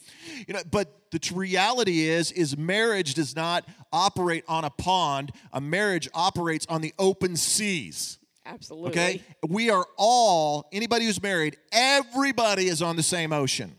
You 0.49 0.55
know, 0.55 0.63
but 0.71 1.11
the 1.11 1.21
reality 1.35 2.05
is 2.09 2.33
is 2.33 2.57
marriage 2.57 3.15
does 3.15 3.37
not 3.37 3.67
operate 3.93 4.45
on 4.49 4.65
a 4.65 4.71
pond. 4.71 5.33
A 5.53 5.61
marriage 5.61 6.09
operates 6.15 6.65
on 6.71 6.81
the 6.81 6.95
open 6.99 7.37
seas. 7.37 8.19
Absolutely. 8.47 8.91
Okay? 8.91 9.23
We 9.49 9.71
are 9.71 9.85
all, 9.97 10.69
anybody 10.73 11.05
who's 11.07 11.21
married, 11.21 11.57
everybody 11.73 12.69
is 12.69 12.81
on 12.81 12.95
the 12.97 13.03
same 13.03 13.33
ocean. 13.33 13.75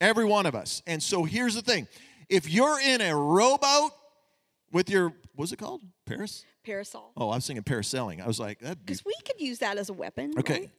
Every 0.00 0.24
one 0.24 0.46
of 0.46 0.54
us. 0.54 0.82
And 0.86 1.02
so 1.02 1.24
here's 1.24 1.54
the 1.54 1.62
thing 1.62 1.88
if 2.28 2.48
you're 2.48 2.80
in 2.80 3.00
a 3.00 3.14
rowboat 3.16 3.90
with 4.72 4.88
your, 4.88 5.12
what's 5.34 5.52
it 5.52 5.58
called? 5.58 5.82
Paris? 6.06 6.44
Parasol. 6.64 7.12
Oh, 7.16 7.28
I 7.30 7.36
was 7.36 7.46
thinking 7.46 7.62
parasailing. 7.64 8.22
I 8.22 8.26
was 8.26 8.40
like, 8.40 8.58
that'd 8.60 8.78
be, 8.78 8.84
Because 8.92 9.04
we 9.04 9.14
could 9.24 9.40
use 9.40 9.58
that 9.58 9.76
as 9.78 9.88
a 9.88 9.92
weapon. 9.92 10.32
okay. 10.38 10.60
right? 10.60 10.70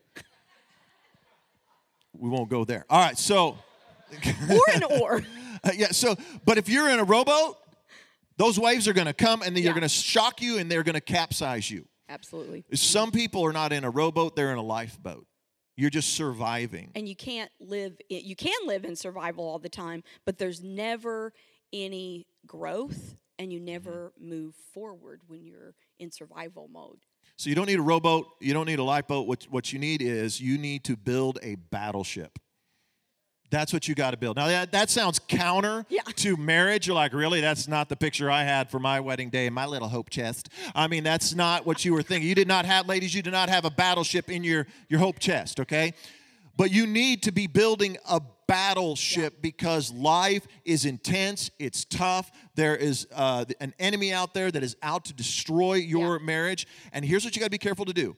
We 2.18 2.30
won't 2.30 2.50
go 2.50 2.64
there. 2.66 2.86
All 2.90 3.00
right, 3.00 3.18
so, 3.18 3.58
Or 4.50 4.62
an 4.74 4.84
oar. 5.02 5.22
uh, 5.64 5.72
yeah, 5.76 5.88
so, 5.92 6.16
but 6.46 6.58
if 6.58 6.70
you're 6.70 6.90
in 6.90 7.00
a 7.00 7.04
rowboat, 7.04 7.58
those 8.38 8.60
waves 8.60 8.88
are 8.88 8.94
going 8.94 9.08
to 9.08 9.14
come 9.14 9.42
and 9.42 9.56
they're 9.56 9.64
Yeah. 9.64 9.72
going 9.72 9.82
to 9.82 9.90
shock 9.90 10.42
you 10.42 10.58
and 10.58 10.72
they're 10.72 10.84
going 10.84 10.96
to 10.96 11.02
capsize 11.02 11.70
you. 11.70 11.88
Absolutely. 12.08 12.64
Some 12.74 13.12
people 13.12 13.44
are 13.46 13.54
not 13.54 13.74
in 13.74 13.84
a 13.84 13.90
rowboat, 13.90 14.36
they're 14.36 14.52
in 14.52 14.58
a 14.58 14.64
lifeboat. 14.64 15.26
You're 15.76 15.90
just 15.90 16.14
surviving. 16.14 16.92
And 16.96 17.10
you 17.10 17.16
can't 17.16 17.52
live, 17.60 17.98
you 18.10 18.36
can 18.36 18.56
live 18.66 18.86
in 18.86 18.96
survival 18.96 19.46
all 19.46 19.60
the 19.60 19.68
time, 19.70 20.04
but 20.26 20.38
there's 20.38 20.64
never 20.64 21.34
any 21.74 22.28
growth 22.48 23.16
and 23.40 23.52
you 23.52 23.60
mm-hmm. 23.60 23.66
never 23.66 24.14
move 24.20 24.56
forward 24.74 25.22
when 25.28 25.46
you're 25.46 25.74
in 26.00 26.12
survival 26.12 26.70
mode. 26.72 27.00
So 27.38 27.50
you 27.50 27.56
don't 27.56 27.68
need 27.68 27.80
a 27.80 27.84
rowboat, 27.84 28.28
you 28.40 28.54
don't 28.54 28.66
need 28.66 28.80
a 28.80 28.84
lifeboat. 28.84 29.28
What, 29.28 29.44
what 29.50 29.74
you 29.74 29.80
need 29.80 30.02
is 30.02 30.40
you 30.40 30.58
need 30.58 30.84
to 30.86 30.96
build 30.96 31.40
a 31.42 31.56
battleship. 31.56 32.40
That's 33.52 33.72
what 33.72 33.88
you 33.88 33.96
got 33.96 34.12
to 34.12 34.18
build. 34.18 34.38
Now 34.38 34.48
that, 34.48 34.72
that 34.72 34.90
sounds 34.90 35.20
counter 35.20 35.86
Yeah. 35.90 36.02
to 36.18 36.36
marriage. 36.36 36.88
You're 36.88 36.96
like, 36.96 37.14
really? 37.14 37.42
That's 37.42 37.68
not 37.68 37.90
the 37.90 37.96
picture 37.96 38.32
I 38.32 38.44
had 38.44 38.70
for 38.70 38.80
my 38.80 39.00
wedding 39.00 39.30
day 39.30 39.46
in 39.46 39.54
my 39.54 39.66
little 39.66 39.88
hope 39.88 40.10
chest. 40.10 40.50
I 40.74 40.88
mean, 40.88 41.04
that's 41.04 41.36
not 41.36 41.66
what 41.66 41.86
you 41.86 41.94
were 41.94 42.02
thinking. 42.02 42.28
You 42.28 42.36
did 42.36 42.48
not 42.48 42.66
have, 42.66 42.88
ladies, 42.88 43.14
you 43.14 43.22
did 43.22 43.34
not 43.34 43.50
have 43.50 43.66
a 43.66 43.70
battleship 43.70 44.32
in 44.32 44.44
your, 44.44 44.66
your 44.90 45.00
hope 45.00 45.20
chest, 45.20 45.60
okay? 45.60 45.94
But 46.58 46.72
you 46.72 46.88
need 46.88 47.24
to 47.24 47.32
be 47.32 47.48
building 47.48 47.98
a 48.10 48.22
battleship 48.48 49.42
because 49.42 49.92
life 49.92 50.48
is 50.64 50.86
intense, 50.86 51.52
it's 51.60 51.86
tough. 51.86 52.32
There 52.56 52.76
is 52.76 53.08
uh, 53.14 53.46
an 53.60 53.74
enemy 53.80 54.14
out 54.14 54.34
there 54.34 54.52
that 54.52 54.64
is 54.64 54.76
out 54.82 55.06
to 55.06 55.14
destroy 55.14 55.76
your 55.76 56.20
marriage. 56.20 56.68
And 56.92 57.04
here's 57.04 57.26
what 57.26 57.36
you 57.36 57.40
got 57.40 57.48
to 57.48 57.52
be 57.52 57.58
careful 57.58 57.86
to 57.86 57.94
do 57.94 58.16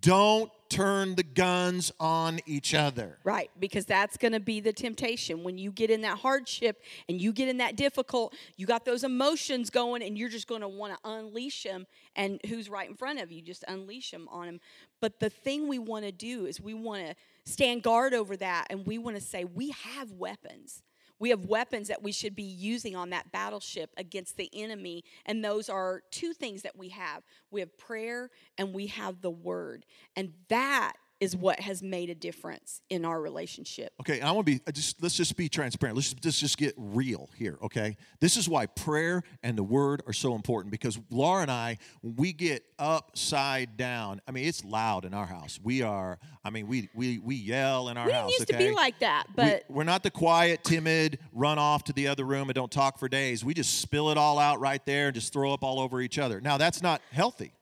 don't 0.00 0.50
turn 0.68 1.14
the 1.14 1.22
guns 1.22 1.90
on 1.98 2.40
each 2.46 2.74
other. 2.74 3.18
Right, 3.24 3.50
because 3.58 3.86
that's 3.86 4.16
going 4.16 4.32
to 4.32 4.40
be 4.40 4.60
the 4.60 4.72
temptation. 4.72 5.42
When 5.42 5.58
you 5.58 5.72
get 5.72 5.90
in 5.90 6.02
that 6.02 6.18
hardship 6.18 6.82
and 7.08 7.20
you 7.20 7.32
get 7.32 7.48
in 7.48 7.56
that 7.58 7.76
difficult, 7.76 8.34
you 8.56 8.66
got 8.66 8.84
those 8.84 9.02
emotions 9.02 9.70
going 9.70 10.02
and 10.02 10.16
you're 10.16 10.28
just 10.28 10.46
going 10.46 10.60
to 10.60 10.68
want 10.68 10.92
to 10.92 11.08
unleash 11.08 11.62
them. 11.64 11.86
And 12.16 12.38
who's 12.46 12.68
right 12.68 12.88
in 12.88 12.96
front 12.96 13.20
of 13.20 13.32
you? 13.32 13.42
Just 13.42 13.64
unleash 13.66 14.10
them 14.10 14.28
on 14.30 14.46
them. 14.46 14.60
But 15.00 15.20
the 15.20 15.30
thing 15.30 15.68
we 15.68 15.78
want 15.78 16.04
to 16.04 16.12
do 16.12 16.46
is 16.46 16.60
we 16.60 16.74
want 16.74 17.06
to 17.06 17.14
stand 17.48 17.82
guard 17.82 18.14
over 18.14 18.36
that 18.36 18.66
and 18.70 18.86
we 18.86 18.98
want 18.98 19.16
to 19.16 19.22
say, 19.22 19.44
we 19.44 19.70
have 19.70 20.12
weapons. 20.12 20.82
We 21.20 21.30
have 21.30 21.46
weapons 21.46 21.88
that 21.88 22.02
we 22.02 22.12
should 22.12 22.36
be 22.36 22.44
using 22.44 22.94
on 22.94 23.10
that 23.10 23.32
battleship 23.32 23.90
against 23.96 24.36
the 24.36 24.48
enemy. 24.52 25.02
And 25.26 25.44
those 25.44 25.68
are 25.68 26.02
two 26.12 26.32
things 26.32 26.62
that 26.62 26.76
we 26.76 26.90
have 26.90 27.22
we 27.50 27.60
have 27.60 27.76
prayer 27.76 28.30
and 28.56 28.72
we 28.72 28.86
have 28.86 29.20
the 29.20 29.30
word. 29.30 29.84
And 30.14 30.32
that 30.48 30.92
is 31.20 31.34
what 31.34 31.58
has 31.58 31.82
made 31.82 32.10
a 32.10 32.14
difference 32.14 32.80
in 32.90 33.04
our 33.04 33.20
relationship. 33.20 33.92
Okay, 34.00 34.20
and 34.20 34.28
I 34.28 34.32
want 34.32 34.46
to 34.46 34.52
be 34.52 34.60
uh, 34.66 34.70
just 34.72 35.02
let's 35.02 35.16
just 35.16 35.36
be 35.36 35.48
transparent. 35.48 35.96
Let's 35.96 36.10
just, 36.12 36.24
let's 36.24 36.38
just 36.38 36.56
get 36.58 36.74
real 36.76 37.28
here, 37.36 37.58
okay? 37.62 37.96
This 38.20 38.36
is 38.36 38.48
why 38.48 38.66
prayer 38.66 39.22
and 39.42 39.58
the 39.58 39.62
word 39.64 40.02
are 40.06 40.12
so 40.12 40.34
important 40.34 40.70
because 40.70 40.98
Laura 41.10 41.42
and 41.42 41.50
I, 41.50 41.78
when 42.02 42.14
we 42.16 42.32
get 42.32 42.64
upside 42.78 43.76
down, 43.76 44.20
I 44.28 44.30
mean 44.30 44.46
it's 44.46 44.64
loud 44.64 45.04
in 45.04 45.12
our 45.14 45.26
house. 45.26 45.58
We 45.62 45.82
are, 45.82 46.18
I 46.44 46.50
mean, 46.50 46.66
we 46.68 46.88
we 46.94 47.18
we 47.18 47.34
yell 47.34 47.88
in 47.88 47.96
our 47.96 48.04
house. 48.04 48.12
We 48.12 48.18
house. 48.18 48.38
used 48.38 48.48
to 48.48 48.58
be 48.58 48.70
like 48.72 48.98
that, 49.00 49.24
We- 49.36 49.44
but 49.44 49.64
we're 49.68 49.84
not 49.84 50.02
the 50.02 50.10
quiet, 50.10 50.62
timid, 50.62 51.18
run 51.32 51.58
off 51.58 51.84
to 51.84 51.92
the 51.92 52.06
other 52.08 52.24
room 52.24 52.48
and 52.48 52.54
don't 52.54 52.70
talk 52.70 52.98
for 52.98 53.08
days. 53.08 53.44
We 53.44 53.54
just 53.54 53.80
spill 53.80 54.10
it 54.10 54.18
all 54.18 54.38
out 54.38 54.60
right 54.60 54.84
there 54.86 55.06
and 55.06 55.14
just 55.14 55.32
throw 55.32 55.52
up 55.52 55.64
all 55.64 55.80
over 55.80 56.00
each 56.00 56.18
other. 56.18 56.40
Now 56.40 56.58
that's 56.58 56.80
not 56.82 57.00
healthy. 57.10 57.52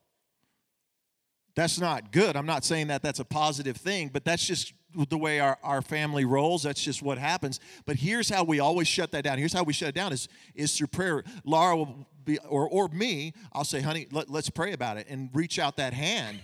That's 1.56 1.80
not 1.80 2.12
good. 2.12 2.36
I'm 2.36 2.46
not 2.46 2.64
saying 2.64 2.88
that 2.88 3.02
that's 3.02 3.18
a 3.18 3.24
positive 3.24 3.78
thing, 3.78 4.10
but 4.12 4.24
that's 4.24 4.46
just 4.46 4.74
the 5.08 5.16
way 5.18 5.40
our, 5.40 5.58
our 5.62 5.80
family 5.82 6.24
rolls. 6.24 6.62
That's 6.62 6.82
just 6.82 7.02
what 7.02 7.16
happens. 7.18 7.60
But 7.86 7.96
here's 7.96 8.28
how 8.28 8.44
we 8.44 8.60
always 8.60 8.86
shut 8.86 9.10
that 9.12 9.24
down. 9.24 9.38
Here's 9.38 9.54
how 9.54 9.62
we 9.62 9.72
shut 9.72 9.88
it 9.88 9.94
down 9.94 10.12
is, 10.12 10.28
is 10.54 10.76
through 10.76 10.88
prayer. 10.88 11.24
Laura 11.44 11.76
will 11.76 12.06
be, 12.24 12.38
or, 12.40 12.68
or 12.68 12.88
me, 12.88 13.32
I'll 13.54 13.64
say, 13.64 13.80
honey, 13.80 14.06
let, 14.12 14.30
let's 14.30 14.50
pray 14.50 14.72
about 14.72 14.98
it 14.98 15.06
and 15.08 15.30
reach 15.32 15.58
out 15.58 15.76
that 15.78 15.94
hand. 15.94 16.40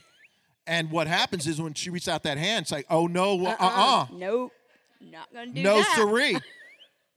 And 0.66 0.90
what 0.90 1.07
happens 1.09 1.46
is 1.46 1.61
when 1.61 1.75
she 1.75 1.90
reaches 1.90 2.09
out 2.09 2.22
that 2.22 2.38
hand, 2.38 2.62
it's 2.64 2.72
like, 2.72 2.87
oh 2.88 3.07
no, 3.07 3.44
uh 3.46 3.57
uh 3.59 4.07
nope, 4.12 4.53
not 5.01 5.33
gonna 5.33 5.51
do 5.53 5.62
no 5.62 5.79
that. 5.79 5.92
siree. 5.96 6.38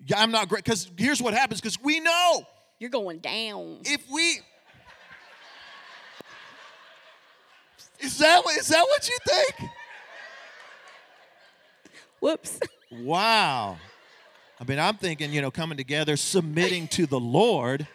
Yeah, 0.06 0.20
I'm 0.22 0.32
not 0.32 0.50
great. 0.50 0.64
Because 0.64 0.90
here's 0.98 1.22
what 1.22 1.34
happens 1.34 1.62
because 1.62 1.80
we 1.82 2.00
know 2.00 2.44
You're 2.80 2.90
going 2.90 3.20
down. 3.20 3.80
if 3.84 4.02
we. 4.12 4.40
Is 8.00 8.18
that, 8.20 8.44
what- 8.44 8.58
is 8.58 8.68
that 8.68 8.84
what 8.84 9.08
you 9.10 9.18
think? 9.28 9.72
Whoops. 12.20 12.60
Wow. 12.92 13.78
I 14.60 14.64
mean, 14.64 14.80
I'm 14.80 14.96
thinking, 14.96 15.32
you 15.32 15.42
know, 15.42 15.52
coming 15.52 15.78
together, 15.78 16.16
submitting 16.16 16.88
to 16.90 17.06
the 17.06 17.20
Lord. 17.20 17.88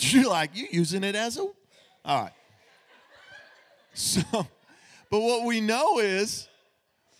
You're 0.00 0.28
like, 0.28 0.56
you 0.56 0.66
using 0.70 1.04
it 1.04 1.14
as 1.14 1.36
a. 1.36 1.42
All 1.42 1.54
right. 2.22 2.32
So, 3.94 4.22
but 5.10 5.20
what 5.20 5.44
we 5.44 5.60
know 5.60 6.00
is 6.00 6.48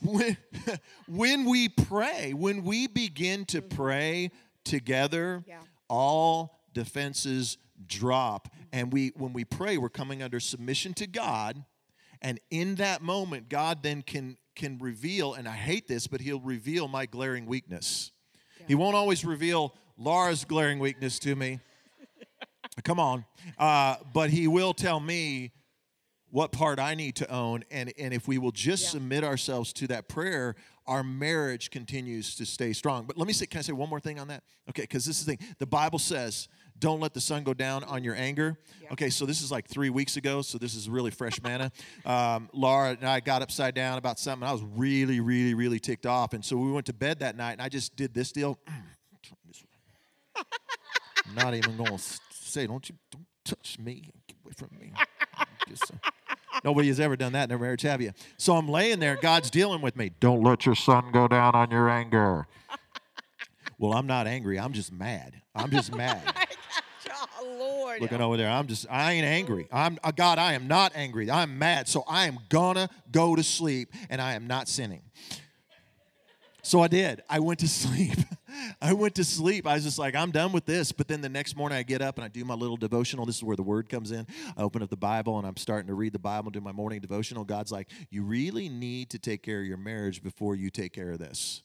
when, 0.02 0.36
when 1.08 1.44
we 1.44 1.68
pray, 1.68 2.32
when 2.34 2.64
we 2.64 2.86
begin 2.86 3.44
to 3.46 3.62
mm-hmm. 3.62 3.76
pray 3.76 4.30
together, 4.64 5.44
Yeah. 5.46 5.60
all 5.88 6.58
defenses 6.74 7.58
drop. 7.86 8.48
And 8.72 8.92
we 8.92 9.12
when 9.16 9.32
we 9.32 9.44
pray, 9.44 9.78
we're 9.78 9.88
coming 9.88 10.22
under 10.22 10.40
submission 10.40 10.94
to 10.94 11.06
God. 11.06 11.64
And 12.22 12.40
in 12.50 12.76
that 12.76 13.02
moment, 13.02 13.48
God 13.48 13.82
then 13.82 14.02
can 14.02 14.36
can 14.54 14.78
reveal, 14.78 15.34
and 15.34 15.46
I 15.46 15.52
hate 15.52 15.86
this, 15.86 16.06
but 16.06 16.20
he'll 16.22 16.40
reveal 16.40 16.88
my 16.88 17.04
glaring 17.06 17.44
weakness. 17.46 18.10
He 18.66 18.74
won't 18.74 18.96
always 18.96 19.24
reveal 19.24 19.74
Laura's 19.98 20.44
glaring 20.44 20.78
weakness 20.78 21.18
to 21.20 21.36
me. 21.36 21.60
Come 22.84 22.98
on. 22.98 23.24
Uh, 23.58 23.96
but 24.12 24.30
he 24.30 24.48
will 24.48 24.72
tell 24.74 24.98
me 24.98 25.52
what 26.30 26.52
part 26.52 26.78
I 26.78 26.94
need 26.94 27.16
to 27.16 27.30
own. 27.30 27.64
And, 27.70 27.92
and 27.98 28.12
if 28.12 28.26
we 28.26 28.38
will 28.38 28.50
just 28.50 28.84
Yeah. 28.84 28.88
submit 28.90 29.24
ourselves 29.24 29.72
to 29.74 29.86
that 29.88 30.08
prayer, 30.08 30.56
our 30.86 31.02
marriage 31.04 31.70
continues 31.70 32.34
to 32.36 32.46
stay 32.46 32.72
strong. 32.72 33.06
But 33.06 33.16
let 33.16 33.26
me 33.26 33.32
say, 33.32 33.46
can 33.46 33.58
I 33.58 33.62
say 33.62 33.72
one 33.72 33.88
more 33.88 34.00
thing 34.00 34.18
on 34.18 34.28
that? 34.28 34.42
Okay, 34.70 34.82
because 34.82 35.04
this 35.04 35.20
is 35.20 35.26
the 35.26 35.36
thing. 35.36 35.54
The 35.58 35.66
Bible 35.66 35.98
says, 35.98 36.48
don't 36.78 37.00
let 37.00 37.14
the 37.14 37.20
sun 37.20 37.42
go 37.42 37.54
down 37.54 37.84
on 37.84 38.04
your 38.04 38.14
anger. 38.14 38.58
Okay, 38.92 39.10
so 39.10 39.26
this 39.26 39.42
is 39.42 39.50
like 39.50 39.66
three 39.66 39.90
weeks 39.90 40.16
ago, 40.16 40.42
so 40.42 40.58
this 40.58 40.74
is 40.74 40.88
really 40.88 41.10
fresh 41.10 41.42
manna. 41.42 41.72
Um, 42.04 42.48
Laura 42.52 42.90
and 42.90 43.04
I 43.04 43.20
got 43.20 43.42
upside 43.42 43.74
down 43.74 43.98
about 43.98 44.18
something. 44.18 44.46
I 44.46 44.52
was 44.52 44.62
really, 44.62 45.20
really, 45.20 45.54
really 45.54 45.78
ticked 45.78 46.06
off. 46.06 46.32
And 46.32 46.44
so 46.44 46.56
we 46.56 46.70
went 46.70 46.86
to 46.86 46.92
bed 46.92 47.20
that 47.20 47.36
night, 47.36 47.52
and 47.52 47.62
I 47.62 47.68
just 47.68 47.96
did 47.96 48.14
this 48.14 48.32
deal. 48.32 48.58
I'm 50.36 51.34
not 51.34 51.54
even 51.54 51.76
going 51.76 51.96
to 51.96 52.02
say, 52.30 52.66
don't 52.66 52.88
you 52.88 52.96
don't 53.10 53.26
touch 53.44 53.78
me. 53.78 54.10
Get 54.28 54.36
away 54.44 54.52
from 54.56 54.70
me. 54.78 54.92
Just, 55.68 55.90
uh, 55.90 56.10
nobody 56.64 56.88
has 56.88 57.00
ever 57.00 57.16
done 57.16 57.32
that 57.32 57.44
in 57.44 57.48
their 57.48 57.58
marriage, 57.58 57.82
have 57.82 58.00
you? 58.00 58.12
So 58.36 58.56
I'm 58.56 58.68
laying 58.68 59.00
there. 59.00 59.16
God's 59.16 59.50
dealing 59.50 59.80
with 59.80 59.96
me. 59.96 60.12
Don't 60.20 60.42
let 60.42 60.66
your 60.66 60.74
sun 60.74 61.10
go 61.12 61.26
down 61.28 61.54
on 61.54 61.70
your 61.70 61.88
anger. 61.88 62.46
Well, 63.78 63.92
I'm 63.92 64.06
not 64.06 64.26
angry. 64.26 64.58
I'm 64.58 64.72
just 64.72 64.90
mad. 64.90 65.42
I'm 65.54 65.70
just 65.70 65.94
mad. 65.94 66.22
Lord. 68.00 68.10
Looking 68.10 68.24
over 68.24 68.36
there, 68.36 68.50
I'm 68.50 68.66
just, 68.66 68.86
I 68.90 69.12
ain't 69.12 69.26
angry. 69.26 69.68
I'm, 69.72 69.98
uh, 70.02 70.12
God, 70.12 70.38
I 70.38 70.54
am 70.54 70.68
not 70.68 70.92
angry. 70.94 71.30
I'm 71.30 71.58
mad. 71.58 71.88
So 71.88 72.04
I 72.08 72.26
am 72.26 72.38
gonna 72.48 72.88
go 73.10 73.36
to 73.36 73.42
sleep 73.42 73.92
and 74.10 74.20
I 74.20 74.34
am 74.34 74.46
not 74.46 74.68
sinning. 74.68 75.02
So 76.62 76.80
I 76.80 76.88
did. 76.88 77.22
I 77.30 77.38
went 77.38 77.60
to 77.60 77.68
sleep. 77.68 78.18
I 78.80 78.92
went 78.92 79.14
to 79.16 79.24
sleep. 79.24 79.66
I 79.66 79.74
was 79.74 79.84
just 79.84 79.98
like, 79.98 80.16
I'm 80.16 80.30
done 80.30 80.52
with 80.52 80.64
this. 80.64 80.90
But 80.90 81.08
then 81.08 81.20
the 81.20 81.28
next 81.28 81.56
morning 81.56 81.78
I 81.78 81.82
get 81.82 82.02
up 82.02 82.16
and 82.16 82.24
I 82.24 82.28
do 82.28 82.44
my 82.44 82.54
little 82.54 82.76
devotional. 82.76 83.24
This 83.24 83.36
is 83.36 83.44
where 83.44 83.56
the 83.56 83.62
word 83.62 83.88
comes 83.88 84.10
in. 84.10 84.26
I 84.56 84.62
open 84.62 84.82
up 84.82 84.90
the 84.90 84.96
Bible 84.96 85.38
and 85.38 85.46
I'm 85.46 85.56
starting 85.56 85.86
to 85.88 85.94
read 85.94 86.12
the 86.12 86.18
Bible 86.18 86.46
and 86.46 86.54
do 86.54 86.60
my 86.60 86.72
morning 86.72 87.00
devotional. 87.00 87.44
God's 87.44 87.70
like, 87.70 87.88
You 88.10 88.24
really 88.24 88.68
need 88.68 89.10
to 89.10 89.18
take 89.18 89.42
care 89.42 89.60
of 89.60 89.66
your 89.66 89.76
marriage 89.76 90.22
before 90.22 90.54
you 90.54 90.70
take 90.70 90.92
care 90.92 91.12
of 91.12 91.18
this. 91.18 91.62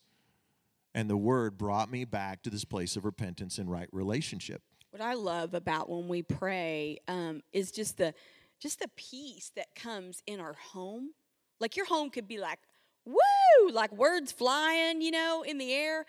And 0.93 1.09
the 1.09 1.17
word 1.17 1.57
brought 1.57 1.89
me 1.89 2.05
back 2.05 2.43
to 2.43 2.49
this 2.49 2.65
place 2.65 2.95
of 2.95 3.05
repentance 3.05 3.57
and 3.57 3.71
right 3.71 3.87
relationship. 3.91 4.61
What 4.91 5.01
I 5.01 5.13
love 5.13 5.53
about 5.53 5.89
when 5.89 6.09
we 6.09 6.21
pray 6.21 6.99
um, 7.07 7.41
is 7.53 7.71
just 7.71 7.97
the 7.97 8.13
just 8.59 8.79
the 8.79 8.89
peace 8.95 9.51
that 9.55 9.73
comes 9.73 10.21
in 10.27 10.39
our 10.39 10.53
home. 10.53 11.11
Like 11.59 11.75
your 11.75 11.85
home 11.85 12.09
could 12.09 12.27
be 12.27 12.37
like, 12.37 12.59
woo, 13.05 13.71
like 13.71 13.91
words 13.93 14.31
flying, 14.31 15.01
you 15.01 15.11
know, 15.11 15.43
in 15.47 15.57
the 15.57 15.73
air. 15.73 16.05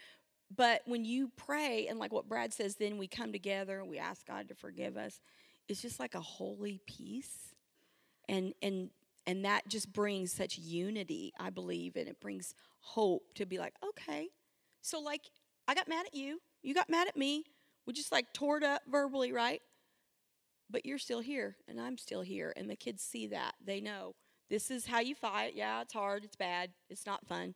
But 0.55 0.83
when 0.85 1.05
you 1.05 1.31
pray, 1.37 1.87
and 1.89 1.99
like 1.99 2.13
what 2.13 2.29
Brad 2.29 2.53
says, 2.53 2.75
then 2.77 2.99
we 2.99 3.07
come 3.07 3.33
together 3.33 3.81
and 3.81 3.89
we 3.89 3.99
ask 3.99 4.27
God 4.27 4.49
to 4.49 4.55
forgive 4.55 4.97
us. 4.97 5.21
It's 5.69 5.81
just 5.81 6.01
like 6.01 6.15
a 6.15 6.21
holy 6.21 6.81
peace, 6.87 7.55
and 8.29 8.53
and 8.61 8.91
and 9.27 9.45
that 9.45 9.69
just 9.69 9.93
brings 9.93 10.33
such 10.33 10.59
unity, 10.59 11.33
I 11.39 11.51
believe, 11.51 11.95
and 11.97 12.09
it 12.09 12.21
brings 12.21 12.55
hope 12.81 13.23
to 13.37 13.47
be 13.47 13.59
like, 13.59 13.75
okay, 13.91 14.29
so 14.83 15.01
like 15.01 15.31
I 15.69 15.75
got 15.75 15.89
mad 15.89 16.05
at 16.07 16.15
you, 16.15 16.41
you 16.63 16.75
got 16.75 16.91
mad 16.91 17.07
at 17.07 17.17
me, 17.17 17.45
we 17.87 17.93
just 17.93 18.13
like 18.13 18.33
tore 18.33 18.59
it 18.59 18.65
up 18.65 18.83
verbally, 18.91 19.33
right? 19.33 19.61
But 20.71 20.87
you're 20.87 20.99
still 20.99 21.21
here, 21.21 21.57
and 21.69 21.81
I'm 21.81 21.99
still 21.99 22.23
here, 22.23 22.53
and 22.57 22.69
the 22.69 22.77
kids 22.77 23.03
see 23.03 23.27
that. 23.29 23.55
They 23.65 23.81
know 23.81 24.15
this 24.49 24.71
is 24.71 24.87
how 24.87 25.01
you 25.01 25.15
fight. 25.15 25.55
Yeah, 25.55 25.83
it's 25.83 25.93
hard, 25.93 26.25
it's 26.25 26.37
bad, 26.37 26.71
it's 26.89 27.07
not 27.07 27.27
fun. 27.27 27.55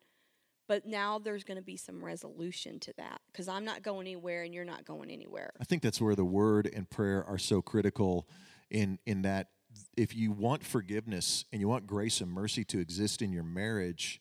But 0.69 0.85
now 0.85 1.19
there's 1.19 1.45
going 1.45 1.59
to 1.59 1.63
be 1.63 1.77
some 1.77 2.05
resolution 2.05 2.81
to 2.81 2.93
that 2.97 3.21
because 3.31 3.47
I'm 3.47 3.65
not 3.65 3.83
going 3.83 4.07
anywhere 4.07 4.43
and 4.43 4.53
you're 4.53 4.65
not 4.65 4.85
going 4.85 5.11
anywhere. 5.11 5.53
I 5.61 5.65
think 5.65 5.83
that's 5.83 6.01
where 6.01 6.17
the 6.17 6.25
word 6.25 6.69
and 6.75 6.91
prayer 6.91 7.25
are 7.25 7.39
so 7.39 7.63
critical 7.63 8.29
in 8.71 8.99
in 9.07 9.23
that 9.23 9.49
if 9.97 10.17
you 10.17 10.33
want 10.33 10.65
forgiveness 10.65 11.45
and 11.53 11.61
you 11.61 11.69
want 11.69 11.87
grace 11.87 12.21
and 12.21 12.31
mercy 12.31 12.65
to 12.65 12.81
exist 12.81 13.23
in 13.23 13.33
your 13.33 13.45
marriage, 13.45 14.21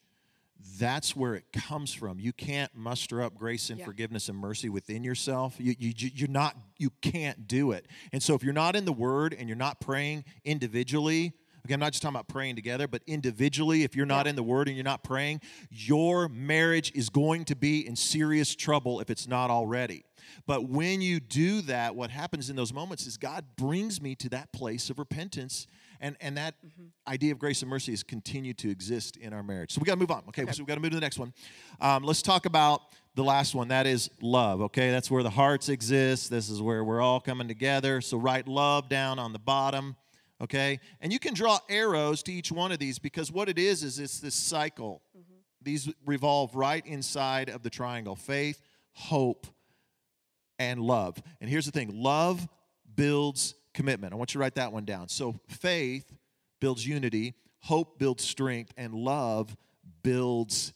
that's 0.80 1.16
where 1.16 1.36
it 1.36 1.46
comes 1.54 1.94
from. 1.94 2.20
You 2.20 2.34
can't 2.34 2.74
muster 2.76 3.22
up 3.22 3.36
grace 3.36 3.70
and 3.70 3.80
Yeah. 3.80 3.86
forgiveness 3.86 4.30
and 4.30 4.38
mercy 4.38 4.70
within 4.70 5.04
yourself. 5.04 5.56
You, 5.60 5.76
you, 5.78 5.94
you're 6.14 6.28
not, 6.28 6.56
you 6.78 6.90
can't 7.02 7.48
do 7.48 7.72
it. 7.72 7.86
And 8.12 8.22
so 8.22 8.34
if 8.36 8.44
you're 8.44 8.54
not 8.54 8.76
in 8.76 8.86
the 8.86 8.94
Word 8.94 9.34
and 9.38 9.48
you're 9.48 9.58
not 9.58 9.80
praying 9.80 10.26
individually, 10.44 11.34
okay, 11.66 11.74
I'm 11.74 11.80
not 11.80 11.92
just 11.94 12.02
talking 12.02 12.16
about 12.16 12.28
praying 12.28 12.56
together, 12.56 12.88
but 12.88 13.02
individually, 13.08 13.84
if 13.84 13.96
you're 13.96 14.06
not 14.06 14.26
Yeah. 14.26 14.32
in 14.32 14.36
the 14.36 14.44
Word 14.44 14.68
and 14.68 14.76
you're 14.78 14.84
not 14.84 15.04
praying, 15.04 15.42
your 15.70 16.30
marriage 16.30 16.92
is 16.96 17.10
going 17.10 17.46
to 17.46 17.56
be 17.56 17.86
in 17.86 17.96
serious 17.96 18.56
trouble 18.56 19.00
if 19.00 19.10
it's 19.10 19.28
not 19.28 19.50
already. 19.50 20.04
But 20.48 20.70
when 20.70 21.02
you 21.02 21.20
do 21.20 21.62
that, 21.62 21.96
what 21.96 22.10
happens 22.10 22.50
in 22.50 22.56
those 22.56 22.74
moments 22.74 23.06
is 23.06 23.18
God 23.18 23.46
brings 23.56 24.02
me 24.02 24.16
to 24.16 24.30
that 24.30 24.52
place 24.52 24.90
of 24.90 24.98
repentance. 25.00 25.68
And, 26.00 26.16
and 26.22 26.38
that 26.38 26.56
idea 27.08 27.32
of 27.32 27.40
grace 27.40 27.62
and 27.62 27.70
mercy 27.70 27.92
has 27.92 28.04
continued 28.04 28.58
to 28.60 28.70
exist 28.70 29.18
in 29.18 29.34
our 29.34 29.44
marriage. 29.44 29.72
So 29.72 29.80
we 29.80 29.86
got 29.86 29.94
to 29.94 30.00
move 30.00 30.12
on. 30.12 30.24
Okay, 30.30 30.46
so 30.52 30.64
we 30.64 30.68
got 30.68 30.76
to 30.76 30.82
move 30.82 30.92
to 30.92 30.98
the 30.98 31.02
next 31.02 31.20
one. 31.20 31.34
Um, 31.80 32.04
let's 32.04 32.22
talk 32.22 32.46
about 32.46 32.82
the 33.16 33.24
last 33.24 33.56
one. 33.56 33.70
That 33.70 33.88
is 33.88 34.10
love. 34.22 34.62
Okay, 34.62 34.92
that's 34.92 35.10
where 35.10 35.24
the 35.24 35.30
hearts 35.30 35.70
exist. 35.70 36.30
This 36.30 36.50
is 36.50 36.62
where 36.62 36.84
we're 36.84 37.02
all 37.02 37.20
coming 37.20 37.48
together. 37.48 38.02
So 38.02 38.18
write 38.18 38.48
love 38.48 38.90
down 38.90 39.20
on 39.20 39.34
the 39.34 39.40
bottom. 39.40 39.96
Okay, 40.42 40.82
and 41.00 41.14
you 41.14 41.20
can 41.20 41.34
draw 41.34 41.60
arrows 41.70 42.22
to 42.24 42.34
each 42.34 42.52
one 42.52 42.74
of 42.74 42.78
these 42.78 43.00
because 43.00 43.32
what 43.32 43.48
it 43.48 43.58
is 43.58 43.84
is 43.84 44.00
it's 44.00 44.20
this 44.20 44.36
cycle. 44.36 45.02
These 45.62 45.92
revolve 46.06 46.54
right 46.56 46.86
inside 46.86 47.50
of 47.50 47.64
the 47.64 47.70
triangle: 47.70 48.18
faith, 48.18 48.62
hope, 48.92 49.48
and 50.60 50.82
love. 50.82 51.22
And 51.40 51.50
here's 51.50 51.66
the 51.66 51.72
thing 51.72 52.04
love 52.04 52.48
builds 52.96 53.56
commitment. 53.76 54.14
I 54.14 54.16
want 54.16 54.34
you 54.34 54.40
to 54.40 54.40
write 54.40 54.56
that 54.56 54.72
one 54.72 54.86
down. 54.86 55.08
So 55.10 55.36
faith 55.48 56.12
builds 56.60 56.88
unity, 56.88 57.36
hope 57.60 58.00
builds 58.00 58.24
strength, 58.24 58.74
and 58.78 58.96
love 58.96 59.56
builds 60.02 60.74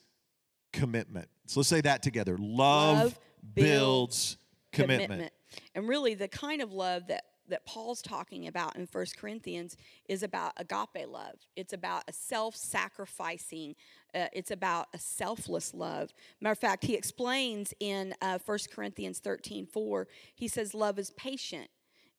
commitment. 0.72 1.30
So 1.48 1.62
let's 1.62 1.70
say 1.70 1.82
that 1.82 2.04
together 2.04 2.38
love, 2.38 2.98
Love 2.98 3.20
builds 3.56 4.38
commitment. 4.72 5.32
And 5.74 5.88
really, 5.88 6.14
the 6.14 6.28
kind 6.28 6.62
of 6.62 6.74
love 6.74 7.08
that 7.08 7.24
that 7.48 7.66
Paul's 7.66 8.04
talking 8.04 8.46
about 8.46 8.76
in 8.76 8.88
1 8.92 9.06
Corinthians 9.18 9.76
is 10.08 10.22
about 10.22 10.54
agape 10.58 11.08
love. 11.08 11.34
It's 11.56 11.74
about 11.74 12.04
a 12.08 12.14
self-sacrificing. 12.14 13.74
Uh, 14.14 14.28
it's 14.34 14.52
about 14.52 14.86
a 14.94 15.00
selfless 15.00 15.74
love. 15.74 16.14
Matter 16.42 16.52
of 16.52 16.60
fact, 16.60 16.86
he 16.86 16.94
explains 16.94 17.74
in 17.80 18.14
uh, 18.22 18.38
1 18.46 18.60
Corinthians 18.72 19.18
13, 19.18 19.66
4, 19.66 20.08
he 20.36 20.48
says, 20.48 20.76
Love 20.76 21.00
is 21.00 21.10
patient 21.10 21.72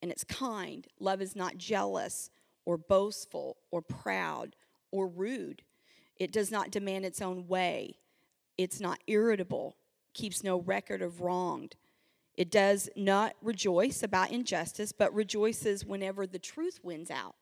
and 0.02 0.10
it's 0.10 0.24
kind. 0.24 0.86
Love 0.98 1.20
is 1.20 1.36
not 1.36 1.58
jealous 1.58 2.30
or 2.64 2.76
boastful 2.76 3.56
or 3.70 3.82
proud 3.82 4.56
or 4.90 5.06
rude. 5.06 5.62
It 6.16 6.32
does 6.32 6.50
not 6.50 6.70
demand 6.70 7.04
its 7.04 7.22
own 7.22 7.48
way. 7.48 7.96
It's 8.58 8.80
not 8.80 9.00
irritable, 9.06 9.76
keeps 10.12 10.44
no 10.44 10.60
record 10.60 11.02
of 11.02 11.20
wronged. 11.20 11.76
It 12.36 12.50
does 12.50 12.88
not 12.96 13.34
rejoice 13.42 14.02
about 14.02 14.30
injustice, 14.30 14.92
but 14.92 15.14
rejoices 15.14 15.84
whenever 15.84 16.26
the 16.26 16.38
truth 16.38 16.80
wins 16.82 17.10
out. 17.10 17.34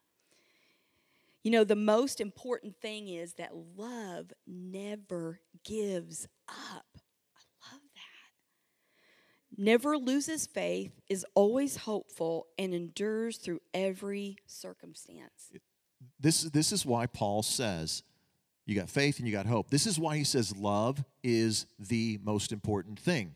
You 1.45 1.53
know, 1.53 1.65
the 1.65 1.77
most 1.77 2.21
important 2.21 2.77
thing 2.81 3.09
is 3.09 3.35
that 3.35 3.53
love 3.77 4.33
never 4.47 5.41
gives 5.65 6.27
up. 6.49 6.85
I 9.59 9.63
love 9.63 9.67
that. 9.67 9.71
Never 9.71 9.99
loses 9.99 10.47
faith, 10.47 10.93
is 11.09 11.27
always 11.35 11.77
hopeful, 11.77 12.47
and 12.59 12.73
endures 12.73 13.39
through 13.39 13.61
every 13.75 14.37
circumstance. 14.47 15.53
This, 16.21 16.43
this 16.43 16.73
is 16.73 16.87
why 16.87 17.07
Paul 17.07 17.43
says 17.43 18.03
you 18.67 18.75
got 18.75 18.91
faith 18.91 19.19
and 19.19 19.27
you 19.27 19.33
got 19.33 19.47
hope. 19.47 19.71
This 19.71 19.87
is 19.87 19.99
why 19.99 20.17
he 20.17 20.25
says 20.25 20.55
love 20.57 21.03
is 21.23 21.67
the 21.79 22.19
most 22.23 22.53
important 22.53 22.99
thing. 22.99 23.35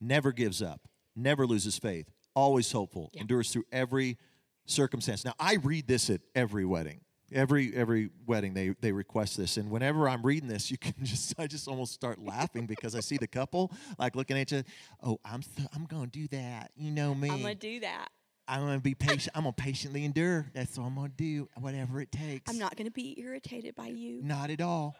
Never 0.00 0.32
gives 0.32 0.62
up, 0.62 0.80
never 1.16 1.46
loses 1.46 1.78
faith, 1.78 2.10
always 2.34 2.70
hopeful, 2.70 3.10
Yeah. 3.12 3.22
endures 3.22 3.50
through 3.50 3.64
every 3.72 4.18
circumstance. 4.66 5.24
Now, 5.24 5.34
I 5.38 5.54
read 5.56 5.86
this 5.86 6.08
at 6.10 6.20
every 6.34 6.64
wedding. 6.64 7.00
Every 7.32 7.74
every 7.74 8.10
wedding 8.26 8.54
they 8.54 8.74
they 8.80 8.92
request 8.92 9.36
this, 9.36 9.56
and 9.56 9.70
whenever 9.70 10.08
I'm 10.08 10.22
reading 10.22 10.48
this, 10.48 10.70
you 10.70 10.76
can 10.78 10.94
just 11.02 11.34
I 11.38 11.46
just 11.46 11.66
almost 11.66 11.92
start 11.94 12.18
laughing 12.20 12.66
because 12.66 12.94
I 12.94 13.00
see 13.00 13.16
the 13.16 13.26
couple 13.26 13.72
like 13.98 14.14
looking 14.14 14.38
at 14.38 14.52
you. 14.52 14.62
Oh, 15.02 15.18
I'm 15.24 15.42
so, 15.42 15.62
I'm 15.74 15.86
gonna 15.86 16.06
do 16.06 16.28
that. 16.28 16.70
You 16.76 16.90
know 16.90 17.14
me. 17.14 17.30
I'm 17.30 17.40
going 17.40 17.54
to 17.56 17.60
do 17.60 17.80
that. 17.80 18.08
I'm 18.46 18.60
gonna 18.60 18.78
be 18.78 18.94
patient. 18.94 19.30
I'm 19.34 19.44
gonna 19.44 19.54
patiently 19.54 20.04
endure. 20.04 20.46
That's 20.54 20.76
what 20.78 20.84
I'm 20.84 20.94
gonna 20.96 21.08
do, 21.16 21.48
whatever 21.58 22.00
it 22.00 22.12
takes. 22.12 22.50
I'm 22.50 22.58
not 22.58 22.76
going 22.76 22.86
to 22.86 22.92
be 22.92 23.18
irritated 23.18 23.74
by 23.74 23.86
you. 23.86 24.22
Not 24.22 24.50
at 24.50 24.60
all. 24.60 24.94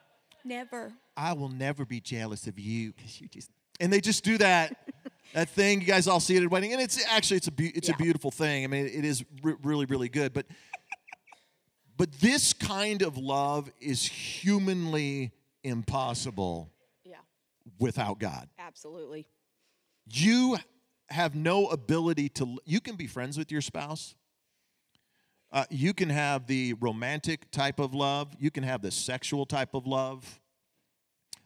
Never. 0.46 0.92
I 1.16 1.34
will 1.34 1.50
never 1.50 1.84
be 1.84 2.00
jealous 2.00 2.46
of 2.46 2.58
you 2.58 2.92
because 2.94 3.20
you 3.20 3.28
just. 3.28 3.50
And 3.80 3.92
they 3.92 4.00
just 4.00 4.22
do 4.24 4.38
that, 4.38 4.76
that 5.34 5.48
thing. 5.50 5.80
You 5.80 5.86
guys 5.86 6.06
all 6.06 6.20
see 6.20 6.36
it 6.36 6.38
at 6.40 6.44
a 6.44 6.48
wedding, 6.48 6.72
and 6.72 6.80
it's 6.80 7.04
actually 7.10 7.38
it's 7.38 7.48
a 7.48 7.52
be- 7.52 7.70
it's 7.70 7.88
Yeah. 7.88 7.94
a 7.96 7.98
beautiful 7.98 8.30
thing. 8.30 8.62
I 8.64 8.66
mean, 8.68 8.86
it 8.86 9.04
is 9.04 9.24
re- 9.42 9.56
really 9.62 9.84
really 9.86 10.08
good. 10.08 10.32
But 10.32 10.46
but 11.96 12.12
this 12.20 12.52
kind 12.52 13.02
of 13.02 13.16
love 13.16 13.70
is 13.80 14.04
humanly 14.06 15.32
impossible 15.62 16.70
Yeah, 17.04 17.16
without 17.78 18.18
God. 18.18 18.48
absolutely. 18.58 19.26
you 20.10 20.56
have 21.10 21.34
no 21.34 21.66
ability 21.68 22.28
to 22.30 22.58
you 22.64 22.80
can 22.80 22.96
be 22.96 23.06
friends 23.06 23.36
with 23.38 23.52
your 23.52 23.60
spouse. 23.60 24.14
Uh, 25.52 25.64
you 25.70 25.94
can 25.94 26.08
have 26.10 26.46
the 26.48 26.72
romantic 26.80 27.48
type 27.52 27.78
of 27.78 27.94
love. 27.94 28.34
You 28.40 28.50
can 28.50 28.64
have 28.64 28.82
the 28.82 28.90
sexual 28.90 29.46
type 29.46 29.74
of 29.74 29.86
love. 29.86 30.40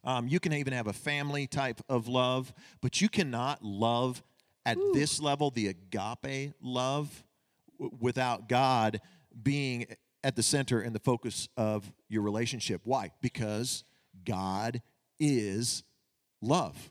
Um, 0.04 0.28
you 0.28 0.40
can 0.40 0.54
even 0.54 0.72
have 0.72 0.86
a 0.86 0.92
family 0.94 1.46
type 1.46 1.82
of 1.90 2.08
love. 2.08 2.54
But 2.80 3.02
you 3.02 3.08
cannot 3.10 3.62
love 3.62 4.22
at 4.64 4.78
this 4.94 5.20
level 5.20 5.50
the 5.50 5.68
agape 5.68 6.54
love 6.62 7.24
w- 7.78 7.96
without 8.00 8.48
god 8.48 9.00
being 9.42 9.86
at 10.24 10.36
the 10.36 10.42
center 10.42 10.80
and 10.80 10.94
the 10.94 11.00
focus 11.00 11.48
of 11.56 11.92
your 12.08 12.22
relationship 12.22 12.80
why 12.84 13.10
because 13.20 13.84
god 14.24 14.82
is 15.18 15.82
love 16.40 16.90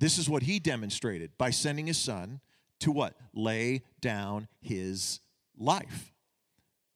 this 0.00 0.16
is 0.16 0.30
what 0.30 0.42
he 0.42 0.58
demonstrated 0.58 1.36
by 1.36 1.50
sending 1.50 1.86
his 1.86 1.98
son 1.98 2.40
to 2.80 2.90
what? 2.90 3.14
Lay 3.32 3.82
down 4.00 4.48
his 4.60 5.20
life. 5.56 6.12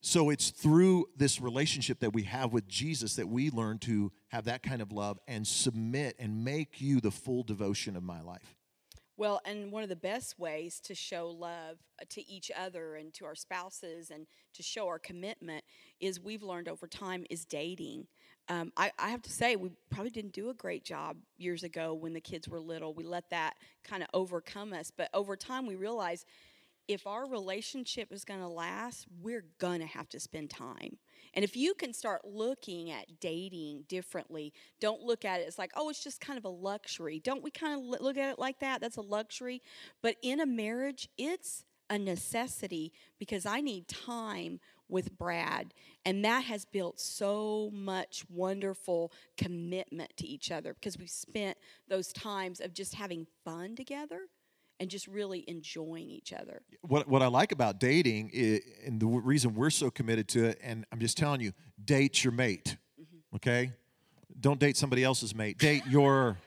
So 0.01 0.31
it's 0.31 0.51
through 0.51 1.07
this 1.17 1.41
relationship 1.41 2.01
that 2.01 2.13
we 2.13 2.23
have 2.25 2.53
with 2.53 2.67
Jesus 2.67 3.17
that 3.17 3.29
we 3.29 3.51
learn 3.51 3.79
to 3.81 4.13
have 4.29 4.45
that 4.45 4.63
kind 4.63 4.83
of 4.83 4.93
love 4.93 5.19
and 5.29 5.47
submit 5.47 6.17
and 6.19 6.45
make 6.45 6.81
you 6.81 7.01
the 7.01 7.11
full 7.11 7.43
devotion 7.43 7.97
of 7.97 8.03
my 8.03 8.21
life. 8.21 8.57
Well, 9.17 9.41
and 9.45 9.71
one 9.71 9.85
of 9.85 9.89
the 9.89 9.97
best 9.97 10.39
ways 10.39 10.81
to 10.81 10.95
show 10.95 11.29
love 11.31 11.79
uh, 12.01 12.05
to 12.11 12.29
each 12.29 12.51
other 12.57 12.97
and 12.97 13.15
to 13.15 13.25
our 13.25 13.37
spouses 13.37 14.11
and 14.11 14.27
to 14.55 14.63
show 14.63 14.89
our 14.89 14.99
commitment 14.99 15.65
is 16.01 16.21
we've 16.21 16.43
learned 16.43 16.69
over 16.69 16.89
time 16.89 17.25
is 17.31 17.45
dating. 17.45 18.09
Um, 18.49 18.73
I, 18.77 18.91
I 18.99 19.11
have 19.11 19.23
to 19.23 19.31
say, 19.31 19.57
we 19.57 19.71
probably 19.89 20.11
didn't 20.11 20.33
do 20.33 20.51
a 20.51 20.55
great 20.55 20.85
job 20.85 21.17
years 21.39 21.63
ago 21.63 21.95
when 21.95 22.13
the 22.13 22.21
kids 22.21 22.49
were 22.49 22.61
little. 22.61 22.93
We 22.93 23.05
let 23.05 23.31
that 23.31 23.55
kind 23.85 24.03
of 24.03 24.09
overcome 24.13 24.73
us. 24.73 24.91
But 24.95 25.11
over 25.15 25.37
time, 25.37 25.67
we 25.67 25.77
realized 25.77 26.27
if 26.89 27.07
our 27.07 27.27
relationship 27.27 28.13
is 28.13 28.25
going 28.25 28.41
to 28.41 28.49
last, 28.49 29.07
we're 29.23 29.47
going 29.59 29.81
to 29.81 29.87
have 29.87 30.09
to 30.11 30.21
spend 30.21 30.51
time. 30.51 30.99
And 31.35 31.45
if 31.45 31.57
you 31.57 31.75
can 31.75 31.93
start 31.93 32.23
looking 32.25 32.91
at 32.91 33.21
dating 33.21 33.85
differently, 33.89 34.53
don't 34.81 35.03
look 35.03 35.25
at 35.25 35.41
it 35.41 35.49
as 35.49 35.59
like, 35.59 35.73
oh, 35.77 35.89
it's 35.91 36.03
just 36.03 36.21
kind 36.21 36.39
of 36.39 36.45
a 36.45 36.49
luxury. 36.49 37.21
Don't 37.21 37.43
we 37.43 37.51
kind 37.51 37.75
of 37.75 38.01
look 38.01 38.17
at 38.17 38.31
it 38.31 38.39
like 38.39 38.61
that? 38.61 38.81
That's 38.81 38.97
a 38.97 39.03
luxury. 39.03 39.61
But 40.03 40.17
in 40.23 40.41
a 40.41 40.47
marriage, 40.47 41.09
it's 41.19 41.65
a 41.91 41.99
necessity 41.99 42.93
because 43.19 43.45
I 43.45 43.61
need 43.61 43.89
time 43.89 44.61
with 44.89 45.17
Brad. 45.19 45.75
And 46.05 46.25
that 46.25 46.45
has 46.45 46.65
built 46.65 47.01
so 47.01 47.71
much 47.73 48.25
wonderful 48.29 49.13
commitment 49.37 50.17
to 50.19 50.27
each 50.27 50.51
other 50.51 50.75
because 50.75 50.99
we've 50.99 51.11
spent 51.11 51.59
those 51.89 52.13
times 52.13 52.61
of 52.61 52.73
just 52.75 52.95
having 52.95 53.27
fun 53.45 53.77
together 53.77 54.29
and 54.81 54.91
just 54.91 55.07
really 55.07 55.45
enjoying 55.47 56.11
each 56.11 56.33
other. 56.33 56.63
What, 56.83 57.09
what 57.09 57.23
I 57.23 57.27
like 57.27 57.53
about 57.53 57.79
dating, 57.79 58.31
is, 58.33 58.61
and 58.85 59.01
the 59.01 59.07
reason 59.07 59.55
we're 59.55 59.71
so 59.71 59.91
committed 59.91 60.29
to 60.29 60.45
it, 60.45 60.59
and 60.63 60.85
I'm 60.93 60.99
just 60.99 61.17
telling 61.17 61.41
you, 61.41 61.53
date 61.85 62.25
your 62.25 62.33
mate, 62.33 62.77
mm-hmm. 63.01 63.37
okay? 63.37 63.73
Don't 64.41 64.59
date 64.59 64.77
somebody 64.77 65.05
else's 65.05 65.35
mate. 65.35 65.59
Date 65.59 65.85
your 65.87 66.39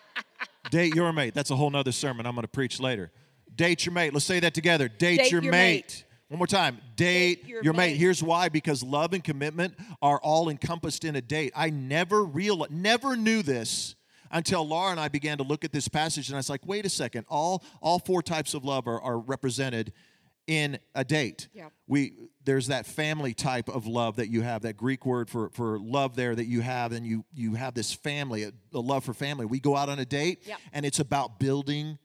date 0.70 0.94
your 0.94 1.12
mate. 1.12 1.34
That's 1.34 1.50
a 1.50 1.56
whole 1.56 1.70
nother 1.70 1.92
sermon 1.92 2.26
I'm 2.26 2.34
going 2.34 2.42
to 2.42 2.48
preach 2.48 2.80
later. 2.80 3.12
Date 3.54 3.86
your 3.86 3.92
mate. 3.92 4.12
Let's 4.12 4.24
say 4.24 4.40
that 4.40 4.54
together. 4.54 4.88
Date, 4.88 5.18
date 5.18 5.30
your, 5.30 5.42
your 5.42 5.52
mate. 5.52 5.74
mate. 5.74 6.04
One 6.28 6.38
more 6.38 6.46
time. 6.46 6.78
Date, 6.96 7.42
date 7.42 7.48
your, 7.48 7.62
your 7.62 7.72
mate. 7.74 7.92
mate. 7.92 7.96
Here's 7.98 8.22
why 8.22 8.48
because 8.48 8.82
love 8.82 9.12
and 9.12 9.22
commitment 9.22 9.74
are 10.00 10.18
all 10.20 10.48
encompassed 10.48 11.04
in 11.04 11.14
a 11.14 11.20
date. 11.20 11.52
I 11.54 11.70
never 11.70 12.24
real 12.24 12.66
never 12.70 13.16
knew 13.16 13.42
this 13.42 13.94
until 14.32 14.66
Laura 14.66 14.90
and 14.90 14.98
I 14.98 15.08
began 15.08 15.38
to 15.38 15.44
look 15.44 15.64
at 15.64 15.72
this 15.72 15.88
passage, 15.88 16.28
and 16.28 16.36
I 16.36 16.38
was 16.38 16.50
like, 16.50 16.66
wait 16.66 16.84
a 16.84 16.88
second, 16.88 17.26
all, 17.28 17.62
all 17.80 17.98
four 17.98 18.22
types 18.22 18.54
of 18.54 18.64
love 18.64 18.88
are, 18.88 19.00
are 19.00 19.18
represented 19.18 19.92
in 20.46 20.78
a 20.94 21.04
date. 21.04 21.48
Yeah. 21.54 21.68
We 21.86 22.14
there's 22.44 22.66
that 22.66 22.84
family 22.86 23.32
type 23.32 23.68
of 23.68 23.86
love 23.86 24.16
that 24.16 24.28
you 24.28 24.42
have, 24.42 24.62
that 24.62 24.76
Greek 24.76 25.06
word 25.06 25.30
for, 25.30 25.50
for 25.50 25.78
love 25.78 26.16
there 26.16 26.34
that 26.34 26.46
you 26.46 26.60
have, 26.62 26.90
and 26.92 27.06
you 27.06 27.24
you 27.32 27.54
have 27.54 27.74
this 27.74 27.92
family, 27.92 28.42
a, 28.42 28.52
a 28.74 28.80
love 28.80 29.04
for 29.04 29.14
family. 29.14 29.46
We 29.46 29.60
go 29.60 29.76
out 29.76 29.88
on 29.88 29.98
a 29.98 30.04
date 30.04 30.42
yeah. 30.44 30.56
and 30.72 30.84
it's 30.84 30.98
about 30.98 31.38
building 31.38 31.98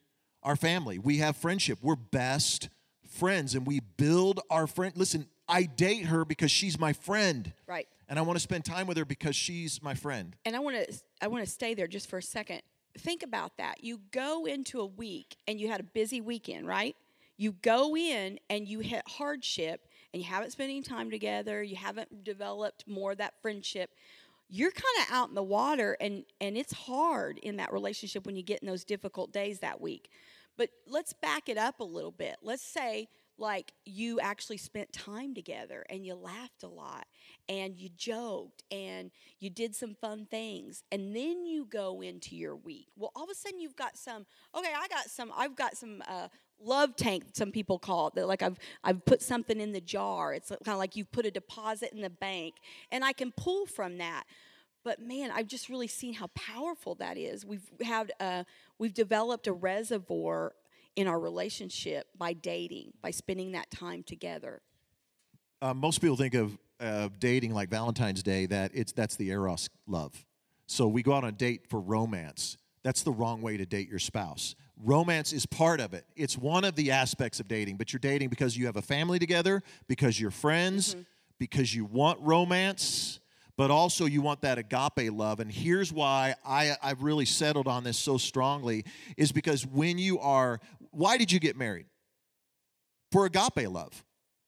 our 0.44 0.56
family. 0.56 1.00
We 1.00 1.18
have 1.18 1.36
friendship. 1.36 1.80
We're 1.82 1.96
best 1.96 2.70
friends 3.10 3.56
and 3.56 3.66
we 3.66 3.80
build 3.80 4.40
our 4.50 4.68
friend. 4.68 4.96
Listen, 4.96 5.28
I 5.50 5.64
date 5.64 6.06
her 6.06 6.26
because 6.26 6.52
she's 6.52 6.80
my 6.80 6.94
friend. 6.94 7.54
Right 7.68 7.88
and 8.10 8.18
I 8.18 8.22
want 8.22 8.38
to 8.38 8.42
spend 8.42 8.66
time 8.66 8.88
with 8.88 8.98
her 8.98 9.06
because 9.06 9.36
she's 9.36 9.82
my 9.84 9.94
friend. 9.94 10.36
And 10.46 10.56
I 10.56 10.60
want 10.60 10.76
to 10.78 11.02
I 11.22 11.28
want 11.28 11.44
to 11.44 11.50
stay 11.50 11.74
there 11.74 11.88
just 11.88 12.10
for 12.10 12.18
a 12.18 12.24
second. 12.24 12.62
Think 12.98 13.22
about 13.22 13.58
that. 13.58 13.84
You 13.84 14.02
go 14.12 14.46
into 14.46 14.80
a 14.80 14.86
week 14.86 15.36
and 15.48 15.60
you 15.60 15.68
had 15.70 15.80
a 15.80 15.84
busy 15.84 16.22
weekend, 16.22 16.68
right? 16.68 16.96
You 17.38 17.52
go 17.52 17.96
in 17.96 18.40
and 18.50 18.68
you 18.68 18.80
hit 18.80 19.04
hardship 19.08 19.88
and 20.14 20.22
you 20.22 20.28
haven't 20.28 20.52
spent 20.52 20.70
any 20.70 20.82
time 20.82 21.12
together, 21.12 21.62
you 21.62 21.76
haven't 21.76 22.24
developed 22.24 22.86
more 22.88 23.12
of 23.12 23.18
that 23.20 23.36
friendship. 23.42 23.92
You're 24.50 24.72
kind 24.72 25.08
of 25.08 25.14
out 25.14 25.30
in 25.30 25.36
the 25.36 25.44
water 25.44 25.98
and 26.00 26.24
and 26.40 26.58
it's 26.58 26.74
hard 26.74 27.38
in 27.40 27.58
that 27.58 27.74
relationship 27.74 28.26
when 28.26 28.36
you 28.36 28.44
get 28.44 28.62
in 28.62 28.68
those 28.68 28.86
difficult 28.86 29.32
days 29.34 29.60
that 29.60 29.82
week. 29.82 30.10
But 30.56 30.70
let's 30.88 31.14
back 31.14 31.50
it 31.50 31.58
up 31.58 31.80
a 31.80 31.84
little 31.84 32.12
bit. 32.12 32.38
Let's 32.42 32.64
say 32.64 33.10
like 33.38 33.74
you 33.86 34.20
actually 34.20 34.58
spent 34.58 34.92
time 34.92 35.34
together 35.34 35.86
and 35.90 36.06
you 36.06 36.16
laughed 36.16 36.64
a 36.64 36.68
lot 36.68 37.06
and 37.48 37.78
you 37.78 37.90
joked 37.96 38.64
and 38.72 39.12
you 39.40 39.50
did 39.50 39.76
some 39.76 39.96
fun 39.96 40.26
things. 40.30 40.84
And 40.92 41.16
then 41.16 41.46
you 41.46 41.66
go 41.66 42.02
into 42.02 42.36
your 42.36 42.56
week. 42.56 42.88
Well 42.96 43.12
all 43.16 43.26
of 43.26 43.30
a 43.30 43.36
sudden 43.36 43.60
you've 43.60 43.76
got 43.76 43.98
some 43.98 44.26
okay 44.56 44.72
i 44.76 44.88
got 44.88 45.10
some 45.10 45.32
i've 45.38 45.56
got 45.56 45.78
some 45.78 46.02
uh, 46.08 46.28
love 46.60 46.96
tank 46.96 47.24
some 47.34 47.52
people 47.52 47.78
call 47.78 48.08
it 48.08 48.16
that 48.16 48.28
like 48.28 48.42
i've 48.42 48.58
i've 48.84 49.04
put 49.06 49.22
something 49.22 49.60
in 49.60 49.72
the 49.72 49.82
jar. 49.82 50.34
It's 50.34 50.50
kind 50.50 50.74
of 50.74 50.78
like 50.78 50.96
you've 50.96 51.12
put 51.12 51.26
a 51.26 51.32
deposit 51.32 51.94
in 51.94 52.02
the 52.02 52.10
bank 52.10 52.56
and 52.92 53.04
i 53.04 53.14
can 53.14 53.32
pull 53.32 53.66
from 53.66 53.98
that. 54.00 54.24
But 54.84 55.00
man 55.00 55.32
i've 55.32 55.48
just 55.48 55.70
really 55.70 55.88
seen 55.88 56.14
how 56.14 56.28
powerful 56.28 56.96
that 56.96 57.18
is. 57.18 57.46
We've 57.46 57.70
had 57.82 58.12
uh, 58.20 58.44
we've 58.80 58.94
developed 58.94 59.48
a 59.48 59.54
reservoir 59.54 60.54
in 60.98 61.08
our 61.08 61.20
relationship 61.20 62.08
by 62.18 62.34
dating, 62.34 62.92
by 63.02 63.12
spending 63.12 63.54
that 63.54 63.70
time 63.72 64.04
together. 64.04 64.62
Uh, 65.62 65.74
most 65.74 66.02
people 66.02 66.18
think 66.18 66.34
of 66.34 66.58
uh, 66.80 67.08
dating 67.20 67.54
like 67.54 67.70
Valentine's 67.70 68.24
Day 68.24 68.48
that 68.48 68.72
it's 68.74 68.92
that's 68.92 69.16
the 69.16 69.30
eros 69.30 69.70
love. 69.88 70.26
So 70.66 70.88
we 70.88 71.04
go 71.04 71.14
out 71.14 71.24
on 71.24 71.30
a 71.30 71.32
date 71.32 71.70
for 71.70 71.80
romance. 71.80 72.58
That's 72.84 73.04
the 73.04 73.12
wrong 73.12 73.42
way 73.42 73.58
to 73.58 73.66
date 73.66 73.90
your 73.90 74.00
spouse. 74.00 74.56
Romance 74.84 75.34
is 75.34 75.46
part 75.46 75.80
of 75.80 75.94
it. 75.94 76.06
It's 76.16 76.38
one 76.38 76.64
of 76.64 76.76
the 76.76 76.92
aspects 76.92 77.40
of 77.40 77.48
dating, 77.48 77.78
but 77.78 77.94
you're 77.94 78.00
dating 78.00 78.30
because 78.30 78.58
you 78.58 78.66
have 78.66 78.76
a 78.76 78.82
family 78.82 79.20
together, 79.20 79.64
because 79.88 80.20
you're 80.20 80.32
friends, 80.32 80.94
mm-hmm. 80.94 81.04
because 81.40 81.74
you 81.74 81.86
want 81.86 82.20
romance 82.22 83.20
but 83.58 83.72
also 83.72 84.06
you 84.06 84.22
want 84.22 84.42
that 84.42 84.60
agape 84.60 85.12
love. 85.12 85.40
And 85.40 85.52
here's 85.52 85.92
why 85.92 86.36
I, 86.46 86.78
I've 86.82 87.02
really 87.02 87.26
settled 87.26 87.68
on 87.68 87.84
this 87.84 87.98
so 87.98 88.18
strongly 88.18 88.86
is 89.18 89.32
because 89.32 89.66
when 89.66 89.98
you 89.98 90.20
are, 90.20 90.60
why 90.98 91.18
did 91.18 91.32
you 91.32 91.40
get 91.40 91.56
married? 91.56 91.86
For 93.12 93.26
agape 93.26 93.70
love, 93.70 94.04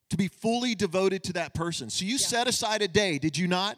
to 0.09 0.17
be 0.17 0.27
fully 0.27 0.73
devoted 0.73 1.23
to 1.25 1.33
that 1.33 1.53
person. 1.53 1.89
So 1.89 2.05
you 2.05 2.13
yeah. 2.13 2.17
set 2.17 2.47
aside 2.47 2.81
a 2.81 2.87
day, 2.87 3.19
did 3.19 3.37
you 3.37 3.47
not? 3.47 3.77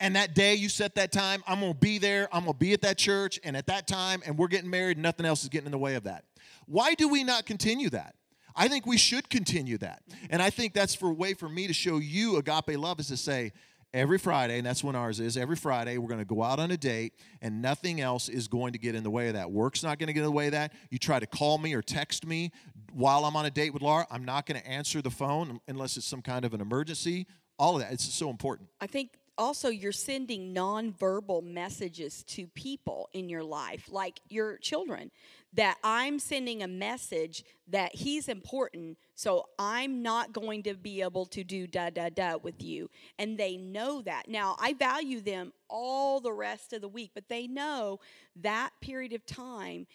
And 0.00 0.14
that 0.16 0.34
day 0.34 0.54
you 0.54 0.68
set 0.68 0.94
that 0.94 1.12
time, 1.12 1.42
I'm 1.46 1.60
gonna 1.60 1.74
be 1.74 1.98
there, 1.98 2.28
I'm 2.32 2.42
gonna 2.44 2.54
be 2.54 2.72
at 2.72 2.82
that 2.82 2.98
church, 2.98 3.40
and 3.42 3.56
at 3.56 3.66
that 3.66 3.86
time, 3.86 4.22
and 4.24 4.38
we're 4.38 4.48
getting 4.48 4.70
married, 4.70 4.96
and 4.96 5.02
nothing 5.02 5.26
else 5.26 5.42
is 5.42 5.48
getting 5.48 5.66
in 5.66 5.72
the 5.72 5.78
way 5.78 5.96
of 5.96 6.04
that. 6.04 6.24
Why 6.66 6.94
do 6.94 7.08
we 7.08 7.24
not 7.24 7.46
continue 7.46 7.90
that? 7.90 8.14
I 8.56 8.68
think 8.68 8.86
we 8.86 8.96
should 8.96 9.28
continue 9.28 9.78
that. 9.78 10.02
And 10.30 10.40
I 10.40 10.50
think 10.50 10.72
that's 10.72 10.94
for 10.94 11.10
a 11.10 11.14
way 11.14 11.34
for 11.34 11.48
me 11.48 11.66
to 11.66 11.72
show 11.72 11.98
you 11.98 12.36
agape 12.36 12.78
love 12.78 13.00
is 13.00 13.08
to 13.08 13.16
say, 13.16 13.52
every 13.94 14.18
Friday, 14.18 14.58
and 14.58 14.66
that's 14.66 14.84
when 14.84 14.94
ours 14.94 15.20
is. 15.20 15.38
Every 15.38 15.56
Friday, 15.56 15.96
we're 15.96 16.08
going 16.08 16.18
to 16.18 16.26
go 16.26 16.42
out 16.42 16.58
on 16.58 16.70
a 16.70 16.76
date, 16.76 17.14
and 17.40 17.62
nothing 17.62 18.02
else 18.02 18.28
is 18.28 18.48
going 18.48 18.74
to 18.74 18.78
get 18.78 18.94
in 18.94 19.02
the 19.02 19.10
way 19.10 19.28
of 19.28 19.34
that. 19.34 19.50
Work's 19.50 19.82
not 19.82 19.98
going 19.98 20.08
to 20.08 20.12
get 20.12 20.20
in 20.20 20.26
the 20.26 20.32
way 20.32 20.46
of 20.46 20.52
that. 20.52 20.72
You 20.90 20.98
try 20.98 21.18
to 21.18 21.26
call 21.26 21.56
me 21.56 21.72
or 21.72 21.80
text 21.80 22.26
me 22.26 22.50
while 22.94 23.24
I'm 23.24 23.36
on 23.36 23.44
a 23.44 23.50
date 23.50 23.72
with 23.72 23.82
Laura, 23.82 24.06
I'm 24.10 24.24
not 24.24 24.46
going 24.46 24.60
to 24.60 24.66
answer 24.66 25.02
the 25.02 25.10
phone 25.10 25.60
unless 25.66 25.96
it's 25.96 26.06
some 26.06 26.22
kind 26.22 26.44
of 26.44 26.54
an 26.54 26.60
emergency. 26.60 27.26
All 27.58 27.74
of 27.76 27.82
that, 27.82 27.92
it's 27.92 28.04
so 28.04 28.30
important. 28.30 28.68
I 28.80 28.86
think 28.86 29.10
also 29.36 29.68
you're 29.68 29.92
sending 29.92 30.54
nonverbal 30.54 31.42
messages 31.42 32.22
to 32.24 32.46
people 32.48 33.08
in 33.12 33.28
your 33.28 33.42
life, 33.42 33.88
like 33.90 34.20
your 34.28 34.58
children, 34.58 35.10
that 35.52 35.76
I'm 35.84 36.18
sending 36.18 36.62
a 36.62 36.68
message 36.68 37.44
that 37.68 37.94
he's 37.94 38.28
important, 38.28 38.98
so 39.14 39.46
I'm 39.58 40.02
not 40.02 40.32
going 40.32 40.64
to 40.64 40.74
be 40.74 41.02
able 41.02 41.26
to 41.26 41.44
do 41.44 41.66
da 41.66 41.90
da 41.90 42.08
da 42.08 42.36
with 42.36 42.62
you. 42.62 42.90
And 43.18 43.38
they 43.38 43.56
know 43.56 44.02
that. 44.02 44.28
Now, 44.28 44.56
I 44.58 44.72
value 44.72 45.20
them 45.20 45.52
all 45.68 46.20
the 46.20 46.32
rest 46.32 46.72
of 46.72 46.80
the 46.80 46.88
week, 46.88 47.12
but 47.14 47.28
they 47.28 47.46
know 47.46 48.00
that 48.36 48.70
period 48.80 49.12
of 49.12 49.24
time 49.26 49.86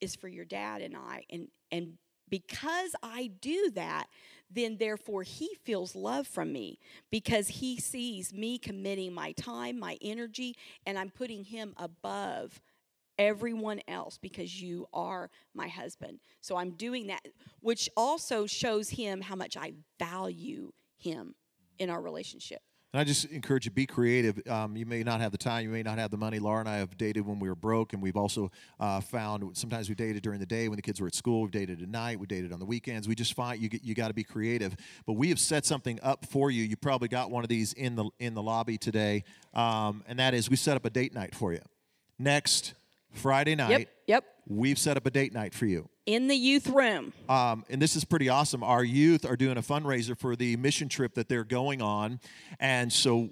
is 0.00 0.14
for 0.14 0.28
your 0.28 0.44
dad 0.44 0.82
and 0.82 0.94
I. 0.96 1.24
And, 1.30 1.48
and 1.72 1.94
because 2.28 2.94
I 3.02 3.30
do 3.40 3.70
that, 3.74 4.06
then 4.50 4.76
therefore 4.78 5.22
he 5.22 5.50
feels 5.64 5.96
love 5.96 6.26
from 6.26 6.52
me 6.52 6.78
because 7.10 7.48
he 7.48 7.78
sees 7.78 8.32
me 8.32 8.58
committing 8.58 9.12
my 9.12 9.32
time, 9.32 9.78
my 9.78 9.98
energy, 10.00 10.54
and 10.86 10.98
I'm 10.98 11.10
putting 11.10 11.44
him 11.44 11.74
above 11.76 12.60
everyone 13.18 13.80
else 13.88 14.18
because 14.18 14.60
you 14.60 14.86
are 14.92 15.30
my 15.54 15.68
husband. 15.68 16.20
So 16.40 16.56
I'm 16.56 16.72
doing 16.72 17.06
that, 17.08 17.26
which 17.60 17.88
also 17.96 18.46
shows 18.46 18.90
him 18.90 19.20
how 19.20 19.36
much 19.36 19.56
I 19.56 19.72
value 19.98 20.72
him 20.98 21.34
in 21.78 21.90
our 21.90 22.00
relationship. 22.00 22.60
And 22.96 23.02
I 23.02 23.04
just 23.04 23.26
encourage 23.26 23.66
you 23.66 23.70
to 23.70 23.74
be 23.74 23.84
creative. 23.84 24.40
Um, 24.48 24.74
you 24.74 24.86
may 24.86 25.02
not 25.02 25.20
have 25.20 25.30
the 25.30 25.36
time, 25.36 25.64
you 25.64 25.68
may 25.68 25.82
not 25.82 25.98
have 25.98 26.10
the 26.10 26.16
money. 26.16 26.38
Laura 26.38 26.60
and 26.60 26.68
I 26.68 26.76
have 26.76 26.96
dated 26.96 27.26
when 27.26 27.38
we 27.38 27.46
were 27.46 27.54
broke, 27.54 27.92
and 27.92 28.02
we've 28.02 28.16
also 28.16 28.50
uh, 28.80 29.02
found 29.02 29.54
sometimes 29.54 29.90
we 29.90 29.94
dated 29.94 30.22
during 30.22 30.40
the 30.40 30.46
day 30.46 30.66
when 30.66 30.76
the 30.76 30.82
kids 30.82 30.98
were 30.98 31.06
at 31.06 31.14
school. 31.14 31.42
We've 31.42 31.50
dated 31.50 31.82
at 31.82 31.90
night. 31.90 32.18
We 32.18 32.26
dated 32.26 32.54
on 32.54 32.58
the 32.58 32.64
weekends. 32.64 33.06
We 33.06 33.14
just 33.14 33.34
find 33.34 33.60
you 33.60 33.68
you 33.82 33.94
got 33.94 34.08
to 34.08 34.14
be 34.14 34.24
creative. 34.24 34.74
But 35.04 35.12
we 35.12 35.28
have 35.28 35.38
set 35.38 35.66
something 35.66 36.00
up 36.02 36.24
for 36.24 36.50
you. 36.50 36.62
You 36.62 36.74
probably 36.78 37.08
got 37.08 37.30
one 37.30 37.44
of 37.44 37.50
these 37.50 37.74
in 37.74 37.96
the 37.96 38.08
in 38.18 38.32
the 38.32 38.42
lobby 38.42 38.78
today, 38.78 39.24
um, 39.52 40.02
and 40.08 40.18
that 40.18 40.32
is 40.32 40.48
we 40.48 40.56
set 40.56 40.74
up 40.74 40.86
a 40.86 40.90
date 40.90 41.12
night 41.12 41.34
for 41.34 41.52
you 41.52 41.60
next 42.18 42.72
Friday 43.12 43.56
night. 43.56 43.72
Yep. 43.72 43.88
Yep. 44.06 44.24
We've 44.48 44.78
set 44.78 44.96
up 44.96 45.04
a 45.04 45.10
date 45.10 45.34
night 45.34 45.52
for 45.52 45.66
you 45.66 45.90
in 46.06 46.28
the 46.28 46.36
youth 46.36 46.68
room. 46.68 47.12
Um, 47.28 47.64
and 47.68 47.82
this 47.82 47.96
is 47.96 48.04
pretty 48.04 48.28
awesome. 48.28 48.62
Our 48.62 48.84
youth 48.84 49.24
are 49.24 49.36
doing 49.36 49.58
a 49.58 49.62
fundraiser 49.62 50.18
for 50.18 50.36
the 50.36 50.56
mission 50.56 50.88
trip 50.88 51.14
that 51.14 51.28
they're 51.28 51.44
going 51.44 51.82
on. 51.82 52.20
And 52.60 52.92
so 52.92 53.30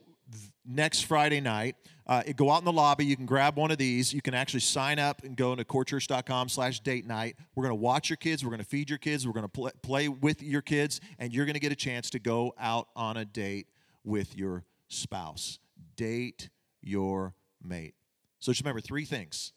next 0.67 1.03
Friday 1.03 1.41
night, 1.41 1.77
uh, 2.07 2.23
go 2.37 2.51
out 2.51 2.59
in 2.59 2.65
the 2.65 2.73
lobby. 2.73 3.07
You 3.07 3.17
can 3.17 3.27
grab 3.27 3.57
one 3.57 3.71
of 3.71 3.79
these. 3.79 4.13
You 4.13 4.21
can 4.21 4.35
actually 4.35 4.61
sign 4.61 4.99
up 4.99 5.25
and 5.25 5.37
go 5.37 5.53
into 5.53 5.65
corechurch.com 5.65 6.49
slash 6.49 6.81
date 6.81 7.07
night. 7.07 7.37
We're 7.55 7.63
going 7.63 7.77
to 7.77 7.83
watch 7.83 8.11
your 8.11 8.19
kids. 8.19 8.45
We're 8.45 8.51
going 8.51 8.61
to 8.63 8.67
feed 8.67 8.91
your 8.91 8.99
kids. 8.99 9.27
We're 9.27 9.33
going 9.33 9.45
to 9.45 9.49
pl- 9.49 9.73
play 9.83 10.09
with 10.09 10.43
your 10.43 10.61
kids. 10.61 11.01
And 11.19 11.33
you're 11.33 11.47
going 11.47 11.55
to 11.55 11.61
get 11.61 11.73
a 11.73 11.77
chance 11.77 12.11
to 12.11 12.19
go 12.19 12.55
out 12.59 12.89
on 12.95 13.17
a 13.17 13.25
date 13.25 13.69
with 14.05 14.37
your 14.37 14.65
spouse. 14.89 15.59
Date 15.97 16.51
your 16.83 17.35
mate. 17.63 17.95
So 18.39 18.53
just 18.53 18.63
remember 18.63 18.83
three 18.83 19.07
things 19.07 19.53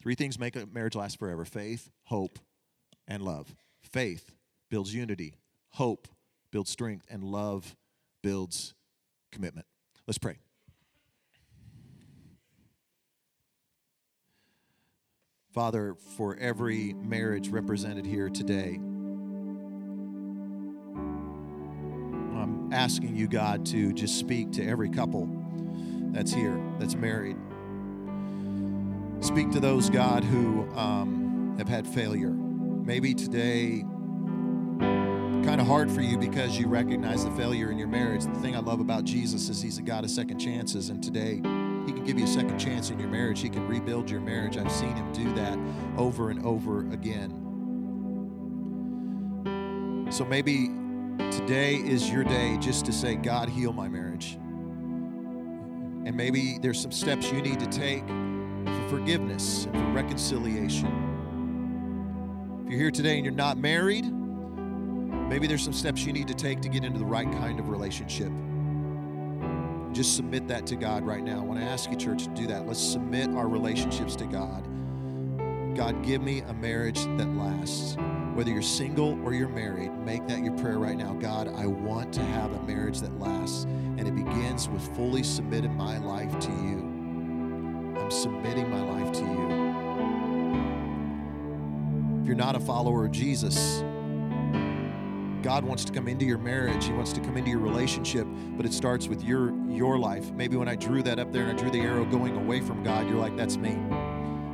Three 0.00 0.14
things 0.14 0.38
make 0.38 0.56
a 0.56 0.66
marriage 0.66 0.94
last 0.94 1.18
forever 1.18 1.44
faith, 1.44 1.90
hope, 2.04 2.38
and 3.06 3.22
love. 3.22 3.54
Faith 3.82 4.32
builds 4.70 4.94
unity, 4.94 5.34
hope 5.70 6.08
builds 6.50 6.70
strength, 6.70 7.04
and 7.10 7.22
love 7.22 7.76
builds 8.22 8.74
commitment. 9.30 9.66
Let's 10.06 10.18
pray. 10.18 10.38
Father, 15.52 15.96
for 16.16 16.36
every 16.36 16.94
marriage 16.94 17.48
represented 17.48 18.06
here 18.06 18.28
today, 18.30 18.78
I'm 22.36 22.70
asking 22.72 23.16
you, 23.16 23.26
God, 23.26 23.66
to 23.66 23.92
just 23.92 24.18
speak 24.18 24.52
to 24.52 24.64
every 24.64 24.88
couple 24.88 25.28
that's 26.12 26.32
here, 26.32 26.58
that's 26.78 26.94
married. 26.94 27.36
Speak 29.20 29.50
to 29.50 29.60
those, 29.60 29.90
God, 29.90 30.24
who 30.24 30.66
um, 30.74 31.54
have 31.58 31.68
had 31.68 31.86
failure. 31.86 32.30
Maybe 32.30 33.12
today, 33.12 33.84
kind 34.80 35.60
of 35.60 35.66
hard 35.66 35.90
for 35.90 36.00
you 36.00 36.16
because 36.16 36.58
you 36.58 36.66
recognize 36.68 37.24
the 37.24 37.30
failure 37.32 37.70
in 37.70 37.76
your 37.76 37.88
marriage. 37.88 38.24
The 38.24 38.40
thing 38.40 38.56
I 38.56 38.60
love 38.60 38.80
about 38.80 39.04
Jesus 39.04 39.50
is 39.50 39.60
he's 39.60 39.76
a 39.76 39.82
God 39.82 40.04
of 40.04 40.10
second 40.10 40.38
chances, 40.38 40.88
and 40.88 41.02
today, 41.02 41.34
he 41.34 41.92
can 41.92 42.02
give 42.04 42.18
you 42.18 42.24
a 42.24 42.28
second 42.28 42.58
chance 42.58 42.88
in 42.90 42.98
your 42.98 43.08
marriage. 43.08 43.40
He 43.40 43.50
can 43.50 43.68
rebuild 43.68 44.10
your 44.10 44.20
marriage. 44.20 44.56
I've 44.56 44.72
seen 44.72 44.96
him 44.96 45.12
do 45.12 45.34
that 45.34 45.58
over 45.98 46.30
and 46.30 46.44
over 46.44 46.80
again. 46.90 47.46
So 50.10 50.24
maybe 50.24 50.68
today 51.30 51.76
is 51.76 52.10
your 52.10 52.24
day 52.24 52.56
just 52.58 52.86
to 52.86 52.92
say, 52.92 53.16
God, 53.16 53.48
heal 53.48 53.72
my 53.72 53.88
marriage. 53.88 54.38
And 56.06 56.16
maybe 56.16 56.58
there's 56.58 56.80
some 56.80 56.92
steps 56.92 57.30
you 57.30 57.42
need 57.42 57.60
to 57.60 57.66
take 57.66 58.04
forgiveness 58.90 59.66
and 59.66 59.74
for 59.74 59.92
reconciliation. 59.92 60.88
If 62.64 62.70
you're 62.70 62.80
here 62.80 62.90
today 62.90 63.14
and 63.14 63.24
you're 63.24 63.32
not 63.32 63.56
married, 63.56 64.04
maybe 64.04 65.46
there's 65.46 65.62
some 65.62 65.72
steps 65.72 66.04
you 66.04 66.12
need 66.12 66.26
to 66.26 66.34
take 66.34 66.60
to 66.62 66.68
get 66.68 66.84
into 66.84 66.98
the 66.98 67.04
right 67.04 67.30
kind 67.30 67.60
of 67.60 67.68
relationship. 67.68 68.32
Just 69.92 70.16
submit 70.16 70.48
that 70.48 70.66
to 70.66 70.76
God 70.76 71.04
right 71.04 71.22
now. 71.22 71.38
I 71.38 71.42
want 71.42 71.60
to 71.60 71.66
ask 71.66 71.88
you, 71.90 71.96
church, 71.96 72.24
to 72.24 72.30
do 72.30 72.48
that. 72.48 72.66
Let's 72.66 72.80
submit 72.80 73.30
our 73.30 73.48
relationships 73.48 74.16
to 74.16 74.24
God. 74.24 74.64
God, 75.76 76.02
give 76.04 76.20
me 76.20 76.40
a 76.40 76.52
marriage 76.52 77.04
that 77.16 77.28
lasts. 77.36 77.96
Whether 78.34 78.50
you're 78.50 78.60
single 78.60 79.20
or 79.24 79.34
you're 79.34 79.48
married, 79.48 79.92
make 80.04 80.26
that 80.26 80.42
your 80.42 80.56
prayer 80.58 80.78
right 80.78 80.96
now. 80.96 81.14
God, 81.14 81.46
I 81.54 81.66
want 81.66 82.12
to 82.14 82.22
have 82.22 82.52
a 82.52 82.62
marriage 82.64 83.00
that 83.00 83.20
lasts. 83.20 83.64
And 83.64 84.00
it 84.00 84.16
begins 84.16 84.68
with 84.68 84.82
fully 84.96 85.22
submitting 85.22 85.76
my 85.76 85.98
life 85.98 86.38
to 86.40 86.50
you. 86.50 86.89
I'm 88.10 88.16
submitting 88.16 88.68
my 88.68 88.80
life 88.80 89.12
to 89.12 89.20
you. 89.20 89.46
If 92.20 92.26
you're 92.26 92.34
not 92.34 92.56
a 92.56 92.58
follower 92.60 93.04
of 93.04 93.12
Jesus, 93.12 93.84
God 95.44 95.62
wants 95.62 95.84
to 95.84 95.92
come 95.92 96.08
into 96.08 96.24
your 96.24 96.38
marriage. 96.38 96.86
He 96.86 96.92
wants 96.92 97.12
to 97.12 97.20
come 97.20 97.36
into 97.36 97.50
your 97.50 97.60
relationship, 97.60 98.26
but 98.56 98.66
it 98.66 98.72
starts 98.72 99.06
with 99.06 99.22
your 99.22 99.54
your 99.68 99.96
life. 99.96 100.32
Maybe 100.32 100.56
when 100.56 100.66
I 100.66 100.74
drew 100.74 101.04
that 101.04 101.20
up 101.20 101.30
there 101.30 101.44
and 101.44 101.56
I 101.56 101.62
drew 101.62 101.70
the 101.70 101.78
arrow 101.78 102.04
going 102.04 102.36
away 102.36 102.60
from 102.60 102.82
God, 102.82 103.08
you're 103.08 103.16
like, 103.16 103.36
that's 103.36 103.56
me. 103.56 103.78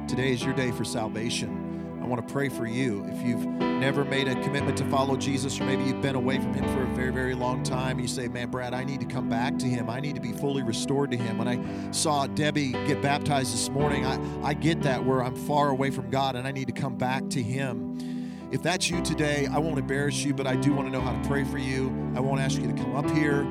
Today 0.06 0.34
is 0.34 0.44
your 0.44 0.52
day 0.52 0.70
for 0.70 0.84
salvation. 0.84 1.65
I 2.06 2.08
want 2.08 2.24
to 2.24 2.32
pray 2.32 2.48
for 2.48 2.68
you. 2.68 3.04
If 3.08 3.20
you've 3.26 3.44
never 3.44 4.04
made 4.04 4.28
a 4.28 4.40
commitment 4.44 4.78
to 4.78 4.84
follow 4.84 5.16
Jesus, 5.16 5.60
or 5.60 5.64
maybe 5.64 5.82
you've 5.82 6.00
been 6.00 6.14
away 6.14 6.38
from 6.38 6.54
Him 6.54 6.64
for 6.66 6.84
a 6.84 6.94
very, 6.94 7.10
very 7.10 7.34
long 7.34 7.64
time, 7.64 7.98
you 7.98 8.06
say, 8.06 8.28
Man, 8.28 8.48
Brad, 8.48 8.74
I 8.74 8.84
need 8.84 9.00
to 9.00 9.06
come 9.06 9.28
back 9.28 9.58
to 9.58 9.66
Him. 9.66 9.90
I 9.90 9.98
need 9.98 10.14
to 10.14 10.20
be 10.20 10.30
fully 10.32 10.62
restored 10.62 11.10
to 11.10 11.16
Him. 11.16 11.36
When 11.36 11.48
I 11.48 11.90
saw 11.90 12.28
Debbie 12.28 12.70
get 12.86 13.02
baptized 13.02 13.52
this 13.52 13.68
morning, 13.70 14.06
I, 14.06 14.20
I 14.44 14.54
get 14.54 14.82
that 14.82 15.04
where 15.04 15.20
I'm 15.20 15.34
far 15.34 15.70
away 15.70 15.90
from 15.90 16.08
God 16.08 16.36
and 16.36 16.46
I 16.46 16.52
need 16.52 16.68
to 16.68 16.72
come 16.72 16.94
back 16.94 17.28
to 17.30 17.42
Him. 17.42 18.48
If 18.52 18.62
that's 18.62 18.88
you 18.88 19.02
today, 19.02 19.48
I 19.50 19.58
won't 19.58 19.76
embarrass 19.76 20.22
you, 20.22 20.32
but 20.32 20.46
I 20.46 20.54
do 20.54 20.72
want 20.74 20.86
to 20.86 20.92
know 20.92 21.00
how 21.00 21.20
to 21.20 21.28
pray 21.28 21.42
for 21.42 21.58
you. 21.58 21.88
I 22.14 22.20
won't 22.20 22.40
ask 22.40 22.56
you 22.60 22.68
to 22.68 22.74
come 22.80 22.94
up 22.94 23.10
here. 23.10 23.44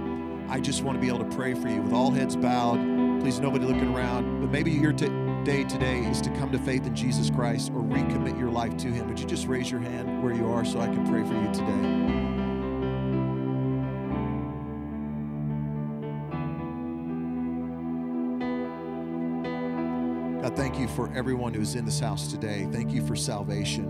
I 0.47 0.62
just 0.62 0.82
want 0.82 0.95
to 0.95 1.01
be 1.01 1.10
able 1.10 1.30
to 1.30 1.36
pray 1.36 1.56
for 1.56 1.68
you 1.68 1.82
with 1.82 1.91
all 1.91 2.10
heads 2.10 2.38
bowed. 2.38 2.80
Please, 3.20 3.41
nobody 3.41 3.66
looking 3.66 3.93
around. 3.93 4.39
But 4.39 4.49
maybe 4.49 4.72
your 4.72 4.93
t- 4.93 5.24
day 5.46 5.64
today 5.64 6.00
is 6.00 6.22
to 6.22 6.32
come 6.32 6.52
to 6.52 6.58
faith 6.58 6.88
in 6.88 6.96
Jesus 6.96 7.30
Christ 7.30 7.70
or 7.70 7.84
recommit 7.84 8.38
your 8.39 8.50
life 8.50 8.76
to 8.78 8.88
Him. 8.88 9.08
Would 9.08 9.20
you 9.20 9.28
just 9.28 9.46
raise 9.46 9.70
your 9.70 9.80
hand 9.80 10.24
where 10.24 10.34
you 10.34 10.52
are 10.52 10.66
so 10.66 10.80
I 10.80 10.88
can 10.88 11.08
pray 11.08 11.22
for 11.22 11.36
you 11.36 11.54
today? 11.54 12.41
God, 20.41 20.58
thank 20.58 20.80
you 20.80 20.88
for 20.88 21.16
everyone 21.16 21.54
who 21.54 21.62
is 21.62 21.76
in 21.76 21.86
this 21.86 22.00
house 22.00 22.32
today. 22.32 22.68
Thank 22.72 22.91
you 22.91 23.06
for 23.06 23.16
salvation. 23.16 23.86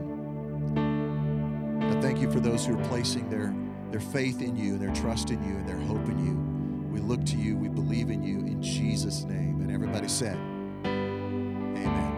God, 1.79 2.01
thank 2.01 2.19
you 2.19 2.29
for 2.29 2.41
those 2.41 2.65
who 2.65 2.77
are 2.77 2.83
placing 2.89 3.29
their, 3.29 3.55
their 3.91 4.01
faith 4.01 4.41
in 4.41 4.57
you 4.57 4.73
and 4.73 4.81
their 4.81 4.93
trust 4.93 5.29
in 5.29 5.41
you 5.41 5.55
and 5.55 5.69
their 5.69 5.79
hope 5.79 6.05
in 6.09 6.19
you. 6.19 6.35
We 6.91 6.99
look 6.99 7.23
to 7.27 7.37
you, 7.37 7.55
we 7.55 7.69
believe 7.69 8.09
in 8.09 8.23
you 8.23 8.39
in 8.39 8.61
Jesus' 8.61 9.23
name. 9.23 9.61
And 9.61 9.71
everybody 9.71 10.09
said, 10.09 10.37
Amen. 11.85 12.14